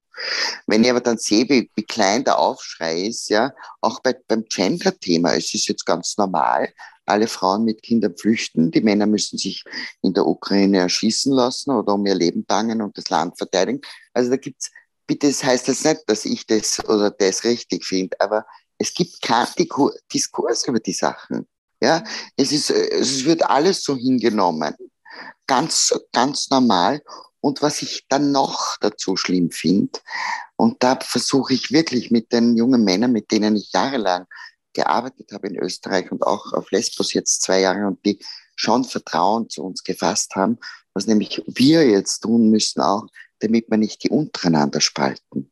Wenn 0.68 0.84
ich 0.84 0.90
aber 0.92 1.02
dann 1.02 1.18
sehe, 1.18 1.50
wie, 1.50 1.70
wie 1.76 1.84
klein 1.84 2.24
der 2.24 2.38
Aufschrei 2.38 3.02
ist, 3.02 3.30
ja, 3.30 3.52
auch 3.82 4.00
bei, 4.02 4.16
beim 4.28 4.46
Gender-Thema, 4.46 5.34
es 5.36 5.54
ist 5.56 5.68
jetzt 5.68 5.86
ganz 5.86 6.16
normal, 6.18 6.72
alle 7.08 7.28
Frauen 7.28 7.64
mit 7.64 7.82
Kindern 7.82 8.16
flüchten. 8.16 8.70
Die 8.70 8.82
Männer 8.82 9.08
müssen 9.08 9.40
sich 9.40 9.64
in 10.04 10.14
der 10.14 10.28
Ukraine 10.28 10.80
erschießen 10.80 11.34
lassen 11.34 11.72
oder 11.72 11.96
um 11.96 12.06
ihr 12.06 12.16
Leben 12.16 12.46
bangen 12.46 12.82
und 12.82 12.96
das 12.96 13.10
Land 13.10 13.38
verteidigen. 13.38 13.82
Also 14.14 14.30
da 14.30 14.38
gibt's, 14.38 14.70
bitte, 15.08 15.28
das 15.28 15.44
heißt 15.44 15.68
das 15.68 15.84
nicht, 15.84 16.02
dass 16.06 16.26
ich 16.26 16.46
das 16.46 16.84
oder 16.88 17.10
das 17.10 17.44
richtig 17.44 17.84
finde, 17.84 18.20
aber 18.20 18.46
es 18.78 18.94
gibt 18.94 19.24
keinen 19.24 19.48
Diskurs 20.14 20.68
über 20.68 20.80
die 20.80 20.94
Sachen. 20.94 21.48
Ja, 21.82 22.04
es 22.36 22.52
ist, 22.52 22.70
es 22.70 23.26
wird 23.26 23.44
alles 23.44 23.84
so 23.84 23.96
hingenommen. 23.96 24.76
Ganz, 25.48 25.94
ganz 26.12 26.50
normal. 26.50 27.02
Und 27.40 27.62
was 27.62 27.82
ich 27.82 28.06
dann 28.10 28.32
noch 28.32 28.78
dazu 28.82 29.16
schlimm 29.16 29.52
finde, 29.52 30.00
und 30.58 30.84
da 30.84 31.00
versuche 31.00 31.54
ich 31.54 31.72
wirklich 31.72 32.12
mit 32.12 32.34
den 32.34 32.58
jungen 32.58 32.84
Männern, 32.84 33.12
mit 33.12 33.32
denen 33.32 33.56
ich 33.56 33.72
jahrelang 33.72 34.26
gearbeitet 34.74 35.32
habe 35.32 35.48
in 35.48 35.58
Österreich 35.58 36.12
und 36.12 36.24
auch 36.24 36.54
auf 36.54 36.72
Lesbos 36.72 37.14
jetzt 37.14 37.42
zwei 37.42 37.62
Jahre 37.62 37.88
und 37.88 38.04
die 38.06 38.20
schon 38.56 38.84
Vertrauen 38.84 39.50
zu 39.50 39.64
uns 39.64 39.84
gefasst 39.84 40.36
haben, 40.36 40.58
was 40.94 41.08
nämlich 41.08 41.44
wir 41.48 41.88
jetzt 41.88 42.20
tun 42.22 42.50
müssen 42.50 42.82
auch, 42.82 43.08
damit 43.40 43.70
wir 43.70 43.78
nicht 43.78 44.04
die 44.04 44.10
untereinander 44.10 44.82
spalten. 44.82 45.52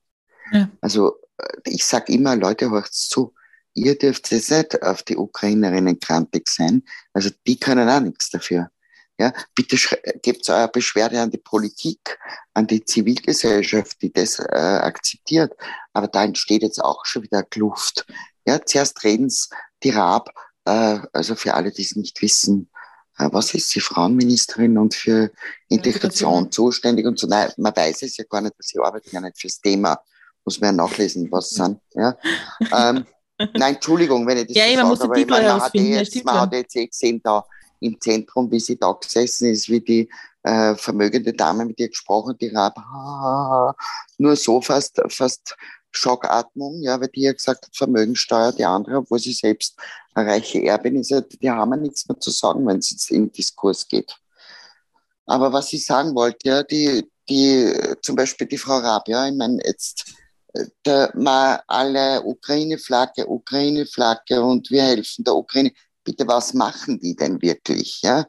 Ja. 0.51 0.69
Also 0.81 1.15
äh, 1.37 1.57
ich 1.65 1.85
sage 1.85 2.13
immer, 2.13 2.35
Leute, 2.35 2.71
hört 2.71 2.93
zu, 2.93 3.33
ihr 3.73 3.97
dürft 3.97 4.31
jetzt 4.31 4.49
nicht 4.49 4.81
auf 4.81 5.03
die 5.03 5.17
Ukrainerinnen 5.17 5.99
krantig 5.99 6.47
sein, 6.47 6.83
also 7.13 7.29
die 7.45 7.59
können 7.59 7.89
auch 7.89 7.99
nichts 7.99 8.29
dafür. 8.31 8.69
Ja, 9.17 9.31
bitte 9.55 9.77
gebt 10.21 10.49
eure 10.49 10.67
Beschwerde 10.67 11.21
an 11.21 11.31
die 11.31 11.37
Politik, 11.37 12.19
an 12.53 12.67
die 12.67 12.83
Zivilgesellschaft, 12.83 14.01
die 14.01 14.11
das 14.11 14.39
äh, 14.39 14.43
akzeptiert. 14.43 15.53
Aber 15.93 16.07
da 16.07 16.25
entsteht 16.25 16.63
jetzt 16.63 16.83
auch 16.83 17.05
schon 17.05 17.23
wieder 17.23 17.43
Kluft. 17.43 18.05
Ja, 18.45 18.63
zuerst 18.65 19.03
reden 19.05 19.31
die 19.83 19.91
Raab, 19.91 20.31
äh, 20.65 20.99
also 21.13 21.35
für 21.35 21.53
alle, 21.53 21.71
die 21.71 21.83
es 21.83 21.95
nicht 21.95 22.21
wissen, 22.21 22.69
äh, 23.17 23.29
was 23.31 23.53
ist 23.53 23.69
sie, 23.69 23.79
Frauenministerin 23.79 24.77
und 24.77 24.93
für 24.93 25.31
Integration 25.69 26.51
zuständig 26.51 27.05
und 27.05 27.17
so. 27.17 27.27
Nein, 27.27 27.51
man 27.57 27.75
weiß 27.75 28.01
es 28.01 28.17
ja 28.17 28.25
gar 28.29 28.41
nicht, 28.41 28.55
sie 28.59 28.79
arbeitet 28.79 29.13
ja 29.13 29.21
nicht 29.21 29.39
fürs 29.39 29.61
Thema. 29.61 29.97
Muss 30.43 30.59
man 30.59 30.75
ja 30.75 30.83
nachlesen, 30.83 31.31
was 31.31 31.51
sind. 31.51 31.79
Ja. 31.93 32.17
ähm, 32.75 33.05
nein, 33.53 33.75
Entschuldigung, 33.75 34.27
wenn 34.27 34.39
ich 34.39 34.47
das 34.47 34.57
ja, 34.57 34.85
so 34.85 34.95
sage, 34.95 35.11
aber 35.11 35.25
meine, 35.29 35.47
man, 35.47 35.61
hat 35.61 35.73
jetzt, 35.73 36.25
man 36.25 36.39
hat 36.41 36.53
jetzt 36.53 36.75
eh 36.75 36.87
gesehen, 36.87 37.21
da 37.23 37.45
im 37.79 37.99
Zentrum, 37.99 38.51
wie 38.51 38.59
sie 38.59 38.77
da 38.77 38.91
gesessen 38.93 39.49
ist, 39.49 39.69
wie 39.69 39.81
die 39.81 40.09
äh, 40.43 40.75
vermögende 40.75 41.33
Dame 41.33 41.65
mit 41.65 41.79
ihr 41.79 41.89
gesprochen, 41.89 42.37
die 42.39 42.49
Rab, 42.49 42.75
nur 44.17 44.35
so 44.35 44.61
fast, 44.61 45.01
fast 45.09 45.55
Schockatmung, 45.91 46.81
ja, 46.81 46.99
weil 46.99 47.07
die 47.07 47.21
ja 47.21 47.33
gesagt 47.33 47.65
hat, 47.65 47.75
Vermögensteuer, 47.75 48.51
die 48.51 48.65
andere, 48.65 48.97
obwohl 48.97 49.19
sie 49.19 49.33
selbst 49.33 49.79
eine 50.13 50.29
reiche 50.29 50.63
Erbin 50.63 50.97
ist, 50.97 51.11
die 51.41 51.49
haben 51.49 51.71
ja 51.71 51.77
nichts 51.77 52.07
mehr 52.07 52.19
zu 52.19 52.31
sagen, 52.31 52.65
wenn 52.67 52.79
es 52.79 52.91
jetzt 52.91 53.11
in 53.11 53.31
Diskurs 53.31 53.87
geht. 53.87 54.15
Aber 55.25 55.51
was 55.51 55.73
ich 55.73 55.85
sagen 55.85 56.13
wollte, 56.15 56.47
ja, 56.47 56.63
die, 56.63 57.09
die, 57.29 57.73
zum 58.01 58.15
Beispiel 58.15 58.47
die 58.47 58.57
Frau 58.57 58.77
Raab, 58.77 59.07
ja, 59.07 59.27
ich 59.27 59.35
meine, 59.35 59.59
jetzt, 59.63 60.13
der, 60.85 61.11
mal 61.15 61.61
alle 61.67 62.21
Ukraine-Flagge, 62.23 63.27
Ukraine-Flagge 63.27 64.41
und 64.41 64.69
wir 64.69 64.83
helfen 64.83 65.23
der 65.23 65.35
Ukraine. 65.35 65.71
Bitte, 66.05 66.27
was 66.27 66.53
machen 66.53 66.99
die 66.99 67.15
denn 67.15 67.41
wirklich? 67.41 68.01
Ja? 68.03 68.25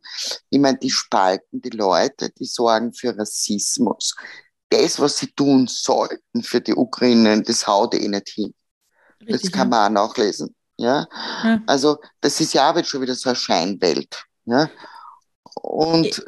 Ich 0.51 0.59
meine, 0.59 0.79
die 0.79 0.91
spalten 0.91 1.61
die 1.61 1.71
Leute, 1.71 2.31
die 2.31 2.47
sorgen 2.47 2.93
für 2.93 3.17
Rassismus, 3.17 4.17
das, 4.71 4.99
was 4.99 5.19
sie 5.19 5.31
tun 5.33 5.69
sollten 5.69 6.43
für 6.43 6.61
die 6.61 6.75
Ukraine, 6.75 7.43
das 7.43 7.67
haut 7.67 7.95
eh 7.95 8.09
nicht 8.09 8.31
hin. 8.31 8.55
Richtig, 9.21 9.43
das 9.43 9.53
kann 9.53 9.69
man 9.69 9.97
auch 9.97 10.09
nachlesen. 10.09 10.57
Ja? 10.77 11.07
ja? 11.45 11.63
Also, 11.67 11.99
das 12.21 12.41
ist 12.41 12.55
ja 12.55 12.71
auch 12.71 12.85
schon 12.85 13.03
wieder 13.03 13.15
so 13.15 13.29
eine 13.29 13.37
Scheinwelt. 13.37 14.25
Ja? 14.47 14.71
Und 15.55 16.07
ich, 16.07 16.23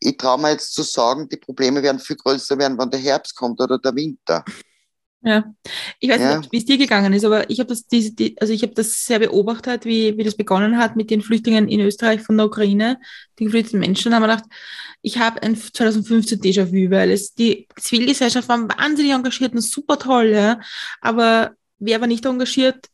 ich 0.00 0.16
traue 0.16 0.40
mir 0.40 0.50
jetzt 0.50 0.74
zu 0.74 0.82
sagen, 0.82 1.28
die 1.28 1.36
Probleme 1.36 1.82
werden 1.82 2.00
viel 2.00 2.16
größer 2.16 2.58
werden, 2.58 2.78
wenn 2.78 2.90
der 2.90 3.00
Herbst 3.00 3.34
kommt 3.34 3.60
oder 3.60 3.78
der 3.78 3.94
Winter. 3.94 4.44
Ja, 5.26 5.54
ich 6.00 6.10
weiß 6.10 6.20
ja. 6.20 6.38
nicht, 6.38 6.52
wie 6.52 6.58
es 6.58 6.66
dir 6.66 6.76
gegangen 6.76 7.14
ist, 7.14 7.24
aber 7.24 7.48
ich 7.48 7.58
habe 7.58 7.68
das, 7.68 7.86
diese, 7.86 8.12
die, 8.12 8.38
also 8.38 8.52
ich 8.52 8.62
habe 8.62 8.74
das 8.74 9.06
sehr 9.06 9.18
beobachtet, 9.18 9.86
wie, 9.86 10.18
wie 10.18 10.22
das 10.22 10.36
begonnen 10.36 10.76
hat 10.76 10.96
mit 10.96 11.10
den 11.10 11.22
Flüchtlingen 11.22 11.66
in 11.66 11.80
Österreich 11.80 12.20
von 12.20 12.36
der 12.36 12.44
Ukraine, 12.44 13.00
die 13.38 13.44
geflüchteten 13.44 13.80
Menschen. 13.80 14.10
Da 14.10 14.16
haben 14.16 14.24
wir 14.24 14.28
gedacht, 14.28 14.44
ich 15.00 15.18
habe 15.18 15.42
ein 15.42 15.56
2015 15.56 16.40
Déjà-vu, 16.40 16.90
weil 16.90 17.10
es 17.10 17.32
die 17.32 17.66
Zivilgesellschaft 17.80 18.50
war 18.50 18.68
wahnsinnig 18.68 19.12
engagiert 19.12 19.54
und 19.54 19.62
super 19.62 19.98
toll, 19.98 20.26
ja. 20.26 20.60
Aber 21.00 21.52
wer 21.78 22.02
war 22.02 22.06
nicht 22.06 22.26
engagiert? 22.26 22.90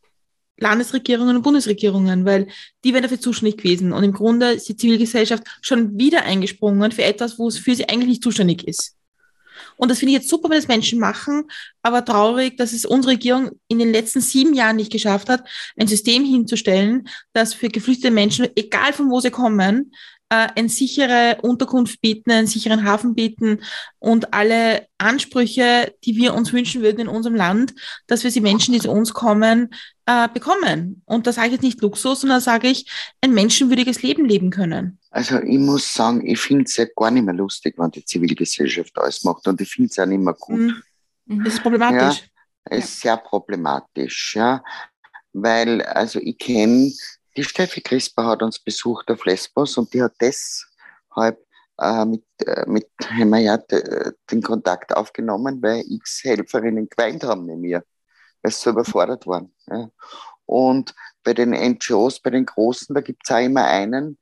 Landesregierungen 0.57 1.35
und 1.35 1.41
Bundesregierungen, 1.41 2.23
weil 2.23 2.47
die 2.85 2.93
wären 2.93 3.03
dafür 3.03 3.19
zuständig 3.19 3.57
gewesen. 3.57 3.91
Und 3.91 4.03
im 4.03 4.13
Grunde 4.13 4.51
ist 4.51 4.69
die 4.69 4.77
Zivilgesellschaft 4.77 5.43
schon 5.61 5.97
wieder 5.97 6.23
eingesprungen 6.23 6.93
für 6.93 7.03
etwas, 7.03 7.37
wo 7.39 7.49
es 7.49 7.57
für 7.57 7.75
sie 7.75 7.89
eigentlich 7.89 8.07
nicht 8.07 8.23
zuständig 8.23 8.65
ist. 8.67 8.95
Und 9.81 9.89
das 9.89 9.97
finde 9.97 10.13
ich 10.13 10.19
jetzt 10.19 10.29
super, 10.29 10.51
wenn 10.51 10.59
es 10.59 10.67
Menschen 10.67 10.99
machen, 10.99 11.45
aber 11.81 12.05
traurig, 12.05 12.55
dass 12.55 12.71
es 12.71 12.85
unsere 12.85 13.13
Regierung 13.13 13.49
in 13.67 13.79
den 13.79 13.91
letzten 13.91 14.21
sieben 14.21 14.53
Jahren 14.53 14.75
nicht 14.75 14.91
geschafft 14.91 15.27
hat, 15.27 15.43
ein 15.75 15.87
System 15.87 16.23
hinzustellen, 16.23 17.09
das 17.33 17.55
für 17.55 17.67
geflüchtete 17.67 18.11
Menschen, 18.11 18.47
egal 18.55 18.93
von 18.93 19.09
wo 19.09 19.19
sie 19.21 19.31
kommen, 19.31 19.91
äh, 20.31 20.47
eine 20.55 20.69
sichere 20.69 21.39
Unterkunft 21.41 21.99
bieten, 21.99 22.31
einen 22.31 22.47
sicheren 22.47 22.85
Hafen 22.85 23.15
bieten 23.15 23.59
und 23.99 24.33
alle 24.33 24.87
Ansprüche, 24.97 25.93
die 26.05 26.15
wir 26.15 26.33
uns 26.33 26.53
wünschen 26.53 26.81
würden 26.81 27.01
in 27.01 27.07
unserem 27.09 27.35
Land, 27.35 27.73
dass 28.07 28.23
wir 28.23 28.31
sie 28.31 28.39
Menschen, 28.39 28.73
die 28.73 28.79
zu 28.79 28.89
uns 28.89 29.13
kommen, 29.13 29.75
äh, 30.05 30.29
bekommen. 30.33 31.03
Und 31.05 31.27
da 31.27 31.33
sage 31.33 31.47
ich 31.47 31.53
jetzt 31.53 31.63
nicht 31.63 31.81
Luxus, 31.81 32.21
sondern 32.21 32.39
sage 32.39 32.69
ich, 32.69 32.89
ein 33.19 33.33
menschenwürdiges 33.33 34.03
Leben 34.03 34.23
leben 34.23 34.51
können. 34.51 34.99
Also 35.09 35.37
ich 35.41 35.59
muss 35.59 35.93
sagen, 35.93 36.25
ich 36.25 36.39
finde 36.39 36.63
es 36.63 36.77
ja 36.77 36.85
gar 36.95 37.11
nicht 37.11 37.25
mehr 37.25 37.35
lustig, 37.35 37.75
wenn 37.77 37.91
die 37.91 38.05
Zivilgesellschaft 38.05 38.97
alles 38.97 39.25
macht 39.25 39.45
und 39.49 39.59
ich 39.59 39.69
finde 39.69 39.89
es 39.89 39.99
auch 39.99 40.05
nicht 40.05 40.21
mehr 40.21 40.35
gut. 40.39 40.73
Mhm. 41.25 41.43
Das 41.43 41.55
ist 41.55 41.61
problematisch. 41.61 42.19
Ja, 42.19 42.77
es 42.77 42.85
ist 42.85 43.01
sehr 43.01 43.17
problematisch, 43.17 44.35
ja. 44.37 44.63
Weil, 45.33 45.81
also 45.81 46.19
ich 46.19 46.37
kenne 46.37 46.93
die 47.35 47.43
Steffi 47.43 47.81
Crisper 47.81 48.25
hat 48.25 48.43
uns 48.43 48.59
besucht 48.59 49.09
auf 49.09 49.25
Lesbos 49.25 49.77
und 49.77 49.93
die 49.93 50.01
hat 50.01 50.13
deshalb 50.19 51.39
äh, 51.79 52.05
mit, 52.05 52.23
äh, 52.45 52.65
mit 52.67 52.87
ja, 53.09 53.57
den 53.57 54.41
Kontakt 54.41 54.95
aufgenommen, 54.95 55.61
weil 55.61 55.83
x 55.87 56.21
Helferinnen 56.23 56.89
geweint 56.89 57.23
haben 57.23 57.45
mit 57.45 57.57
mir, 57.57 57.83
weil 58.41 58.51
sie 58.51 58.61
so 58.61 58.69
überfordert 58.71 59.25
waren. 59.27 59.53
Ja. 59.67 59.89
Und 60.45 60.93
bei 61.23 61.33
den 61.33 61.51
NGOs, 61.51 62.19
bei 62.19 62.29
den 62.29 62.45
Großen, 62.45 62.93
da 62.93 63.01
gibt 63.01 63.23
es 63.23 63.33
auch 63.33 63.39
immer 63.39 63.65
einen, 63.65 64.17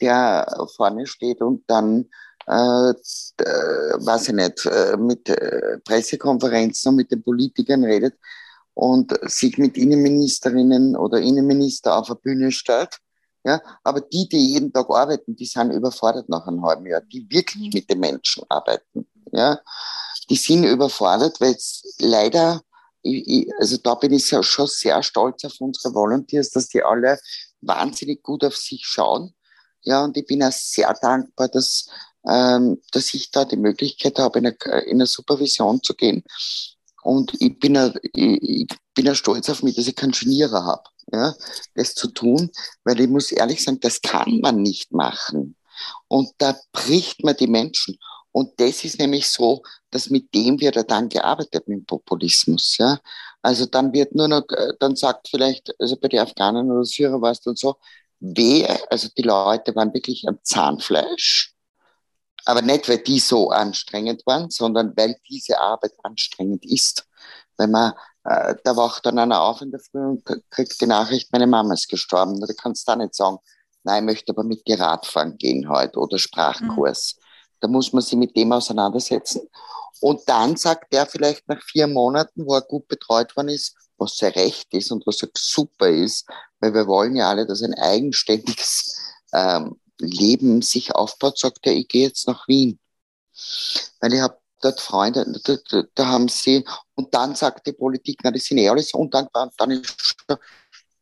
der 0.00 0.46
vorne 0.76 1.06
steht 1.06 1.40
und 1.40 1.62
dann, 1.68 2.06
äh, 2.46 2.92
weiß 2.92 4.28
ich 4.28 4.34
nicht, 4.34 4.66
äh, 4.66 4.96
mit 4.96 5.28
äh, 5.28 5.78
Pressekonferenzen 5.84 6.90
und 6.90 6.96
mit 6.96 7.10
den 7.10 7.22
Politikern 7.22 7.84
redet 7.84 8.14
und 8.78 9.12
sich 9.22 9.58
mit 9.58 9.76
Innenministerinnen 9.76 10.94
oder 10.94 11.18
Innenminister 11.18 11.96
auf 11.96 12.06
der 12.06 12.14
Bühne 12.14 12.52
stellt. 12.52 12.98
Ja, 13.42 13.60
aber 13.82 14.02
die, 14.02 14.28
die 14.28 14.52
jeden 14.52 14.72
Tag 14.72 14.88
arbeiten, 14.88 15.34
die 15.34 15.46
sind 15.46 15.72
überfordert 15.72 16.28
nach 16.28 16.46
einem 16.46 16.64
halben 16.64 16.86
Jahr, 16.86 17.00
die 17.00 17.26
wirklich 17.28 17.74
mit 17.74 17.90
den 17.90 17.98
Menschen 17.98 18.44
arbeiten. 18.48 19.08
Ja, 19.32 19.58
die 20.30 20.36
sind 20.36 20.62
überfordert, 20.62 21.40
weil 21.40 21.54
es 21.54 21.82
leider, 21.98 22.62
ich, 23.02 23.50
also 23.58 23.78
da 23.78 23.96
bin 23.96 24.12
ich 24.12 24.28
schon 24.28 24.68
sehr 24.68 25.02
stolz 25.02 25.44
auf 25.44 25.54
unsere 25.58 25.92
Volunteers, 25.92 26.50
dass 26.50 26.68
die 26.68 26.84
alle 26.84 27.18
wahnsinnig 27.60 28.22
gut 28.22 28.44
auf 28.44 28.56
sich 28.56 28.86
schauen. 28.86 29.34
Ja, 29.82 30.04
und 30.04 30.16
ich 30.16 30.24
bin 30.24 30.40
auch 30.44 30.52
sehr 30.52 30.94
dankbar, 31.02 31.48
dass, 31.48 31.88
ähm, 32.28 32.80
dass 32.92 33.12
ich 33.12 33.32
da 33.32 33.44
die 33.44 33.56
Möglichkeit 33.56 34.20
habe, 34.20 34.38
in 34.38 34.46
eine, 34.46 34.82
in 34.84 34.98
eine 34.98 35.06
Supervision 35.06 35.82
zu 35.82 35.94
gehen 35.94 36.22
und 37.08 37.32
ich 37.40 37.58
bin 37.58 37.74
ja, 37.74 37.90
ich, 38.12 38.66
bin 38.94 39.06
ja 39.06 39.14
stolz 39.14 39.48
auf 39.48 39.62
mich, 39.62 39.74
dass 39.74 39.88
ich 39.88 39.96
keinen 39.96 40.12
Genierer 40.12 40.66
habe, 40.66 40.82
ja, 41.10 41.34
das 41.74 41.94
zu 41.94 42.08
tun, 42.08 42.50
weil 42.84 43.00
ich 43.00 43.08
muss 43.08 43.32
ehrlich 43.32 43.64
sagen, 43.64 43.80
das 43.80 44.02
kann 44.02 44.40
man 44.40 44.60
nicht 44.60 44.92
machen. 44.92 45.56
Und 46.08 46.28
da 46.36 46.54
bricht 46.70 47.24
man 47.24 47.34
die 47.34 47.46
Menschen. 47.46 47.96
Und 48.30 48.60
das 48.60 48.84
ist 48.84 48.98
nämlich 48.98 49.26
so, 49.26 49.62
dass 49.90 50.10
mit 50.10 50.34
dem 50.34 50.60
wird 50.60 50.76
er 50.76 50.84
dann 50.84 51.08
gearbeitet, 51.08 51.66
mit 51.66 51.78
dem 51.78 51.86
Populismus. 51.86 52.76
Ja? 52.76 53.00
Also 53.40 53.64
dann 53.64 53.94
wird 53.94 54.14
nur 54.14 54.28
noch, 54.28 54.42
dann 54.78 54.94
sagt 54.94 55.28
vielleicht, 55.28 55.74
also 55.80 55.96
bei 55.96 56.08
den 56.08 56.20
Afghanen 56.20 56.70
oder 56.70 56.84
Syrer 56.84 57.22
war 57.22 57.30
es 57.30 57.40
dann 57.40 57.56
so, 57.56 57.76
wer, 58.20 58.78
also 58.92 59.08
die 59.16 59.22
Leute 59.22 59.74
waren 59.74 59.94
wirklich 59.94 60.28
am 60.28 60.40
Zahnfleisch 60.42 61.54
aber 62.48 62.62
nicht, 62.62 62.88
weil 62.88 62.98
die 62.98 63.18
so 63.18 63.50
anstrengend 63.50 64.24
waren, 64.24 64.48
sondern 64.48 64.96
weil 64.96 65.16
diese 65.28 65.60
Arbeit 65.60 65.92
anstrengend 66.02 66.64
ist. 66.64 67.06
Wenn 67.58 67.72
man, 67.72 67.92
äh, 68.24 68.54
da 68.64 68.74
wacht 68.74 69.04
dann 69.04 69.18
einer 69.18 69.42
auf 69.42 69.60
in 69.60 69.70
der 69.70 69.80
Früh 69.80 69.98
und 69.98 70.24
kriegt 70.48 70.80
die 70.80 70.86
Nachricht, 70.86 71.30
meine 71.30 71.46
Mama 71.46 71.74
ist 71.74 71.88
gestorben. 71.88 72.40
Da 72.40 72.46
kannst 72.54 72.88
du 72.88 72.92
da 72.92 72.96
nicht 72.96 73.14
sagen, 73.14 73.36
nein, 73.82 74.04
ich 74.04 74.06
möchte 74.06 74.32
aber 74.32 74.44
mit 74.44 74.66
dir 74.66 74.80
Radfahren 74.80 75.36
gehen 75.36 75.68
heute 75.68 75.98
oder 75.98 76.18
Sprachkurs. 76.18 77.16
Mhm. 77.16 77.22
Da 77.60 77.68
muss 77.68 77.92
man 77.92 78.00
sich 78.00 78.16
mit 78.16 78.34
dem 78.34 78.50
auseinandersetzen. 78.50 79.42
Und 80.00 80.26
dann 80.26 80.56
sagt 80.56 80.90
der 80.94 81.04
vielleicht 81.04 81.46
nach 81.48 81.60
vier 81.62 81.86
Monaten, 81.86 82.46
wo 82.46 82.54
er 82.54 82.62
gut 82.62 82.88
betreut 82.88 83.36
worden 83.36 83.50
ist, 83.50 83.76
was 83.98 84.16
sehr 84.16 84.34
recht 84.34 84.72
ist 84.72 84.90
und 84.90 85.06
was 85.06 85.18
super 85.36 85.88
ist, 85.88 86.26
weil 86.60 86.72
wir 86.72 86.86
wollen 86.86 87.14
ja 87.14 87.28
alle, 87.28 87.46
dass 87.46 87.62
ein 87.62 87.74
eigenständiges 87.74 88.96
ähm, 89.34 89.78
Leben 90.00 90.62
sich 90.62 90.94
aufbaut, 90.94 91.38
sagt 91.38 91.66
er, 91.66 91.74
ich 91.74 91.88
gehe 91.88 92.06
jetzt 92.06 92.26
nach 92.26 92.48
Wien. 92.48 92.78
Weil 94.00 94.14
ich 94.14 94.20
habe 94.20 94.38
dort 94.60 94.80
Freunde, 94.80 95.24
da, 95.44 95.56
da, 95.70 95.82
da, 95.94 96.06
haben 96.06 96.28
sie, 96.28 96.64
und 96.94 97.14
dann 97.14 97.34
sagt 97.34 97.66
die 97.66 97.72
Politik, 97.72 98.20
na, 98.22 98.30
das 98.30 98.44
sind 98.44 98.58
eh 98.58 98.68
alles 98.68 98.92
undankbar, 98.92 99.44
und 99.44 99.52
dann 99.56 99.70
ist, 99.70 100.16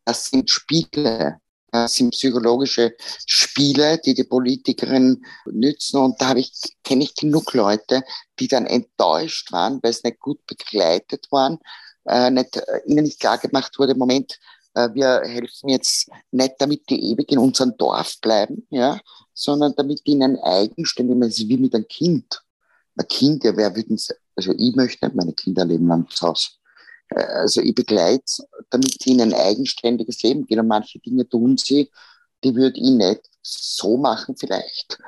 das 0.04 0.26
sind 0.26 0.50
Spiele, 0.50 1.40
das 1.70 1.94
sind 1.94 2.10
psychologische 2.10 2.94
Spiele, 3.26 3.98
die 3.98 4.14
die 4.14 4.24
Politikerinnen 4.24 5.24
nützen, 5.46 5.98
und 5.98 6.20
da 6.20 6.28
habe 6.28 6.40
ich, 6.40 6.52
kenne 6.84 7.04
ich 7.04 7.14
genug 7.14 7.54
Leute, 7.54 8.02
die 8.38 8.48
dann 8.48 8.66
enttäuscht 8.66 9.52
waren, 9.52 9.80
weil 9.82 9.90
es 9.90 10.04
nicht 10.04 10.20
gut 10.20 10.46
begleitet 10.46 11.26
waren, 11.30 11.58
äh, 12.04 12.30
nicht, 12.30 12.56
äh, 12.56 12.80
ihnen 12.86 13.04
nicht 13.04 13.20
klar 13.20 13.38
gemacht 13.38 13.78
wurde, 13.78 13.94
Moment, 13.94 14.38
wir 14.94 15.22
helfen 15.24 15.70
jetzt 15.70 16.10
nicht, 16.30 16.54
damit 16.58 16.88
die 16.90 17.12
ewig 17.12 17.32
in 17.32 17.38
unserem 17.38 17.76
Dorf 17.76 18.20
bleiben, 18.20 18.66
ja, 18.70 19.00
sondern 19.32 19.74
damit 19.76 20.06
die 20.06 20.12
ihnen 20.12 20.38
eigenständig, 20.38 21.18
das 21.20 21.38
ist 21.38 21.48
wie 21.48 21.56
mit 21.56 21.74
einem 21.74 21.88
Kind. 21.88 22.42
Ein 22.96 23.08
Kind, 23.08 23.44
ja, 23.44 23.56
wer 23.56 23.74
würden, 23.74 23.98
also 24.36 24.52
ich 24.56 24.74
möchte 24.76 25.06
nicht 25.06 25.16
meine 25.16 25.32
Kinder 25.32 25.64
leben 25.64 25.90
am 25.90 26.06
Haus. 26.20 26.58
Äh, 27.08 27.20
also 27.20 27.60
ich 27.60 27.74
begleite, 27.74 28.44
damit 28.70 29.02
sie 29.02 29.12
in 29.12 29.22
ein 29.22 29.34
eigenständiges 29.34 30.22
Leben 30.22 30.46
gehen. 30.46 30.60
Und 30.60 30.68
manche 30.68 30.98
Dinge 30.98 31.28
tun 31.28 31.56
sie, 31.56 31.90
die 32.44 32.54
würde 32.54 32.78
ich 32.78 32.90
nicht 32.90 33.22
so 33.42 33.96
machen 33.96 34.36
vielleicht. 34.36 34.98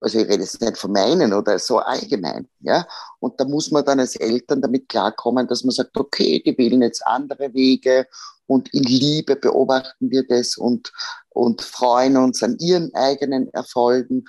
Also 0.00 0.18
ich 0.18 0.28
rede 0.28 0.42
jetzt 0.42 0.60
nicht 0.60 0.76
von 0.76 0.92
meinen 0.92 1.32
oder 1.32 1.58
so 1.58 1.78
allgemein, 1.78 2.48
ja. 2.60 2.86
Und 3.18 3.40
da 3.40 3.44
muss 3.44 3.70
man 3.70 3.84
dann 3.84 4.00
als 4.00 4.16
Eltern 4.16 4.62
damit 4.62 4.88
klarkommen, 4.88 5.48
dass 5.48 5.64
man 5.64 5.72
sagt, 5.72 5.96
okay, 5.96 6.40
die 6.44 6.56
wählen 6.56 6.82
jetzt 6.82 7.04
andere 7.06 7.52
Wege 7.52 8.06
und 8.46 8.72
in 8.72 8.84
Liebe 8.84 9.36
beobachten 9.36 10.10
wir 10.10 10.26
das 10.26 10.56
und, 10.56 10.92
und 11.30 11.62
freuen 11.62 12.16
uns 12.16 12.42
an 12.42 12.56
ihren 12.58 12.94
eigenen 12.94 13.48
Erfolgen. 13.52 14.24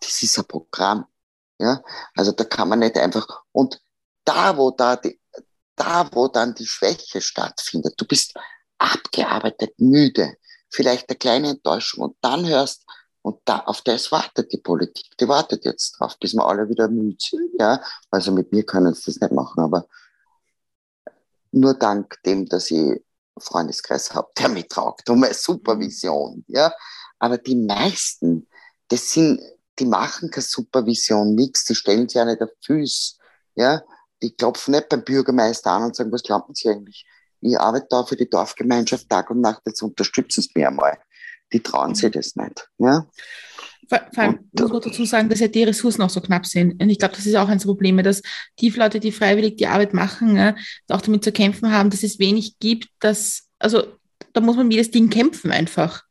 Das 0.00 0.22
ist 0.22 0.38
ein 0.38 0.46
Programm, 0.46 1.06
ja. 1.58 1.82
Also 2.14 2.32
da 2.32 2.44
kann 2.44 2.68
man 2.68 2.78
nicht 2.78 2.96
einfach, 2.96 3.26
und 3.52 3.80
da, 4.24 4.56
wo 4.56 4.70
da 4.70 4.96
die, 4.96 5.20
da, 5.74 6.08
wo 6.12 6.28
dann 6.28 6.54
die 6.54 6.66
Schwäche 6.66 7.20
stattfindet, 7.20 7.94
du 7.96 8.04
bist 8.04 8.34
abgearbeitet, 8.78 9.74
müde, 9.78 10.34
vielleicht 10.70 11.08
eine 11.08 11.18
kleine 11.18 11.50
Enttäuschung 11.50 12.04
und 12.04 12.16
dann 12.20 12.46
hörst, 12.46 12.84
und 13.22 13.40
da, 13.44 13.60
auf 13.60 13.82
das 13.82 14.12
wartet 14.12 14.52
die 14.52 14.58
Politik. 14.58 15.16
Die 15.18 15.28
wartet 15.28 15.64
jetzt 15.64 15.92
drauf, 15.92 16.18
bis 16.18 16.34
wir 16.34 16.46
alle 16.46 16.68
wieder 16.68 16.88
müde 16.88 17.16
sind. 17.18 17.50
Ja? 17.58 17.82
Also 18.10 18.32
mit 18.32 18.52
mir 18.52 18.64
können 18.64 18.94
sie 18.94 19.06
das 19.06 19.20
nicht 19.20 19.32
machen, 19.32 19.62
aber 19.62 19.86
nur 21.50 21.74
dank 21.74 22.16
dem, 22.24 22.46
dass 22.46 22.70
ich 22.70 23.02
Freundeskreis 23.38 24.14
habe, 24.14 24.28
der 24.38 24.48
mich 24.48 24.68
tragt 24.68 25.08
um 25.10 25.22
eine 25.22 25.34
Supervision. 25.34 26.44
Ja? 26.48 26.72
Aber 27.18 27.38
die 27.38 27.56
meisten, 27.56 28.48
das 28.88 29.10
sind, 29.10 29.40
die 29.78 29.86
machen 29.86 30.30
keine 30.30 30.44
Supervision, 30.44 31.34
nichts, 31.34 31.64
die 31.64 31.74
stellen 31.74 32.08
sich 32.08 32.16
ja 32.16 32.24
nicht 32.24 32.42
auf 32.42 32.50
Füße. 32.64 33.16
Ja? 33.56 33.82
Die 34.22 34.34
klopfen 34.34 34.72
nicht 34.72 34.88
beim 34.88 35.04
Bürgermeister 35.04 35.70
an 35.70 35.84
und 35.84 35.96
sagen, 35.96 36.12
was 36.12 36.22
glauben 36.22 36.54
Sie 36.54 36.68
eigentlich? 36.68 37.06
Ich 37.40 37.58
arbeite 37.58 37.86
da 37.90 38.04
für 38.04 38.16
die 38.16 38.28
Dorfgemeinschaft 38.28 39.08
Tag 39.08 39.30
und 39.30 39.40
Nacht, 39.40 39.62
jetzt 39.64 39.82
unterstützen 39.82 40.42
Sie 40.42 40.50
mich 40.54 40.66
einmal 40.66 40.98
die 41.52 41.60
trauen 41.60 41.94
sich 41.94 42.10
das 42.10 42.36
nicht. 42.36 42.68
Ja? 42.78 43.06
Vor, 43.88 44.00
vor 44.12 44.22
allem 44.22 44.34
und, 44.34 44.60
muss 44.60 44.70
man 44.70 44.80
dazu 44.82 45.04
sagen, 45.04 45.28
dass 45.28 45.40
ja 45.40 45.48
die 45.48 45.64
Ressourcen 45.64 46.02
auch 46.02 46.10
so 46.10 46.20
knapp 46.20 46.46
sind. 46.46 46.80
Und 46.82 46.90
ich 46.90 46.98
glaube, 46.98 47.14
das 47.14 47.26
ist 47.26 47.36
auch 47.36 47.48
ein 47.48 47.58
Problem, 47.58 47.96
dass 48.02 48.22
die 48.60 48.68
Leute, 48.68 49.00
die 49.00 49.12
freiwillig 49.12 49.56
die 49.56 49.66
Arbeit 49.66 49.94
machen, 49.94 50.36
ja, 50.36 50.54
auch 50.88 51.00
damit 51.00 51.24
zu 51.24 51.32
kämpfen 51.32 51.72
haben, 51.72 51.90
dass 51.90 52.02
es 52.02 52.18
wenig 52.18 52.58
gibt, 52.58 52.88
dass, 53.00 53.48
also 53.58 53.84
da 54.34 54.40
muss 54.40 54.56
man 54.56 54.66
um 54.66 54.70
jedes 54.70 54.90
Ding 54.90 55.08
kämpfen 55.08 55.50
einfach. 55.50 56.04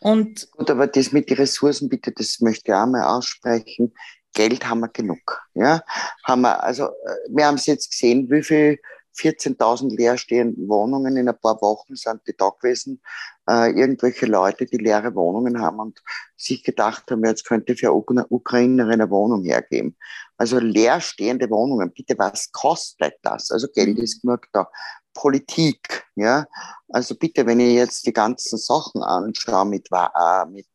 Und 0.00 0.50
Gut, 0.52 0.70
aber 0.70 0.86
das 0.86 1.12
mit 1.12 1.30
den 1.30 1.38
Ressourcen, 1.38 1.88
bitte, 1.88 2.12
das 2.12 2.40
möchte 2.40 2.70
ich 2.70 2.74
auch 2.74 2.86
mal 2.86 3.04
aussprechen. 3.04 3.94
Geld 4.34 4.68
haben 4.68 4.80
wir 4.80 4.88
genug. 4.88 5.40
Ja? 5.54 5.82
Haben 6.24 6.42
wir, 6.42 6.62
also, 6.62 6.84
äh, 6.84 7.30
wir 7.30 7.46
haben 7.46 7.56
es 7.56 7.66
jetzt 7.66 7.90
gesehen, 7.90 8.30
wie 8.30 8.42
viel 8.42 8.78
14.000 9.18 9.96
leerstehende 9.96 10.68
Wohnungen 10.68 11.16
in 11.16 11.28
ein 11.28 11.38
paar 11.38 11.60
Wochen 11.60 11.96
sind 11.96 12.22
die 12.26 12.36
da 12.36 12.50
gewesen. 12.50 13.02
Äh, 13.48 13.70
irgendwelche 13.70 14.26
Leute, 14.26 14.66
die 14.66 14.76
leere 14.76 15.14
Wohnungen 15.14 15.60
haben 15.60 15.80
und 15.80 16.02
sich 16.36 16.62
gedacht 16.62 17.10
haben, 17.10 17.24
jetzt 17.24 17.44
könnte 17.44 17.76
für 17.76 17.92
Ukrainer 17.92 18.88
eine 18.88 19.10
Wohnung 19.10 19.44
hergeben. 19.44 19.96
Also 20.36 20.58
leerstehende 20.58 21.50
Wohnungen, 21.50 21.92
bitte, 21.92 22.16
was 22.18 22.52
kostet 22.52 23.14
das? 23.22 23.50
Also 23.50 23.68
Geld 23.74 23.98
ist 23.98 24.22
genug 24.22 24.46
da. 24.52 24.68
Politik, 25.14 26.04
ja. 26.14 26.46
Also 26.88 27.16
bitte, 27.16 27.44
wenn 27.44 27.58
ich 27.58 27.74
jetzt 27.74 28.06
die 28.06 28.12
ganzen 28.12 28.56
Sachen 28.56 29.02
anschaue 29.02 29.66
mit, 29.66 29.88
äh, 29.90 30.46
mit 30.46 30.68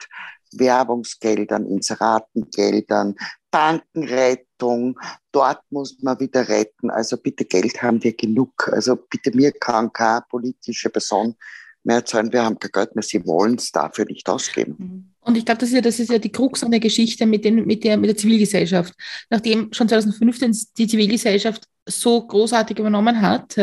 Werbungsgeldern, 0.52 1.66
Inseratengeldern, 1.66 3.16
Bankenrettung, 3.54 5.00
dort 5.32 5.62
muss 5.70 6.02
man 6.02 6.20
wieder 6.20 6.50
retten. 6.50 6.90
Also 6.90 7.18
bitte 7.18 7.46
Geld 7.46 7.84
haben 7.84 8.04
wir 8.04 8.14
genug. 8.14 8.68
Also 8.74 8.96
bitte 8.96 9.30
mir 9.36 9.52
kann 9.52 9.94
keine 9.94 10.24
politische 10.28 10.90
Person 10.90 11.36
mehr 11.84 12.04
zahlen, 12.04 12.34
wir 12.34 12.44
haben 12.44 12.58
kein 12.58 12.72
Geld 12.72 12.96
mehr, 12.96 13.04
sie 13.04 13.26
wollen 13.28 13.56
es 13.56 13.72
dafür 13.72 14.06
nicht 14.06 14.28
ausgeben. 14.28 14.76
Mhm. 14.80 15.10
Und 15.20 15.38
ich 15.38 15.46
glaube, 15.46 15.60
das 15.60 15.70
ist 15.70 15.76
ja, 15.76 15.82
das 15.82 16.00
ist 16.00 16.10
ja 16.10 16.18
die 16.18 16.32
Krux 16.32 16.64
an 16.64 16.72
der 16.72 16.80
Geschichte 16.80 17.26
mit, 17.26 17.46
den, 17.46 17.66
mit, 17.66 17.84
der, 17.84 17.98
mit 17.98 18.10
der 18.10 18.18
Zivilgesellschaft. 18.18 18.94
Nachdem 19.30 19.72
schon 19.72 19.88
2015 19.88 20.58
die 20.78 20.88
Zivilgesellschaft 20.88 21.66
so 21.86 22.26
großartig 22.26 22.80
übernommen 22.80 23.22
hat, 23.22 23.58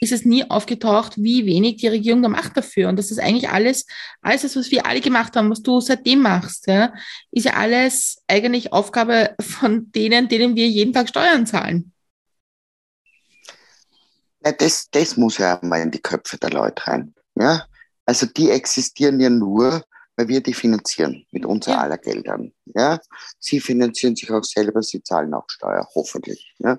ist 0.00 0.12
es 0.12 0.24
nie 0.24 0.48
aufgetaucht, 0.48 1.14
wie 1.16 1.46
wenig 1.46 1.76
die 1.76 1.88
Regierung 1.88 2.22
da 2.22 2.28
macht 2.28 2.56
dafür. 2.56 2.88
Und 2.88 2.96
das 2.96 3.10
ist 3.10 3.18
eigentlich 3.18 3.48
alles, 3.48 3.86
alles 4.22 4.42
das, 4.42 4.56
was 4.56 4.70
wir 4.70 4.86
alle 4.86 5.00
gemacht 5.00 5.36
haben, 5.36 5.50
was 5.50 5.62
du 5.62 5.80
seitdem 5.80 6.22
machst, 6.22 6.68
ist 6.68 7.44
ja 7.44 7.54
alles 7.54 8.22
eigentlich 8.28 8.72
Aufgabe 8.72 9.34
von 9.40 9.90
denen, 9.92 10.28
denen 10.28 10.54
wir 10.56 10.68
jeden 10.68 10.92
Tag 10.92 11.08
Steuern 11.08 11.46
zahlen. 11.46 11.92
Ja, 14.44 14.52
das, 14.52 14.88
das 14.90 15.16
muss 15.16 15.38
ja 15.38 15.58
mal 15.62 15.82
in 15.82 15.90
die 15.90 16.00
Köpfe 16.00 16.38
der 16.38 16.50
Leute 16.50 16.86
rein. 16.86 17.14
Ja? 17.34 17.66
Also 18.06 18.26
die 18.26 18.50
existieren 18.50 19.20
ja 19.20 19.28
nur, 19.28 19.84
weil 20.20 20.28
wir 20.28 20.42
die 20.42 20.52
finanzieren 20.52 21.24
mit 21.30 21.46
unser 21.46 21.72
ja. 21.72 21.78
aller 21.78 21.96
Geldern. 21.96 22.52
Ja? 22.66 23.00
Sie 23.38 23.58
finanzieren 23.58 24.14
sich 24.14 24.30
auch 24.30 24.44
selber, 24.44 24.82
sie 24.82 25.02
zahlen 25.02 25.32
auch 25.32 25.46
Steuer, 25.48 25.88
hoffentlich. 25.94 26.54
Ja? 26.58 26.78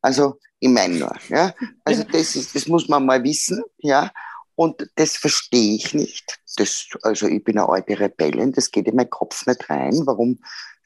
Also 0.00 0.38
ich 0.60 0.68
meine 0.68 0.94
nur, 0.94 1.12
ja? 1.28 1.52
also 1.84 2.04
das, 2.04 2.36
ist, 2.36 2.54
das 2.54 2.68
muss 2.68 2.88
man 2.88 3.04
mal 3.04 3.24
wissen, 3.24 3.60
ja, 3.78 4.12
und 4.56 4.90
das 4.96 5.16
verstehe 5.16 5.76
ich 5.76 5.94
nicht. 5.94 6.38
Das, 6.56 6.88
also 7.02 7.26
ich 7.26 7.44
bin 7.44 7.58
eine 7.58 7.68
alte 7.68 8.00
Rebellin, 8.00 8.52
das 8.52 8.70
geht 8.70 8.88
in 8.88 8.96
meinen 8.96 9.10
Kopf 9.10 9.46
nicht 9.46 9.70
rein. 9.70 10.02
Warum 10.06 10.38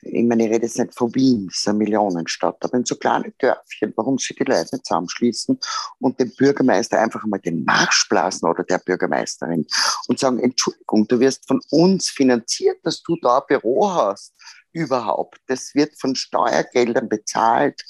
ich 0.02 0.24
meine, 0.24 0.44
ich 0.44 0.50
rede 0.50 0.64
jetzt 0.64 0.78
nicht 0.78 0.94
von 0.94 1.14
Wien, 1.14 1.46
das 1.48 1.58
ist 1.58 1.68
eine 1.68 1.78
Millionenstadt, 1.78 2.56
aber 2.64 2.78
in 2.78 2.84
so 2.84 2.96
kleinen 2.96 3.34
Dörfchen, 3.38 3.92
warum 3.96 4.18
sich 4.18 4.36
die 4.36 4.44
Leute 4.44 4.68
nicht 4.72 4.86
zusammenschließen 4.86 5.58
und 5.98 6.18
dem 6.18 6.32
Bürgermeister 6.34 6.98
einfach 6.98 7.24
mal 7.26 7.38
den 7.38 7.64
Marsch 7.64 8.08
blasen 8.08 8.48
oder 8.48 8.64
der 8.64 8.78
Bürgermeisterin 8.78 9.66
und 10.08 10.18
sagen, 10.18 10.38
Entschuldigung, 10.38 11.06
du 11.06 11.20
wirst 11.20 11.46
von 11.46 11.60
uns 11.70 12.08
finanziert, 12.08 12.78
dass 12.82 13.02
du 13.02 13.16
da 13.20 13.38
ein 13.38 13.44
Büro 13.48 13.90
hast. 13.92 14.34
Überhaupt. 14.72 15.38
Das 15.48 15.74
wird 15.74 16.00
von 16.00 16.14
Steuergeldern 16.14 17.08
bezahlt. 17.08 17.82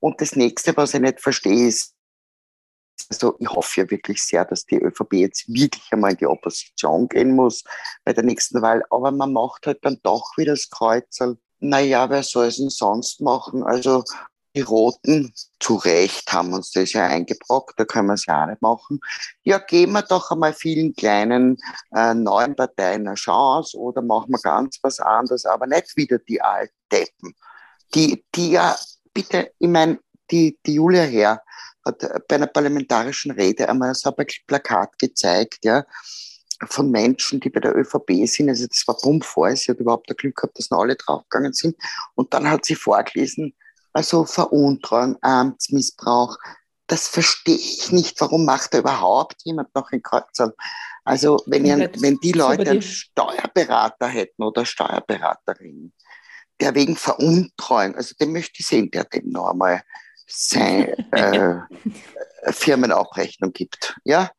Und 0.00 0.20
das 0.20 0.36
nächste, 0.36 0.76
was 0.76 0.94
ich 0.94 1.00
nicht 1.00 1.20
verstehe, 1.20 1.68
ist, 1.68 1.93
also 3.10 3.36
ich 3.38 3.48
hoffe 3.48 3.82
ja 3.82 3.90
wirklich 3.90 4.22
sehr, 4.22 4.44
dass 4.44 4.64
die 4.64 4.76
ÖVP 4.76 5.14
jetzt 5.14 5.48
wirklich 5.48 5.84
einmal 5.90 6.12
in 6.12 6.18
die 6.18 6.26
Opposition 6.26 7.08
gehen 7.08 7.34
muss 7.34 7.64
bei 8.04 8.12
der 8.12 8.24
nächsten 8.24 8.62
Wahl. 8.62 8.82
Aber 8.90 9.10
man 9.10 9.32
macht 9.32 9.66
halt 9.66 9.84
dann 9.84 9.98
doch 10.02 10.36
wieder 10.36 10.52
das 10.52 10.70
Kreuzel 10.70 11.38
naja, 11.64 12.10
wer 12.10 12.22
soll 12.22 12.46
es 12.46 12.56
denn 12.56 12.70
sonst 12.70 13.20
machen? 13.20 13.64
Also 13.64 14.04
die 14.54 14.60
Roten, 14.60 15.32
zu 15.58 15.74
Recht 15.76 16.32
haben 16.32 16.52
uns 16.52 16.70
das 16.70 16.92
ja 16.92 17.06
eingebrockt, 17.06 17.74
da 17.80 17.84
können 17.84 18.08
wir 18.08 18.14
es 18.14 18.26
ja 18.26 18.44
auch 18.44 18.46
nicht 18.46 18.62
machen. 18.62 19.00
Ja, 19.42 19.58
geben 19.58 19.92
wir 19.92 20.02
doch 20.02 20.30
einmal 20.30 20.52
vielen 20.52 20.94
kleinen 20.94 21.56
äh, 21.92 22.14
neuen 22.14 22.54
Parteien 22.54 23.08
eine 23.08 23.16
Chance 23.16 23.76
oder 23.76 24.02
machen 24.02 24.30
wir 24.30 24.38
ganz 24.38 24.78
was 24.82 25.00
anderes, 25.00 25.44
aber 25.46 25.66
nicht 25.66 25.96
wieder 25.96 26.18
die 26.18 26.40
alten 26.40 26.74
Deppen. 26.92 27.34
Die, 27.94 28.24
die 28.34 28.52
ja, 28.52 28.76
bitte, 29.12 29.50
ich 29.58 29.68
meine, 29.68 29.98
die, 30.30 30.58
die 30.66 30.74
Julia 30.74 31.02
Herr 31.02 31.42
hat 31.84 32.26
bei 32.28 32.36
einer 32.36 32.46
parlamentarischen 32.46 33.32
Rede 33.32 33.68
einmal 33.68 33.94
so 33.94 34.14
ein 34.14 34.26
Plakat 34.46 34.98
gezeigt, 34.98 35.64
ja, 35.64 35.84
von 36.66 36.90
Menschen, 36.90 37.40
die 37.40 37.50
bei 37.50 37.60
der 37.60 37.76
ÖVP 37.76 38.26
sind. 38.26 38.48
Also 38.48 38.66
das 38.66 38.86
war 38.86 38.96
bummvoll. 39.02 39.56
Sie 39.56 39.70
hat 39.70 39.78
überhaupt 39.78 40.08
das 40.08 40.16
Glück 40.16 40.36
gehabt, 40.36 40.58
dass 40.58 40.70
noch 40.70 40.80
alle 40.80 40.96
draufgegangen 40.96 41.52
sind. 41.52 41.76
Und 42.14 42.32
dann 42.32 42.48
hat 42.48 42.64
sie 42.64 42.74
vorgelesen, 42.74 43.54
also 43.92 44.24
Veruntreuung, 44.24 45.16
Amtsmissbrauch. 45.22 46.36
Das 46.86 47.08
verstehe 47.08 47.56
ich 47.56 47.90
nicht. 47.92 48.20
Warum 48.20 48.44
macht 48.44 48.74
da 48.74 48.78
überhaupt 48.78 49.42
jemand 49.44 49.74
noch 49.74 49.90
in 49.90 50.02
Kreuzern? 50.02 50.52
Also 51.04 51.42
wenn, 51.46 51.64
ihr, 51.64 51.90
wenn 51.98 52.18
die 52.18 52.32
Leute 52.32 52.70
einen 52.70 52.82
Steuerberater 52.82 54.08
hätten 54.08 54.42
oder 54.42 54.64
Steuerberaterin, 54.64 55.92
der 56.60 56.74
wegen 56.74 56.96
Veruntreuung, 56.96 57.94
also 57.94 58.14
den 58.18 58.32
möchte 58.32 58.60
ich 58.60 58.66
sehen, 58.66 58.90
der 58.90 59.04
dem 59.04 59.30
noch 59.30 59.50
einmal 59.50 59.82
seine 60.26 60.96
äh, 61.12 62.52
Firmenabrechnung 62.52 63.52
gibt. 63.52 63.96
Ja, 64.04 64.30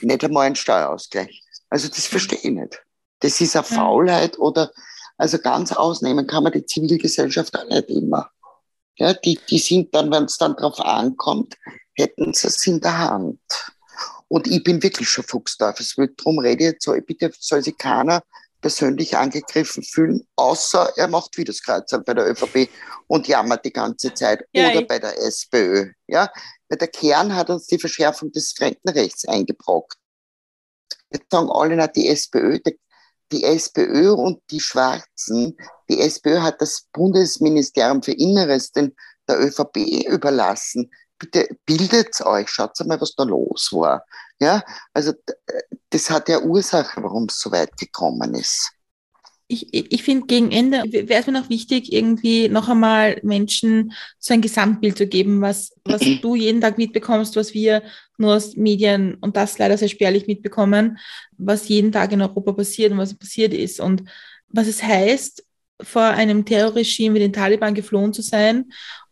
nicht 0.00 0.24
einmal 0.24 0.46
einen 0.46 0.56
Steuerausgleich. 0.56 1.42
Also 1.68 1.88
das 1.88 2.06
verstehe 2.06 2.38
ich 2.38 2.50
nicht. 2.50 2.82
Das 3.20 3.40
ist 3.40 3.56
eine 3.56 3.64
Faulheit 3.64 4.38
oder, 4.38 4.70
also 5.16 5.38
ganz 5.38 5.72
ausnehmen 5.72 6.26
kann 6.26 6.42
man 6.42 6.52
die 6.52 6.64
Zivilgesellschaft 6.64 7.56
auch 7.58 7.68
nicht 7.68 7.88
immer. 7.90 8.30
Ja, 8.96 9.14
die, 9.14 9.38
die 9.48 9.58
sind 9.58 9.94
dann, 9.94 10.10
wenn 10.10 10.24
es 10.24 10.36
dann 10.36 10.56
drauf 10.56 10.78
ankommt, 10.80 11.56
hätten 11.94 12.34
sie 12.34 12.48
es 12.48 12.66
in 12.66 12.80
der 12.80 12.98
Hand. 12.98 13.40
Und 14.28 14.46
ich 14.46 14.62
bin 14.62 14.82
wirklich 14.82 15.08
schon 15.08 15.24
Fuchsdorf. 15.24 15.80
Es 15.80 15.96
wird 15.96 16.22
drum 16.22 16.38
rede 16.38 16.64
jetzt 16.64 16.84
so, 16.84 16.94
bitte 17.04 17.32
soll 17.38 17.62
sich 17.62 17.76
keiner 17.76 18.22
persönlich 18.60 19.16
angegriffen 19.16 19.82
fühlen, 19.82 20.26
außer 20.36 20.92
er 20.96 21.08
macht 21.08 21.36
wie 21.36 21.44
das 21.44 21.62
Kreuz 21.62 21.90
bei 22.04 22.14
der 22.14 22.30
ÖVP 22.30 22.68
und 23.06 23.26
jammert 23.26 23.64
die 23.64 23.72
ganze 23.72 24.12
Zeit 24.14 24.44
ja, 24.52 24.70
oder 24.70 24.82
bei 24.82 24.98
der 24.98 25.18
SPÖ. 25.18 25.92
Ja, 26.06 26.30
weil 26.68 26.78
der 26.78 26.88
Kern 26.88 27.34
hat 27.34 27.50
uns 27.50 27.66
die 27.66 27.78
Verschärfung 27.78 28.32
des 28.32 28.52
Fremdenrechts 28.52 29.26
eingebrockt. 29.26 29.96
Jetzt 31.10 31.30
sagen 31.30 31.50
alle, 31.50 31.76
na, 31.76 31.86
die 31.86 32.08
SPÖ, 32.08 32.58
die, 32.60 32.78
die 33.32 33.44
SPÖ 33.44 34.12
und 34.12 34.42
die 34.50 34.60
Schwarzen, 34.60 35.56
die 35.88 36.00
SPÖ 36.00 36.40
hat 36.40 36.60
das 36.60 36.86
Bundesministerium 36.92 38.02
für 38.02 38.12
Inneres 38.12 38.72
den, 38.72 38.94
der 39.28 39.40
ÖVP 39.40 40.06
überlassen. 40.08 40.90
Bitte 41.18 41.48
bildet 41.66 42.20
euch, 42.22 42.48
schaut 42.48 42.78
mal, 42.86 43.00
was 43.00 43.14
da 43.14 43.24
los 43.24 43.70
war. 43.72 44.04
Ja, 44.40 44.62
also 44.94 45.12
das 45.90 46.10
hat 46.10 46.28
ja 46.28 46.40
Ursache, 46.40 47.02
warum 47.02 47.24
es 47.24 47.40
so 47.40 47.52
weit 47.52 47.76
gekommen 47.76 48.34
ist. 48.34 48.72
Ich, 49.52 49.66
ich 49.72 50.02
finde, 50.04 50.26
gegen 50.28 50.52
Ende 50.52 50.84
wäre 50.92 51.20
es 51.20 51.26
mir 51.26 51.32
noch 51.32 51.50
wichtig, 51.50 51.92
irgendwie 51.92 52.48
noch 52.48 52.68
einmal 52.68 53.18
Menschen 53.24 53.92
so 54.20 54.32
ein 54.32 54.40
Gesamtbild 54.42 54.96
zu 54.96 55.08
geben, 55.08 55.40
was, 55.40 55.72
was 55.84 56.00
du 56.22 56.36
jeden 56.36 56.60
Tag 56.60 56.78
mitbekommst, 56.78 57.34
was 57.34 57.52
wir 57.52 57.82
nur 58.16 58.36
aus 58.36 58.54
Medien 58.56 59.16
und 59.20 59.36
das 59.36 59.58
leider 59.58 59.76
sehr 59.76 59.88
spärlich 59.88 60.28
mitbekommen, 60.28 60.98
was 61.36 61.68
jeden 61.68 61.90
Tag 61.90 62.12
in 62.12 62.22
Europa 62.22 62.52
passiert 62.52 62.92
und 62.92 62.98
was 62.98 63.14
passiert 63.14 63.52
ist. 63.52 63.80
Und 63.80 64.04
was 64.46 64.68
es 64.68 64.82
heißt, 64.82 65.44
vor 65.82 66.02
einem 66.02 66.44
Terrorregime 66.44 67.16
wie 67.16 67.20
den 67.20 67.32
Taliban 67.32 67.74
geflohen 67.74 68.12
zu 68.12 68.22
sein 68.22 68.70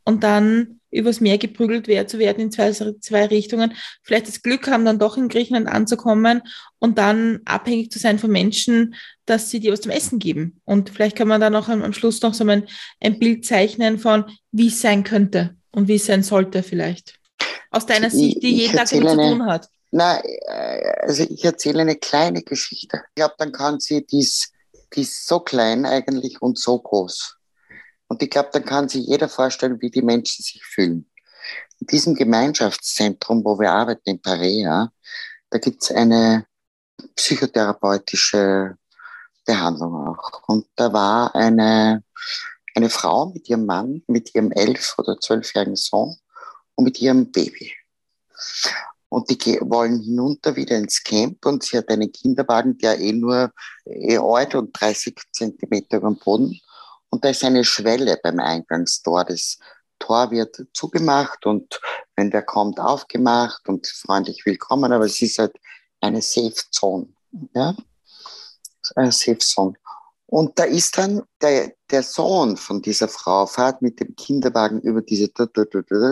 und 0.08 0.24
dann 0.24 0.80
übers 0.90 1.20
Meer 1.20 1.36
geprügelt 1.36 1.84
zu 2.08 2.18
werden 2.18 2.40
in 2.40 2.50
zwei, 2.50 2.72
zwei 2.72 3.26
Richtungen, 3.26 3.74
vielleicht 4.02 4.26
das 4.26 4.40
Glück 4.40 4.66
haben, 4.66 4.86
dann 4.86 4.98
doch 4.98 5.18
in 5.18 5.28
Griechenland 5.28 5.68
anzukommen 5.68 6.40
und 6.78 6.96
dann 6.96 7.40
abhängig 7.44 7.90
zu 7.90 7.98
sein 7.98 8.18
von 8.18 8.30
Menschen, 8.30 8.94
dass 9.26 9.50
sie 9.50 9.60
dir 9.60 9.70
was 9.70 9.82
zum 9.82 9.92
Essen 9.92 10.18
geben. 10.18 10.62
Und 10.64 10.88
vielleicht 10.88 11.14
kann 11.14 11.28
man 11.28 11.42
dann 11.42 11.54
auch 11.54 11.68
am, 11.68 11.92
Schluss 11.92 12.22
noch 12.22 12.32
so 12.32 12.42
ein, 12.46 12.66
ein 13.00 13.18
Bild 13.18 13.44
zeichnen 13.44 13.98
von, 13.98 14.24
wie 14.50 14.68
es 14.68 14.80
sein 14.80 15.04
könnte 15.04 15.56
und 15.72 15.88
wie 15.88 15.96
es 15.96 16.06
sein 16.06 16.22
sollte 16.22 16.62
vielleicht. 16.62 17.16
Aus 17.70 17.84
deiner 17.84 18.08
Sicht, 18.08 18.42
die 18.42 18.56
jeden 18.56 18.76
Tag 18.78 18.88
damit 18.88 19.10
zu 19.10 19.16
tun 19.16 19.44
hat. 19.44 19.68
Nein, 19.90 20.22
äh, 20.24 20.90
also 21.02 21.22
ich 21.28 21.44
erzähle 21.44 21.82
eine 21.82 21.96
kleine 21.96 22.40
Geschichte. 22.40 23.02
Ich 23.10 23.14
glaube, 23.16 23.34
dann 23.36 23.52
kann 23.52 23.78
sie, 23.78 24.06
die 24.06 24.20
ist 24.20 24.54
so 25.26 25.40
klein 25.40 25.84
eigentlich 25.84 26.40
und 26.40 26.58
so 26.58 26.78
groß. 26.78 27.37
Und 28.08 28.22
ich 28.22 28.30
glaube, 28.30 28.50
dann 28.52 28.64
kann 28.64 28.88
sich 28.88 29.06
jeder 29.06 29.28
vorstellen, 29.28 29.80
wie 29.80 29.90
die 29.90 30.02
Menschen 30.02 30.42
sich 30.42 30.64
fühlen. 30.64 31.10
In 31.78 31.86
diesem 31.86 32.14
Gemeinschaftszentrum, 32.14 33.44
wo 33.44 33.58
wir 33.58 33.70
arbeiten 33.70 34.10
in 34.10 34.20
Parea, 34.20 34.90
da 35.50 35.58
gibt 35.58 35.82
es 35.82 35.92
eine 35.92 36.46
psychotherapeutische 37.14 38.76
Behandlung 39.44 40.08
auch. 40.08 40.42
Und 40.48 40.66
da 40.74 40.92
war 40.92 41.34
eine, 41.34 42.02
eine 42.74 42.90
Frau 42.90 43.26
mit 43.26 43.48
ihrem 43.48 43.66
Mann, 43.66 44.02
mit 44.06 44.34
ihrem 44.34 44.50
elf- 44.52 44.94
oder 44.98 45.18
zwölfjährigen 45.20 45.76
Sohn 45.76 46.16
und 46.74 46.84
mit 46.84 47.00
ihrem 47.00 47.30
Baby. 47.30 47.72
Und 49.10 49.30
die 49.30 49.58
wollen 49.62 50.02
hinunter 50.02 50.54
wieder 50.54 50.76
ins 50.76 51.02
Camp 51.02 51.44
und 51.46 51.62
sie 51.62 51.78
hat 51.78 51.88
einen 51.88 52.12
Kinderwagen, 52.12 52.76
der 52.76 53.00
eh 53.00 53.12
nur 53.12 53.52
eh 53.86 54.18
alt 54.18 54.54
und 54.54 54.78
30 54.78 55.16
Zentimeter 55.32 55.96
über 55.96 56.08
dem 56.08 56.18
Boden 56.18 56.60
und 57.10 57.24
da 57.24 57.30
ist 57.30 57.44
eine 57.44 57.64
Schwelle 57.64 58.18
beim 58.22 58.40
Eingangstor. 58.40 59.24
Das 59.24 59.58
Tor 59.98 60.30
wird 60.30 60.64
zugemacht 60.72 61.46
und 61.46 61.80
wenn 62.16 62.32
wer 62.32 62.42
kommt, 62.42 62.80
aufgemacht 62.80 63.68
und 63.68 63.86
freundlich 63.86 64.44
willkommen, 64.46 64.92
aber 64.92 65.06
es 65.06 65.20
ist 65.22 65.38
halt 65.38 65.56
eine 66.00 66.22
Safe 66.22 66.54
Zone. 66.70 67.08
Ja? 67.54 67.74
Eine 68.94 69.12
Safe 69.12 69.38
Zone. 69.38 69.74
Und 70.26 70.58
da 70.58 70.64
ist 70.64 70.98
dann 70.98 71.22
der, 71.40 71.72
der 71.90 72.02
Sohn 72.02 72.56
von 72.56 72.82
dieser 72.82 73.08
Frau, 73.08 73.46
fährt 73.46 73.80
mit 73.80 73.98
dem 73.98 74.14
Kinderwagen 74.14 74.80
über 74.82 75.00
diese 75.00 75.30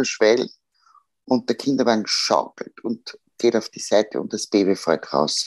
Schwellen 0.05 0.51
und 1.27 1.49
der 1.49 1.57
Kinderwagen 1.57 2.05
schaukelt 2.07 2.83
und 2.83 3.19
geht 3.39 3.55
auf 3.55 3.69
die 3.69 3.81
Seite 3.81 4.21
und 4.21 4.33
das 4.33 4.47
Baby 4.47 4.75
fällt 4.75 5.13
raus 5.13 5.47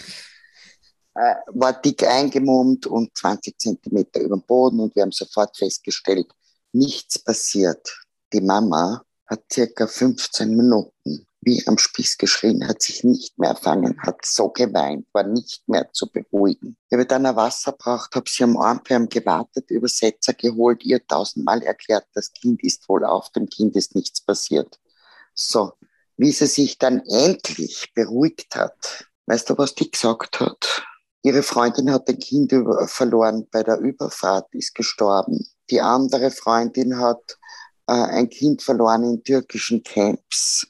äh, 1.15 1.35
war 1.47 1.73
dick 1.73 2.03
eingemummt 2.07 2.87
und 2.87 3.15
20 3.17 3.59
Zentimeter 3.59 4.21
über 4.21 4.37
dem 4.37 4.45
Boden 4.45 4.79
und 4.79 4.95
wir 4.95 5.03
haben 5.03 5.11
sofort 5.11 5.57
festgestellt, 5.57 6.27
nichts 6.71 7.19
passiert. 7.19 7.99
Die 8.33 8.41
Mama 8.41 9.03
hat 9.25 9.43
circa 9.51 9.87
15 9.87 10.55
Minuten 10.55 11.27
wie 11.41 11.65
am 11.67 11.77
Spieß 11.77 12.17
geschrien, 12.17 12.67
hat 12.67 12.81
sich 12.81 13.03
nicht 13.03 13.37
mehr 13.39 13.51
erfangen, 13.51 13.97
hat 14.01 14.25
so 14.25 14.49
geweint, 14.49 15.07
war 15.13 15.23
nicht 15.23 15.67
mehr 15.67 15.89
zu 15.93 16.11
beruhigen. 16.11 16.77
Ich 16.89 16.93
habe 16.93 17.05
dann 17.05 17.25
ein 17.25 17.35
Wasser 17.35 17.71
braucht, 17.71 18.13
habe 18.15 18.29
sie 18.29 18.43
am 18.43 18.57
Arm, 18.57 18.81
wir 18.85 18.95
haben 18.95 19.09
gewartet, 19.09 19.71
Übersetzer 19.71 20.33
geholt, 20.33 20.83
ihr 20.83 21.05
tausendmal 21.05 21.61
erklärt, 21.63 22.05
das 22.13 22.33
Kind 22.33 22.61
ist 22.63 22.87
wohl 22.89 23.05
auf, 23.05 23.29
dem 23.29 23.47
Kind 23.47 23.75
ist 23.75 23.95
nichts 23.95 24.21
passiert. 24.21 24.79
So, 25.33 25.73
wie 26.17 26.31
sie 26.31 26.47
sich 26.47 26.77
dann 26.77 26.99
endlich 27.05 27.91
beruhigt 27.95 28.55
hat, 28.55 29.07
weißt 29.27 29.49
du, 29.49 29.57
was 29.57 29.75
die 29.75 29.89
gesagt 29.89 30.41
hat? 30.41 30.83
Ihre 31.21 31.43
Freundin 31.43 31.91
hat 31.91 32.07
ein 32.07 32.19
Kind 32.19 32.53
verloren 32.85 33.47
bei 33.51 33.63
der 33.63 33.79
Überfahrt, 33.79 34.47
ist 34.53 34.73
gestorben. 34.73 35.45
Die 35.69 35.81
andere 35.81 36.31
Freundin 36.31 36.97
hat 36.97 37.37
äh, 37.87 37.93
ein 37.93 38.29
Kind 38.29 38.61
verloren 38.61 39.03
in 39.03 39.23
türkischen 39.23 39.83
Camps. 39.83 40.65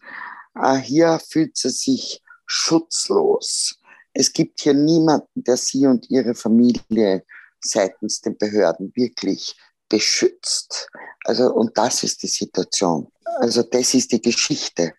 Äh, 0.56 0.78
hier 0.78 1.20
fühlt 1.20 1.56
sie 1.56 1.70
sich 1.70 2.24
schutzlos. 2.46 3.80
Es 4.14 4.34
gibt 4.34 4.62
hier 4.62 4.74
niemanden, 4.74 5.44
der 5.44 5.58
sie 5.58 5.86
und 5.86 6.10
ihre 6.10 6.34
Familie 6.34 7.24
seitens 7.62 8.22
den 8.22 8.38
Behörden 8.38 8.92
wirklich 8.96 9.56
beschützt. 9.88 10.90
Also, 11.26 11.54
und 11.54 11.78
das 11.78 12.04
ist 12.04 12.24
die 12.24 12.28
Situation. 12.28 13.12
Also, 13.38 13.64
das 13.64 13.94
ist 13.94 14.12
die 14.12 14.22
Geschichte, 14.22 14.94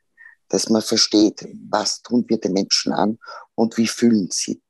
dass 0.51 0.69
man 0.69 0.83
versteht, 0.83 1.49
was 1.71 2.03
tun 2.03 2.25
wir 2.29 2.39
den 2.39 2.53
Menschen 2.53 2.93
an 2.93 3.19
und 3.55 3.79
wie 3.79 3.87
fühlen 3.87 4.29
sie 4.31 4.61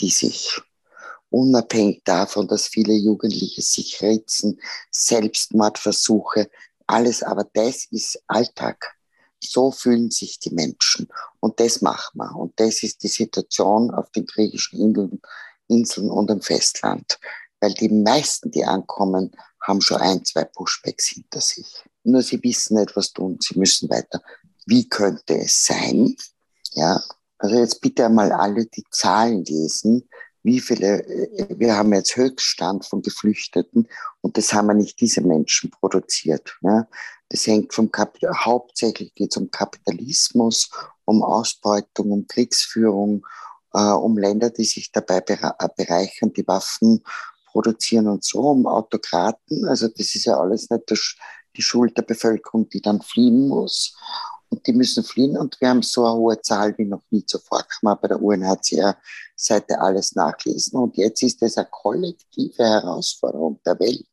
die 0.00 0.10
sich. 0.10 0.60
Unabhängig 1.30 2.02
davon, 2.04 2.46
dass 2.46 2.68
viele 2.68 2.94
Jugendliche 2.94 3.60
sich 3.60 4.00
ritzen, 4.00 4.60
Selbstmordversuche, 4.90 6.48
alles, 6.86 7.22
aber 7.22 7.44
das 7.52 7.86
ist 7.90 8.22
Alltag. 8.26 8.94
So 9.42 9.70
fühlen 9.70 10.10
sich 10.10 10.38
die 10.38 10.50
Menschen. 10.50 11.08
Und 11.40 11.58
das 11.60 11.82
machen 11.82 12.18
wir. 12.18 12.34
Und 12.36 12.52
das 12.56 12.82
ist 12.82 13.02
die 13.02 13.08
Situation 13.08 13.90
auf 13.90 14.10
den 14.10 14.26
griechischen 14.26 15.20
Inseln, 15.66 16.10
und 16.10 16.30
im 16.30 16.40
Festland. 16.40 17.18
Weil 17.60 17.74
die 17.74 17.88
meisten, 17.88 18.50
die 18.50 18.64
ankommen, 18.64 19.32
haben 19.60 19.80
schon 19.80 20.00
ein, 20.00 20.24
zwei 20.24 20.44
Pushbacks 20.44 21.08
hinter 21.08 21.40
sich. 21.40 21.66
Nur 22.04 22.22
sie 22.22 22.42
wissen 22.42 22.78
nicht, 22.78 22.94
was 22.96 23.12
tun. 23.12 23.38
Sie 23.40 23.58
müssen 23.58 23.90
weiter. 23.90 24.22
Wie 24.66 24.88
könnte 24.88 25.38
es 25.38 25.64
sein? 25.64 26.16
Ja. 26.72 27.00
Also 27.38 27.56
jetzt 27.56 27.80
bitte 27.80 28.06
einmal 28.06 28.32
alle 28.32 28.66
die 28.66 28.84
Zahlen 28.90 29.44
lesen, 29.44 30.08
wie 30.42 30.60
viele, 30.60 31.04
äh, 31.04 31.46
wir 31.58 31.76
haben 31.76 31.92
jetzt 31.92 32.16
Höchststand 32.16 32.84
von 32.84 33.02
Geflüchteten 33.02 33.88
und 34.20 34.36
das 34.36 34.52
haben 34.52 34.68
wir 34.68 34.74
nicht 34.74 35.00
diese 35.00 35.20
Menschen 35.20 35.70
produziert. 35.70 36.56
Ja. 36.62 36.86
Das 37.28 37.46
hängt 37.46 37.74
vom 37.74 37.90
Kapital, 37.90 38.34
hauptsächlich 38.44 39.14
geht 39.14 39.32
es 39.32 39.36
um 39.36 39.50
Kapitalismus, 39.50 40.70
um 41.04 41.22
Ausbeutung, 41.22 42.12
um 42.12 42.26
Kriegsführung, 42.26 43.26
äh, 43.72 43.80
um 43.80 44.16
Länder, 44.16 44.50
die 44.50 44.64
sich 44.64 44.92
dabei 44.92 45.22
äh, 45.26 45.68
bereichern, 45.76 46.32
die 46.32 46.46
Waffen 46.46 47.02
produzieren 47.46 48.08
und 48.08 48.24
so, 48.24 48.40
um 48.40 48.66
Autokraten. 48.66 49.64
Also 49.66 49.88
das 49.88 50.14
ist 50.14 50.24
ja 50.24 50.38
alles 50.38 50.70
nicht 50.70 51.18
die 51.56 51.62
Schuld 51.62 51.96
der 51.96 52.02
Bevölkerung, 52.02 52.68
die 52.68 52.82
dann 52.82 53.00
fliehen 53.00 53.48
muss 53.48 53.96
und 54.50 54.66
die 54.66 54.72
müssen 54.72 55.04
fliehen 55.04 55.36
und 55.36 55.60
wir 55.60 55.68
haben 55.68 55.82
so 55.82 56.04
eine 56.04 56.16
hohe 56.16 56.40
Zahl 56.40 56.76
wie 56.78 56.84
noch 56.84 57.02
nie 57.10 57.24
zuvor. 57.24 57.58
Kann 57.60 57.80
man 57.82 57.98
bei 58.00 58.08
der 58.08 58.22
UNHCR-Seite 58.22 59.80
alles 59.80 60.14
nachlesen 60.14 60.78
und 60.78 60.96
jetzt 60.96 61.22
ist 61.22 61.42
es 61.42 61.56
eine 61.56 61.68
kollektive 61.70 62.62
Herausforderung 62.62 63.60
der 63.64 63.78
Welt. 63.80 64.06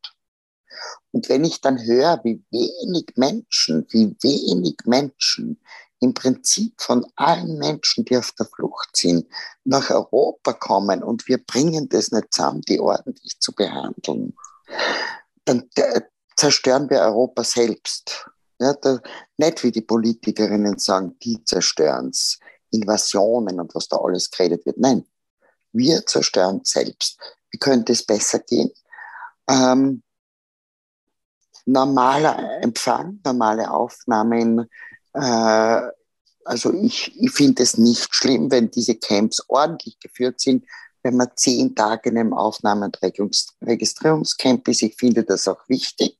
Und 1.11 1.29
wenn 1.29 1.43
ich 1.43 1.61
dann 1.61 1.83
höre, 1.83 2.21
wie 2.23 2.43
wenig 2.49 3.13
Menschen, 3.15 3.85
wie 3.89 4.15
wenig 4.21 4.77
Menschen 4.85 5.59
im 5.99 6.13
Prinzip 6.13 6.81
von 6.81 7.05
allen 7.15 7.57
Menschen, 7.57 8.05
die 8.05 8.17
auf 8.17 8.31
der 8.31 8.47
Flucht 8.47 8.97
sind, 8.97 9.27
nach 9.63 9.89
Europa 9.89 10.53
kommen 10.53 11.03
und 11.03 11.27
wir 11.27 11.37
bringen 11.37 11.89
das 11.89 12.11
nicht 12.11 12.33
zusammen, 12.33 12.61
die 12.61 12.79
ordentlich 12.79 13.39
zu 13.39 13.53
behandeln, 13.53 14.35
dann 15.45 15.69
äh, 15.75 16.01
zerstören 16.35 16.89
wir 16.89 17.01
Europa 17.01 17.43
selbst. 17.43 18.27
Ja, 18.61 18.73
da, 18.73 18.99
nicht 19.37 19.63
wie 19.63 19.71
die 19.71 19.81
Politikerinnen 19.81 20.77
sagen, 20.77 21.17
die 21.23 21.43
zerstören 21.43 22.09
es, 22.09 22.39
Invasionen 22.69 23.59
und 23.59 23.73
was 23.73 23.87
da 23.87 23.97
alles 23.97 24.29
geredet 24.29 24.67
wird. 24.67 24.77
Nein, 24.77 25.03
wir 25.71 26.05
zerstören 26.05 26.61
selbst. 26.63 27.19
Wie 27.49 27.57
könnte 27.57 27.93
es 27.93 28.05
besser 28.05 28.37
gehen? 28.37 28.69
Ähm, 29.49 30.03
normaler 31.65 32.61
Empfang, 32.61 33.19
normale 33.25 33.71
Aufnahmen. 33.71 34.69
Äh, 35.13 35.81
also 36.45 36.71
ich, 36.71 37.19
ich 37.19 37.31
finde 37.31 37.63
es 37.63 37.79
nicht 37.79 38.13
schlimm, 38.13 38.51
wenn 38.51 38.69
diese 38.69 38.93
Camps 38.93 39.43
ordentlich 39.47 39.99
geführt 39.99 40.39
sind, 40.39 40.65
wenn 41.01 41.17
man 41.17 41.31
zehn 41.35 41.73
Tage 41.73 42.11
in 42.11 42.19
einem 42.19 42.33
Aufnahme- 42.35 42.85
und 42.85 42.99
Registrierungscamp 43.01 44.67
ist. 44.67 44.83
Ich 44.83 44.95
finde 44.97 45.23
das 45.23 45.47
auch 45.47 45.67
wichtig 45.67 46.15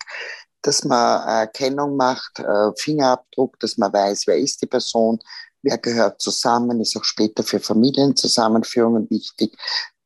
dass 0.62 0.84
man 0.84 1.28
Erkennung 1.28 1.95
macht, 1.95 2.39
äh, 2.39 2.72
Fingerabdruck, 2.78 3.59
dass 3.59 3.78
man 3.78 3.91
weiß, 3.91 4.28
wer 4.28 4.38
ist 4.38 4.62
die 4.62 4.68
Person, 4.68 5.20
wer 5.62 5.78
gehört 5.78 6.22
zusammen, 6.22 6.82
ist 6.82 6.95
auch 6.97 7.03
später 7.03 7.43
für 7.43 7.59
Familienzusammenführungen 7.59 9.09
wichtig. 9.09 9.57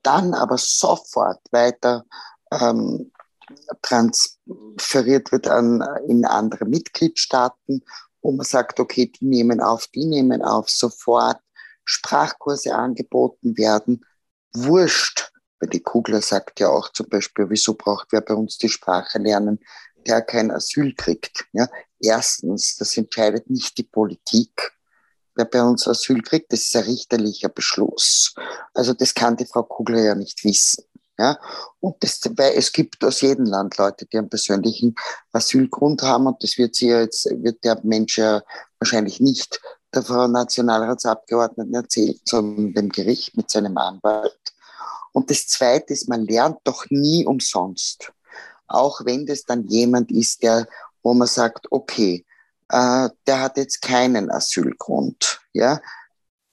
Dann 0.03 0.33
aber 0.33 0.57
sofort 0.57 1.41
weiter 1.51 2.05
ähm, 2.51 3.11
transferiert 3.81 5.31
wird 5.31 5.47
an, 5.47 5.83
in 6.07 6.25
andere 6.25 6.65
Mitgliedstaaten, 6.65 7.83
wo 8.21 8.31
man 8.31 8.45
sagt, 8.45 8.79
okay, 8.79 9.11
die 9.11 9.25
nehmen 9.25 9.61
auf, 9.61 9.87
die 9.87 10.05
nehmen 10.05 10.41
auf, 10.41 10.69
sofort 10.69 11.39
Sprachkurse 11.83 12.73
angeboten 12.73 13.57
werden. 13.57 14.03
Wurscht, 14.53 15.31
weil 15.59 15.69
die 15.69 15.81
Kugler 15.81 16.21
sagt 16.21 16.59
ja 16.59 16.69
auch 16.69 16.91
zum 16.91 17.07
Beispiel, 17.07 17.49
wieso 17.49 17.75
braucht 17.75 18.07
wer 18.11 18.21
bei 18.21 18.33
uns 18.33 18.57
die 18.57 18.69
Sprache 18.69 19.19
lernen? 19.19 19.59
Der 20.07 20.21
kein 20.21 20.51
Asyl 20.51 20.93
kriegt. 20.95 21.45
Ja? 21.53 21.67
Erstens, 21.99 22.75
das 22.77 22.95
entscheidet 22.97 23.49
nicht 23.49 23.77
die 23.77 23.83
Politik, 23.83 24.73
wer 25.35 25.45
bei 25.45 25.61
uns 25.61 25.87
Asyl 25.87 26.21
kriegt. 26.21 26.51
Das 26.51 26.61
ist 26.61 26.75
ein 26.75 26.83
richterlicher 26.83 27.49
Beschluss. 27.49 28.33
Also 28.73 28.93
das 28.93 29.13
kann 29.13 29.37
die 29.37 29.45
Frau 29.45 29.63
Kugler 29.63 30.01
ja 30.01 30.15
nicht 30.15 30.43
wissen. 30.43 30.83
Ja, 31.17 31.39
und 31.79 31.95
das, 32.03 32.19
weil 32.35 32.57
es 32.57 32.73
gibt 32.73 33.01
aus 33.05 33.21
jedem 33.21 33.45
Land 33.45 33.77
Leute, 33.77 34.05
die 34.05 34.17
einen 34.17 34.27
persönlichen 34.27 34.95
Asylgrund 35.31 36.01
haben 36.01 36.27
und 36.27 36.43
das 36.43 36.57
wird 36.57 36.75
sie 36.75 36.89
ja 36.89 36.99
jetzt, 36.99 37.25
wird 37.41 37.63
der 37.63 37.79
Mensch 37.83 38.17
ja 38.17 38.43
wahrscheinlich 38.79 39.21
nicht 39.21 39.61
der 39.93 40.03
Frau 40.03 40.27
Nationalratsabgeordneten 40.27 41.73
erzählen, 41.73 42.19
sondern 42.25 42.73
dem 42.73 42.89
Gericht 42.89 43.37
mit 43.37 43.49
seinem 43.49 43.77
Anwalt. 43.77 44.37
Und 45.13 45.29
das 45.31 45.47
Zweite 45.47 45.93
ist, 45.93 46.09
man 46.09 46.25
lernt 46.25 46.57
doch 46.65 46.85
nie 46.89 47.25
umsonst 47.25 48.11
auch 48.67 49.05
wenn 49.05 49.25
das 49.25 49.43
dann 49.43 49.67
jemand 49.67 50.11
ist, 50.11 50.43
der, 50.43 50.67
wo 51.03 51.13
man 51.13 51.27
sagt, 51.27 51.71
okay, 51.71 52.25
äh, 52.69 53.09
der 53.27 53.41
hat 53.41 53.57
jetzt 53.57 53.81
keinen 53.81 54.31
Asylgrund. 54.31 55.39
Ja, 55.53 55.79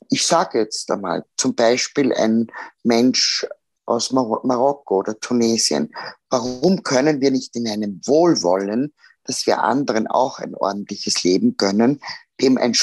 ich 0.09 0.27
sage 0.27 0.59
jetzt 0.59 0.91
einmal 0.91 1.25
zum 1.37 1.55
Beispiel 1.55 2.13
ein 2.13 2.49
Mensch 2.83 3.47
aus 3.87 4.13
Mar 4.13 4.41
Marokko 4.45 4.99
oder 4.99 5.19
Tunesien. 5.19 5.93
Warum 6.31 6.83
können 6.83 7.21
wir 7.21 7.31
nicht 7.31 7.57
in 7.57 7.69
einem 7.69 8.01
Wohlwollen, 8.05 8.93
dass 9.25 9.47
wir 9.47 9.63
anderen 9.63 10.07
auch 10.07 10.39
ein 10.39 10.55
ordentliches 10.55 11.23
Leben 11.23 11.57
gönnen, 11.57 12.01
dem 12.41 12.59
ein 12.59 12.75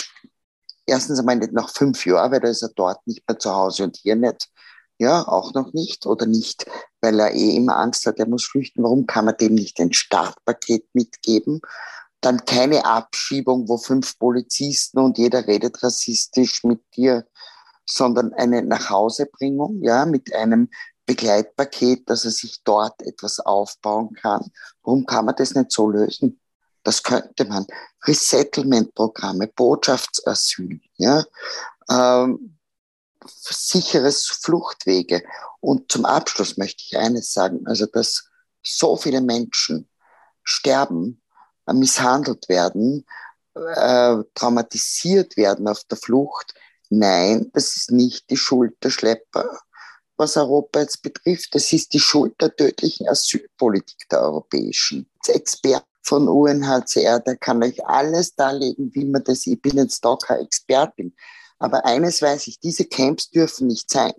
erstens 0.86 1.20
einmal 1.20 1.38
nicht 1.38 1.54
nach 1.54 1.70
fünf 1.70 2.06
Jahren, 2.06 2.32
weil 2.32 2.40
da 2.40 2.48
ist 2.48 2.64
er 2.64 2.72
dort 2.76 3.06
nicht 3.06 3.28
mehr 3.28 3.38
zu 3.38 3.54
Hause 3.54 3.84
und 3.84 3.98
hier 3.98 4.16
nicht, 4.16 4.50
ja, 5.00 5.26
auch 5.28 5.54
noch 5.54 5.74
nicht 5.74 6.06
oder 6.06 6.26
nicht, 6.26 6.66
weil 7.02 7.20
er 7.20 7.34
eh 7.34 7.56
immer 7.56 7.78
Angst 7.78 8.06
hat, 8.06 8.20
er 8.20 8.28
muss 8.28 8.46
flüchten. 8.46 8.84
Warum 8.84 9.08
kann 9.08 9.26
man 9.26 9.38
dem 9.38 9.56
nicht 9.56 9.80
ein 9.80 9.94
Startpaket 9.94 10.86
mitgeben? 10.94 11.62
Dann 12.22 12.44
keine 12.44 12.86
Abschiebung, 12.86 13.70
wo 13.70 13.78
fünf 13.78 14.20
Polizisten 14.20 15.00
und 15.00 15.18
jeder 15.18 15.48
redet 15.48 15.82
rassistisch 15.82 16.66
mit 16.66 16.82
dir, 16.98 17.26
sondern 17.86 18.34
eine 18.34 18.62
Nachhausebringung, 18.62 19.82
ja, 19.82 20.06
mit 20.06 20.36
einem 20.36 20.70
Begleitpaket, 21.06 22.10
dass 22.10 22.26
er 22.26 22.32
sich 22.32 22.62
dort 22.66 23.02
etwas 23.02 23.40
aufbauen 23.40 24.14
kann. 24.16 24.52
Warum 24.84 25.06
kann 25.06 25.26
man 25.26 25.36
das 25.36 25.56
nicht 25.56 25.72
so 25.72 25.90
lösen? 25.90 26.42
Das 26.84 27.04
könnte 27.04 27.46
man. 27.46 27.66
Resettlement-Programme, 28.06 29.48
Botschaftsasyl, 29.48 30.82
ja. 30.98 31.24
Ähm, 31.90 32.59
sicheres 33.30 34.26
Fluchtwege. 34.28 35.24
Und 35.60 35.92
zum 35.92 36.06
Abschluss 36.06 36.58
möchte 36.58 36.84
ich 36.86 36.98
eines 36.98 37.34
sagen, 37.34 37.66
also 37.66 37.86
dass 37.86 38.30
so 38.64 38.96
viele 38.96 39.22
Menschen 39.22 39.90
sterben, 40.44 41.22
äh, 41.68 41.74
misshandelt 41.74 42.50
werden, 42.50 43.06
äh, 43.56 44.18
traumatisiert 44.36 45.38
werden 45.38 45.68
auf 45.68 45.84
der 45.86 45.98
Flucht. 45.98 46.54
Nein, 46.90 47.50
das 47.54 47.76
ist 47.76 47.92
nicht 47.92 48.30
die 48.30 48.38
Schuld 48.38 48.76
der 48.84 48.90
Schlepper, 48.90 49.60
was 50.18 50.38
Europa 50.38 50.80
jetzt 50.80 51.02
betrifft. 51.02 51.54
Das 51.54 51.72
ist 51.72 51.94
die 51.94 52.00
Schuld 52.00 52.40
der 52.42 52.56
tödlichen 52.56 53.08
Asylpolitik 53.08 54.10
der 54.10 54.22
europäischen. 54.22 55.10
Experten 55.28 55.86
von 56.02 56.28
UNHCR, 56.28 57.20
der 57.20 57.38
kann 57.38 57.62
euch 57.62 57.86
alles 57.86 58.34
darlegen, 58.34 58.90
wie 58.96 59.06
man 59.06 59.24
das, 59.24 59.46
ich 59.46 59.62
bin 59.62 59.78
jetzt 59.78 60.04
da 60.04 60.16
keine 60.16 60.42
Expertin, 60.42 61.16
aber 61.60 61.86
eines 61.86 62.22
weiß 62.22 62.48
ich, 62.48 62.60
diese 62.60 62.86
Camps 62.86 63.30
dürfen 63.30 63.68
nicht 63.68 63.90
sein. 63.90 64.14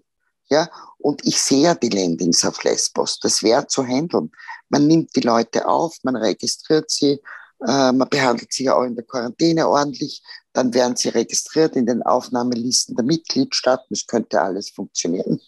Ja, 0.49 0.69
und 0.99 1.25
ich 1.25 1.41
sehe 1.41 1.63
ja 1.63 1.75
die 1.75 1.89
Landings 1.89 2.45
auf 2.45 2.65
Lesbos. 2.65 3.21
Das 3.21 3.43
wäre 3.43 3.67
zu 3.69 3.85
handeln. 3.85 4.33
Man 4.69 4.87
nimmt 4.87 5.15
die 5.15 5.21
Leute 5.21 5.67
auf, 5.67 5.97
man 6.03 6.17
registriert 6.17 6.91
sie, 6.91 7.21
äh, 7.67 7.93
man 7.93 8.09
behandelt 8.09 8.53
sie 8.53 8.65
ja 8.65 8.75
auch 8.75 8.83
in 8.83 8.97
der 8.97 9.05
Quarantäne 9.05 9.69
ordentlich, 9.69 10.23
dann 10.53 10.75
werden 10.75 10.97
sie 10.97 11.11
registriert 11.11 11.77
in 11.77 11.87
den 11.87 12.03
Aufnahmelisten 12.03 12.97
der 12.97 13.05
Mitgliedstaaten. 13.05 13.87
Das 13.91 14.07
könnte 14.07 14.41
alles 14.41 14.71
funktionieren. 14.71 15.41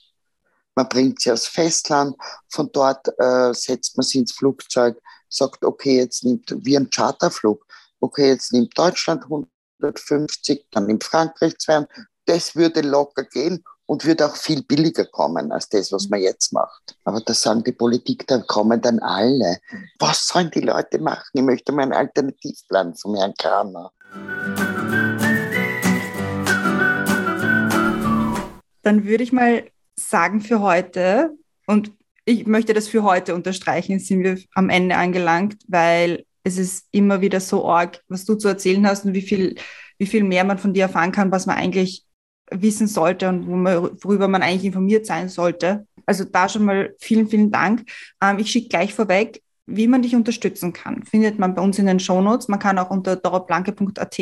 Man 0.75 0.89
bringt 0.89 1.21
sie 1.21 1.33
aus 1.33 1.47
Festland, 1.47 2.17
von 2.49 2.71
dort 2.73 3.09
äh, 3.19 3.53
setzt 3.53 3.97
man 3.97 4.05
sie 4.05 4.19
ins 4.19 4.33
Flugzeug, 4.33 4.99
sagt, 5.29 5.65
okay, 5.65 5.97
jetzt 5.97 6.25
nimmt, 6.25 6.55
wie 6.65 6.77
ein 6.77 6.89
Charterflug, 6.89 7.67
okay, 8.01 8.29
jetzt 8.29 8.53
nimmt 8.53 8.77
Deutschland 8.79 9.29
150, 9.83 10.67
dann 10.71 10.87
nimmt 10.87 11.05
Frankreich 11.05 11.59
200. 11.59 11.91
Das 12.27 12.55
würde 12.55 12.83
locker 12.83 13.25
gehen 13.25 13.65
und 13.87 14.05
würde 14.05 14.27
auch 14.27 14.37
viel 14.37 14.63
billiger 14.63 15.05
kommen 15.05 15.51
als 15.53 15.69
das, 15.69 15.93
was 15.93 16.09
man 16.09 16.21
jetzt 16.21 16.53
macht. 16.53 16.97
Aber 17.05 17.21
da 17.21 17.35
sagen 17.35 17.65
die 17.65 17.73
Politik, 17.73 18.27
da 18.27 18.39
kommen 18.39 18.81
dann 18.81 19.01
alle. 19.01 19.59
Was 19.99 20.29
sollen 20.29 20.51
die 20.51 20.61
Leute 20.61 20.99
machen? 20.99 21.29
Ich 21.33 21.43
möchte 21.43 21.73
mal 21.73 21.83
einen 21.83 21.93
Alternativplan 21.93 22.95
von 22.95 23.17
Herrn 23.17 23.35
Kramer. 23.37 23.93
Dann 28.83 29.05
würde 29.05 29.25
ich 29.25 29.33
mal 29.33 29.65
sagen 29.97 30.41
für 30.41 30.61
heute, 30.61 31.37
und 31.67 31.93
ich 32.25 32.47
möchte 32.47 32.75
das 32.75 32.89
für 32.89 33.03
heute 33.03 33.35
unterstreichen, 33.35 33.99
sind 33.99 34.23
wir 34.23 34.39
am 34.55 34.71
Ende 34.71 34.97
angelangt, 34.97 35.57
weil 35.67 36.25
es 36.45 36.59
ist 36.59 36.89
immer 36.91 37.21
wieder 37.21 37.41
so 37.41 37.69
arg, 37.69 38.03
was 38.09 38.25
du 38.25 38.35
zu 38.35 38.49
erzählen 38.49 38.87
hast 38.87 39.05
und 39.05 39.15
wie 39.15 39.23
viel, 39.23 39.57
wie 39.99 40.07
viel 40.07 40.25
mehr 40.25 40.45
man 40.45 40.59
von 40.59 40.75
dir 40.75 40.85
erfahren 40.85 41.13
kann, 41.13 41.31
was 41.31 41.47
man 41.47 41.57
eigentlich 41.57 42.05
wissen 42.51 42.87
sollte 42.87 43.29
und 43.29 43.47
worüber 43.47 44.29
man 44.29 44.43
eigentlich 44.43 44.65
informiert 44.65 45.07
sein 45.07 45.29
sollte. 45.29 45.87
Also 46.07 46.25
da 46.25 46.49
schon 46.49 46.65
mal 46.65 46.95
vielen, 46.99 47.29
vielen 47.29 47.51
Dank. 47.51 47.85
Ähm, 48.21 48.39
ich 48.39 48.51
schicke 48.51 48.69
gleich 48.69 48.93
vorweg, 48.93 49.43
wie 49.67 49.87
man 49.87 50.03
dich 50.03 50.17
unterstützen 50.17 50.73
kann. 50.73 51.05
Findet 51.05 51.39
man 51.39 51.55
bei 51.55 51.63
uns 51.63 51.79
in 51.79 51.87
den 51.87 52.01
Shownotes. 52.01 52.49
Man 52.49 52.59
kann 52.59 52.79
auch 52.79 52.91
unter 52.91 53.17
doroblanke.at 53.17 54.19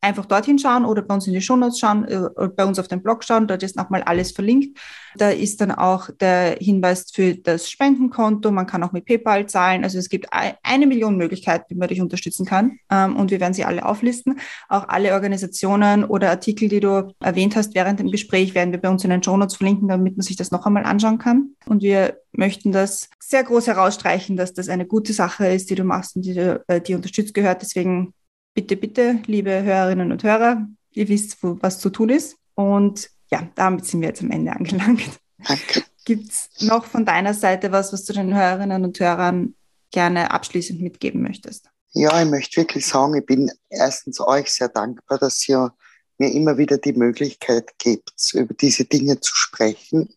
einfach 0.00 0.26
dorthin 0.26 0.58
schauen 0.58 0.84
oder 0.84 1.02
bei 1.02 1.14
uns 1.14 1.26
in 1.26 1.32
die 1.32 1.40
Shownotes 1.40 1.78
schauen, 1.78 2.04
äh, 2.04 2.48
bei 2.54 2.64
uns 2.64 2.78
auf 2.78 2.88
dem 2.88 3.02
Blog 3.02 3.24
schauen, 3.24 3.46
dort 3.46 3.62
ist 3.62 3.76
nochmal 3.76 4.02
alles 4.02 4.32
verlinkt. 4.32 4.78
Da 5.16 5.30
ist 5.30 5.60
dann 5.60 5.72
auch 5.72 6.10
der 6.20 6.56
Hinweis 6.60 7.10
für 7.10 7.34
das 7.34 7.70
Spendenkonto, 7.70 8.50
man 8.50 8.66
kann 8.66 8.82
auch 8.82 8.92
mit 8.92 9.06
PayPal 9.06 9.46
zahlen. 9.46 9.82
Also 9.82 9.98
es 9.98 10.08
gibt 10.08 10.28
eine 10.30 10.86
Million 10.86 11.16
Möglichkeiten, 11.16 11.64
wie 11.68 11.74
man 11.74 11.88
dich 11.88 12.00
unterstützen 12.00 12.44
kann 12.44 12.78
ähm, 12.90 13.16
und 13.16 13.30
wir 13.30 13.40
werden 13.40 13.54
sie 13.54 13.64
alle 13.64 13.86
auflisten. 13.86 14.38
Auch 14.68 14.88
alle 14.88 15.14
Organisationen 15.14 16.04
oder 16.04 16.30
Artikel, 16.30 16.68
die 16.68 16.80
du 16.80 17.14
erwähnt 17.20 17.56
hast 17.56 17.74
während 17.74 17.98
dem 17.98 18.10
Gespräch, 18.10 18.54
werden 18.54 18.72
wir 18.72 18.80
bei 18.80 18.90
uns 18.90 19.04
in 19.04 19.10
den 19.10 19.22
Shownotes 19.22 19.56
verlinken, 19.56 19.88
damit 19.88 20.16
man 20.16 20.22
sich 20.22 20.36
das 20.36 20.50
noch 20.50 20.66
einmal 20.66 20.84
anschauen 20.84 21.18
kann. 21.18 21.50
Und 21.66 21.82
wir 21.82 22.18
möchten 22.32 22.72
das 22.72 23.08
sehr 23.18 23.42
groß 23.42 23.66
herausstreichen, 23.66 24.36
dass 24.36 24.52
das 24.52 24.68
eine 24.68 24.86
gute 24.86 25.12
Sache 25.12 25.46
ist, 25.48 25.70
die 25.70 25.74
du 25.74 25.84
machst 25.84 26.16
und 26.16 26.24
die, 26.24 26.36
äh, 26.38 26.80
die 26.80 26.94
unterstützt 26.94 27.34
gehört. 27.34 27.62
Deswegen 27.62 28.12
bitte, 28.56 28.76
bitte, 28.76 29.20
liebe 29.26 29.62
Hörerinnen 29.62 30.10
und 30.10 30.24
Hörer, 30.24 30.66
ihr 30.90 31.08
wisst, 31.08 31.42
wo, 31.42 31.58
was 31.60 31.78
zu 31.78 31.90
tun 31.90 32.08
ist. 32.08 32.36
Und 32.54 33.10
ja, 33.30 33.48
damit 33.54 33.84
sind 33.84 34.00
wir 34.00 34.08
jetzt 34.08 34.22
am 34.22 34.30
Ende 34.30 34.50
angelangt. 34.52 35.20
Danke. 35.46 35.84
Gibt 36.04 36.32
es 36.32 36.48
noch 36.60 36.86
von 36.86 37.04
deiner 37.04 37.34
Seite 37.34 37.70
was, 37.70 37.92
was 37.92 38.04
du 38.04 38.14
den 38.14 38.34
Hörerinnen 38.34 38.82
und 38.82 38.98
Hörern 38.98 39.54
gerne 39.90 40.30
abschließend 40.30 40.80
mitgeben 40.80 41.22
möchtest? 41.22 41.68
Ja, 41.92 42.20
ich 42.22 42.28
möchte 42.28 42.56
wirklich 42.60 42.86
sagen, 42.86 43.14
ich 43.14 43.26
bin 43.26 43.50
erstens 43.68 44.20
euch 44.20 44.52
sehr 44.52 44.68
dankbar, 44.68 45.18
dass 45.18 45.46
ihr 45.48 45.72
mir 46.18 46.32
immer 46.32 46.56
wieder 46.56 46.78
die 46.78 46.94
Möglichkeit 46.94 47.78
gibt, 47.78 48.32
über 48.32 48.54
diese 48.54 48.84
Dinge 48.84 49.20
zu 49.20 49.34
sprechen. 49.34 50.08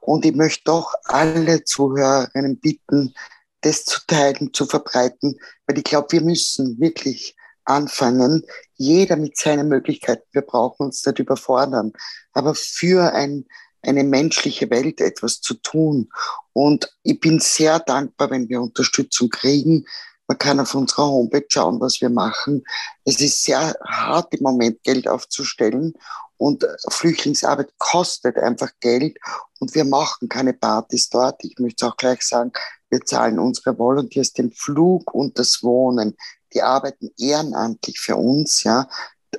Und 0.00 0.24
ich 0.24 0.34
möchte 0.34 0.64
doch 0.64 0.92
alle 1.04 1.62
Zuhörerinnen 1.64 2.58
bitten, 2.58 3.14
das 3.60 3.84
zu 3.84 4.00
teilen, 4.06 4.52
zu 4.52 4.66
verbreiten, 4.66 5.38
weil 5.66 5.78
ich 5.78 5.84
glaube, 5.84 6.08
wir 6.10 6.22
müssen 6.22 6.78
wirklich 6.80 7.36
anfangen, 7.64 8.44
jeder 8.76 9.16
mit 9.16 9.36
seinen 9.36 9.68
Möglichkeiten. 9.68 10.26
Wir 10.32 10.42
brauchen 10.42 10.86
uns 10.86 11.04
nicht 11.04 11.18
überfordern, 11.18 11.92
aber 12.32 12.54
für 12.54 13.12
ein, 13.12 13.44
eine 13.82 14.04
menschliche 14.04 14.70
Welt 14.70 15.00
etwas 15.00 15.40
zu 15.40 15.54
tun. 15.54 16.08
Und 16.52 16.92
ich 17.02 17.20
bin 17.20 17.40
sehr 17.40 17.78
dankbar, 17.78 18.30
wenn 18.30 18.48
wir 18.48 18.60
Unterstützung 18.60 19.28
kriegen. 19.28 19.84
Man 20.26 20.38
kann 20.38 20.60
auf 20.60 20.74
unserer 20.74 21.06
Homepage 21.06 21.46
schauen, 21.48 21.80
was 21.80 22.00
wir 22.00 22.10
machen. 22.10 22.64
Es 23.04 23.20
ist 23.20 23.44
sehr 23.44 23.74
hart 23.86 24.34
im 24.34 24.42
Moment, 24.42 24.82
Geld 24.82 25.08
aufzustellen. 25.08 25.94
Und 26.38 26.64
Flüchtlingsarbeit 26.88 27.72
kostet 27.78 28.36
einfach 28.38 28.70
Geld. 28.80 29.18
Und 29.58 29.74
wir 29.74 29.84
machen 29.84 30.28
keine 30.28 30.54
Partys 30.54 31.10
dort. 31.10 31.44
Ich 31.44 31.58
möchte 31.58 31.86
auch 31.86 31.96
gleich 31.96 32.22
sagen, 32.22 32.52
wir 32.90 33.04
zahlen 33.04 33.38
unsere 33.38 33.78
Volunteers 33.78 34.32
den 34.32 34.52
Flug 34.52 35.12
und 35.12 35.38
das 35.38 35.62
Wohnen. 35.62 36.16
Die 36.54 36.62
arbeiten 36.62 37.10
ehrenamtlich 37.18 38.00
für 38.00 38.16
uns, 38.16 38.62
ja. 38.62 38.88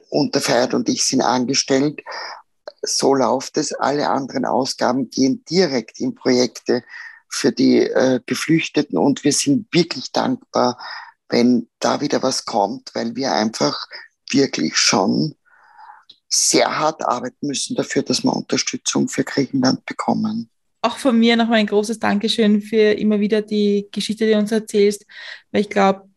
Und 0.10 0.36
der 0.36 0.41
Feiert 0.41 0.74
und 0.74 0.88
ich 0.89 1.06
sind 1.06 1.22
angestellt. 1.22 2.02
So 2.82 3.16
läuft 3.16 3.58
es. 3.58 3.74
Alle 3.74 4.10
anderen 4.10 4.45
Ausgaben 4.45 5.10
gehen 5.10 5.43
direkt 5.50 6.00
in 6.00 6.14
Projekte 6.14 6.84
für 7.30 7.52
die 7.52 7.82
äh, 7.82 8.20
Geflüchteten 8.26 8.97
und 8.97 9.24
wir 9.24 9.34
sind 9.34 9.68
wirklich 9.72 10.12
dankbar, 10.12 10.78
wenn 11.30 11.70
da 11.80 12.02
wieder 12.02 12.24
was 12.24 12.45
kommt, 12.45 12.91
weil 12.93 13.16
wir 13.16 13.32
einfach 13.34 13.88
wirklich 14.32 14.78
schon 14.78 15.36
sehr 16.30 16.80
hart 16.80 17.05
arbeiten 17.05 17.47
müssen 17.47 17.75
dafür, 17.75 18.03
dass 18.03 18.23
wir 18.23 18.36
Unterstützung 18.36 19.09
für 19.09 19.23
Griechenland 19.23 19.86
bekommen 19.86 20.49
auch 20.82 20.97
von 20.97 21.17
mir 21.17 21.36
nochmal 21.36 21.59
ein 21.59 21.67
großes 21.67 21.99
Dankeschön 21.99 22.61
für 22.61 22.93
immer 22.93 23.19
wieder 23.19 23.41
die 23.41 23.88
Geschichte, 23.91 24.25
die 24.25 24.32
du 24.32 24.38
uns 24.38 24.51
erzählst, 24.51 25.05
weil 25.51 25.61
ich 25.61 25.69
glaube, 25.69 26.07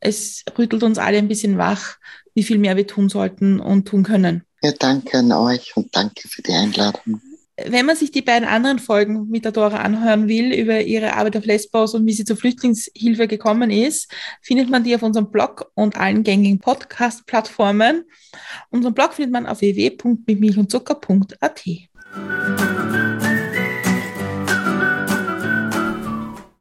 es 0.00 0.44
rüttelt 0.56 0.82
uns 0.82 0.98
alle 0.98 1.18
ein 1.18 1.28
bisschen 1.28 1.58
wach, 1.58 1.96
wie 2.34 2.42
viel 2.42 2.58
mehr 2.58 2.76
wir 2.76 2.86
tun 2.86 3.08
sollten 3.08 3.60
und 3.60 3.86
tun 3.86 4.02
können. 4.02 4.44
Ja, 4.62 4.72
danke 4.72 5.18
an 5.18 5.32
euch 5.32 5.76
und 5.76 5.94
danke 5.94 6.28
für 6.28 6.42
die 6.42 6.52
Einladung. 6.52 7.20
Wenn 7.66 7.86
man 7.86 7.96
sich 7.96 8.12
die 8.12 8.22
beiden 8.22 8.48
anderen 8.48 8.78
Folgen 8.78 9.28
mit 9.28 9.44
der 9.44 9.52
Dora 9.52 9.78
anhören 9.78 10.28
will 10.28 10.52
über 10.52 10.80
ihre 10.80 11.14
Arbeit 11.14 11.36
auf 11.36 11.44
Lesbos 11.44 11.94
und 11.94 12.06
wie 12.06 12.12
sie 12.12 12.24
zur 12.24 12.36
Flüchtlingshilfe 12.36 13.26
gekommen 13.26 13.70
ist, 13.70 14.12
findet 14.42 14.70
man 14.70 14.84
die 14.84 14.94
auf 14.94 15.02
unserem 15.02 15.30
Blog 15.30 15.70
und 15.74 15.96
allen 15.96 16.22
gängigen 16.22 16.60
Podcast-Plattformen. 16.60 18.04
Unseren 18.70 18.94
Blog 18.94 19.14
findet 19.14 19.32
man 19.32 19.46
auf 19.46 19.60
www.mitmilchundzucker.at. 19.60 21.64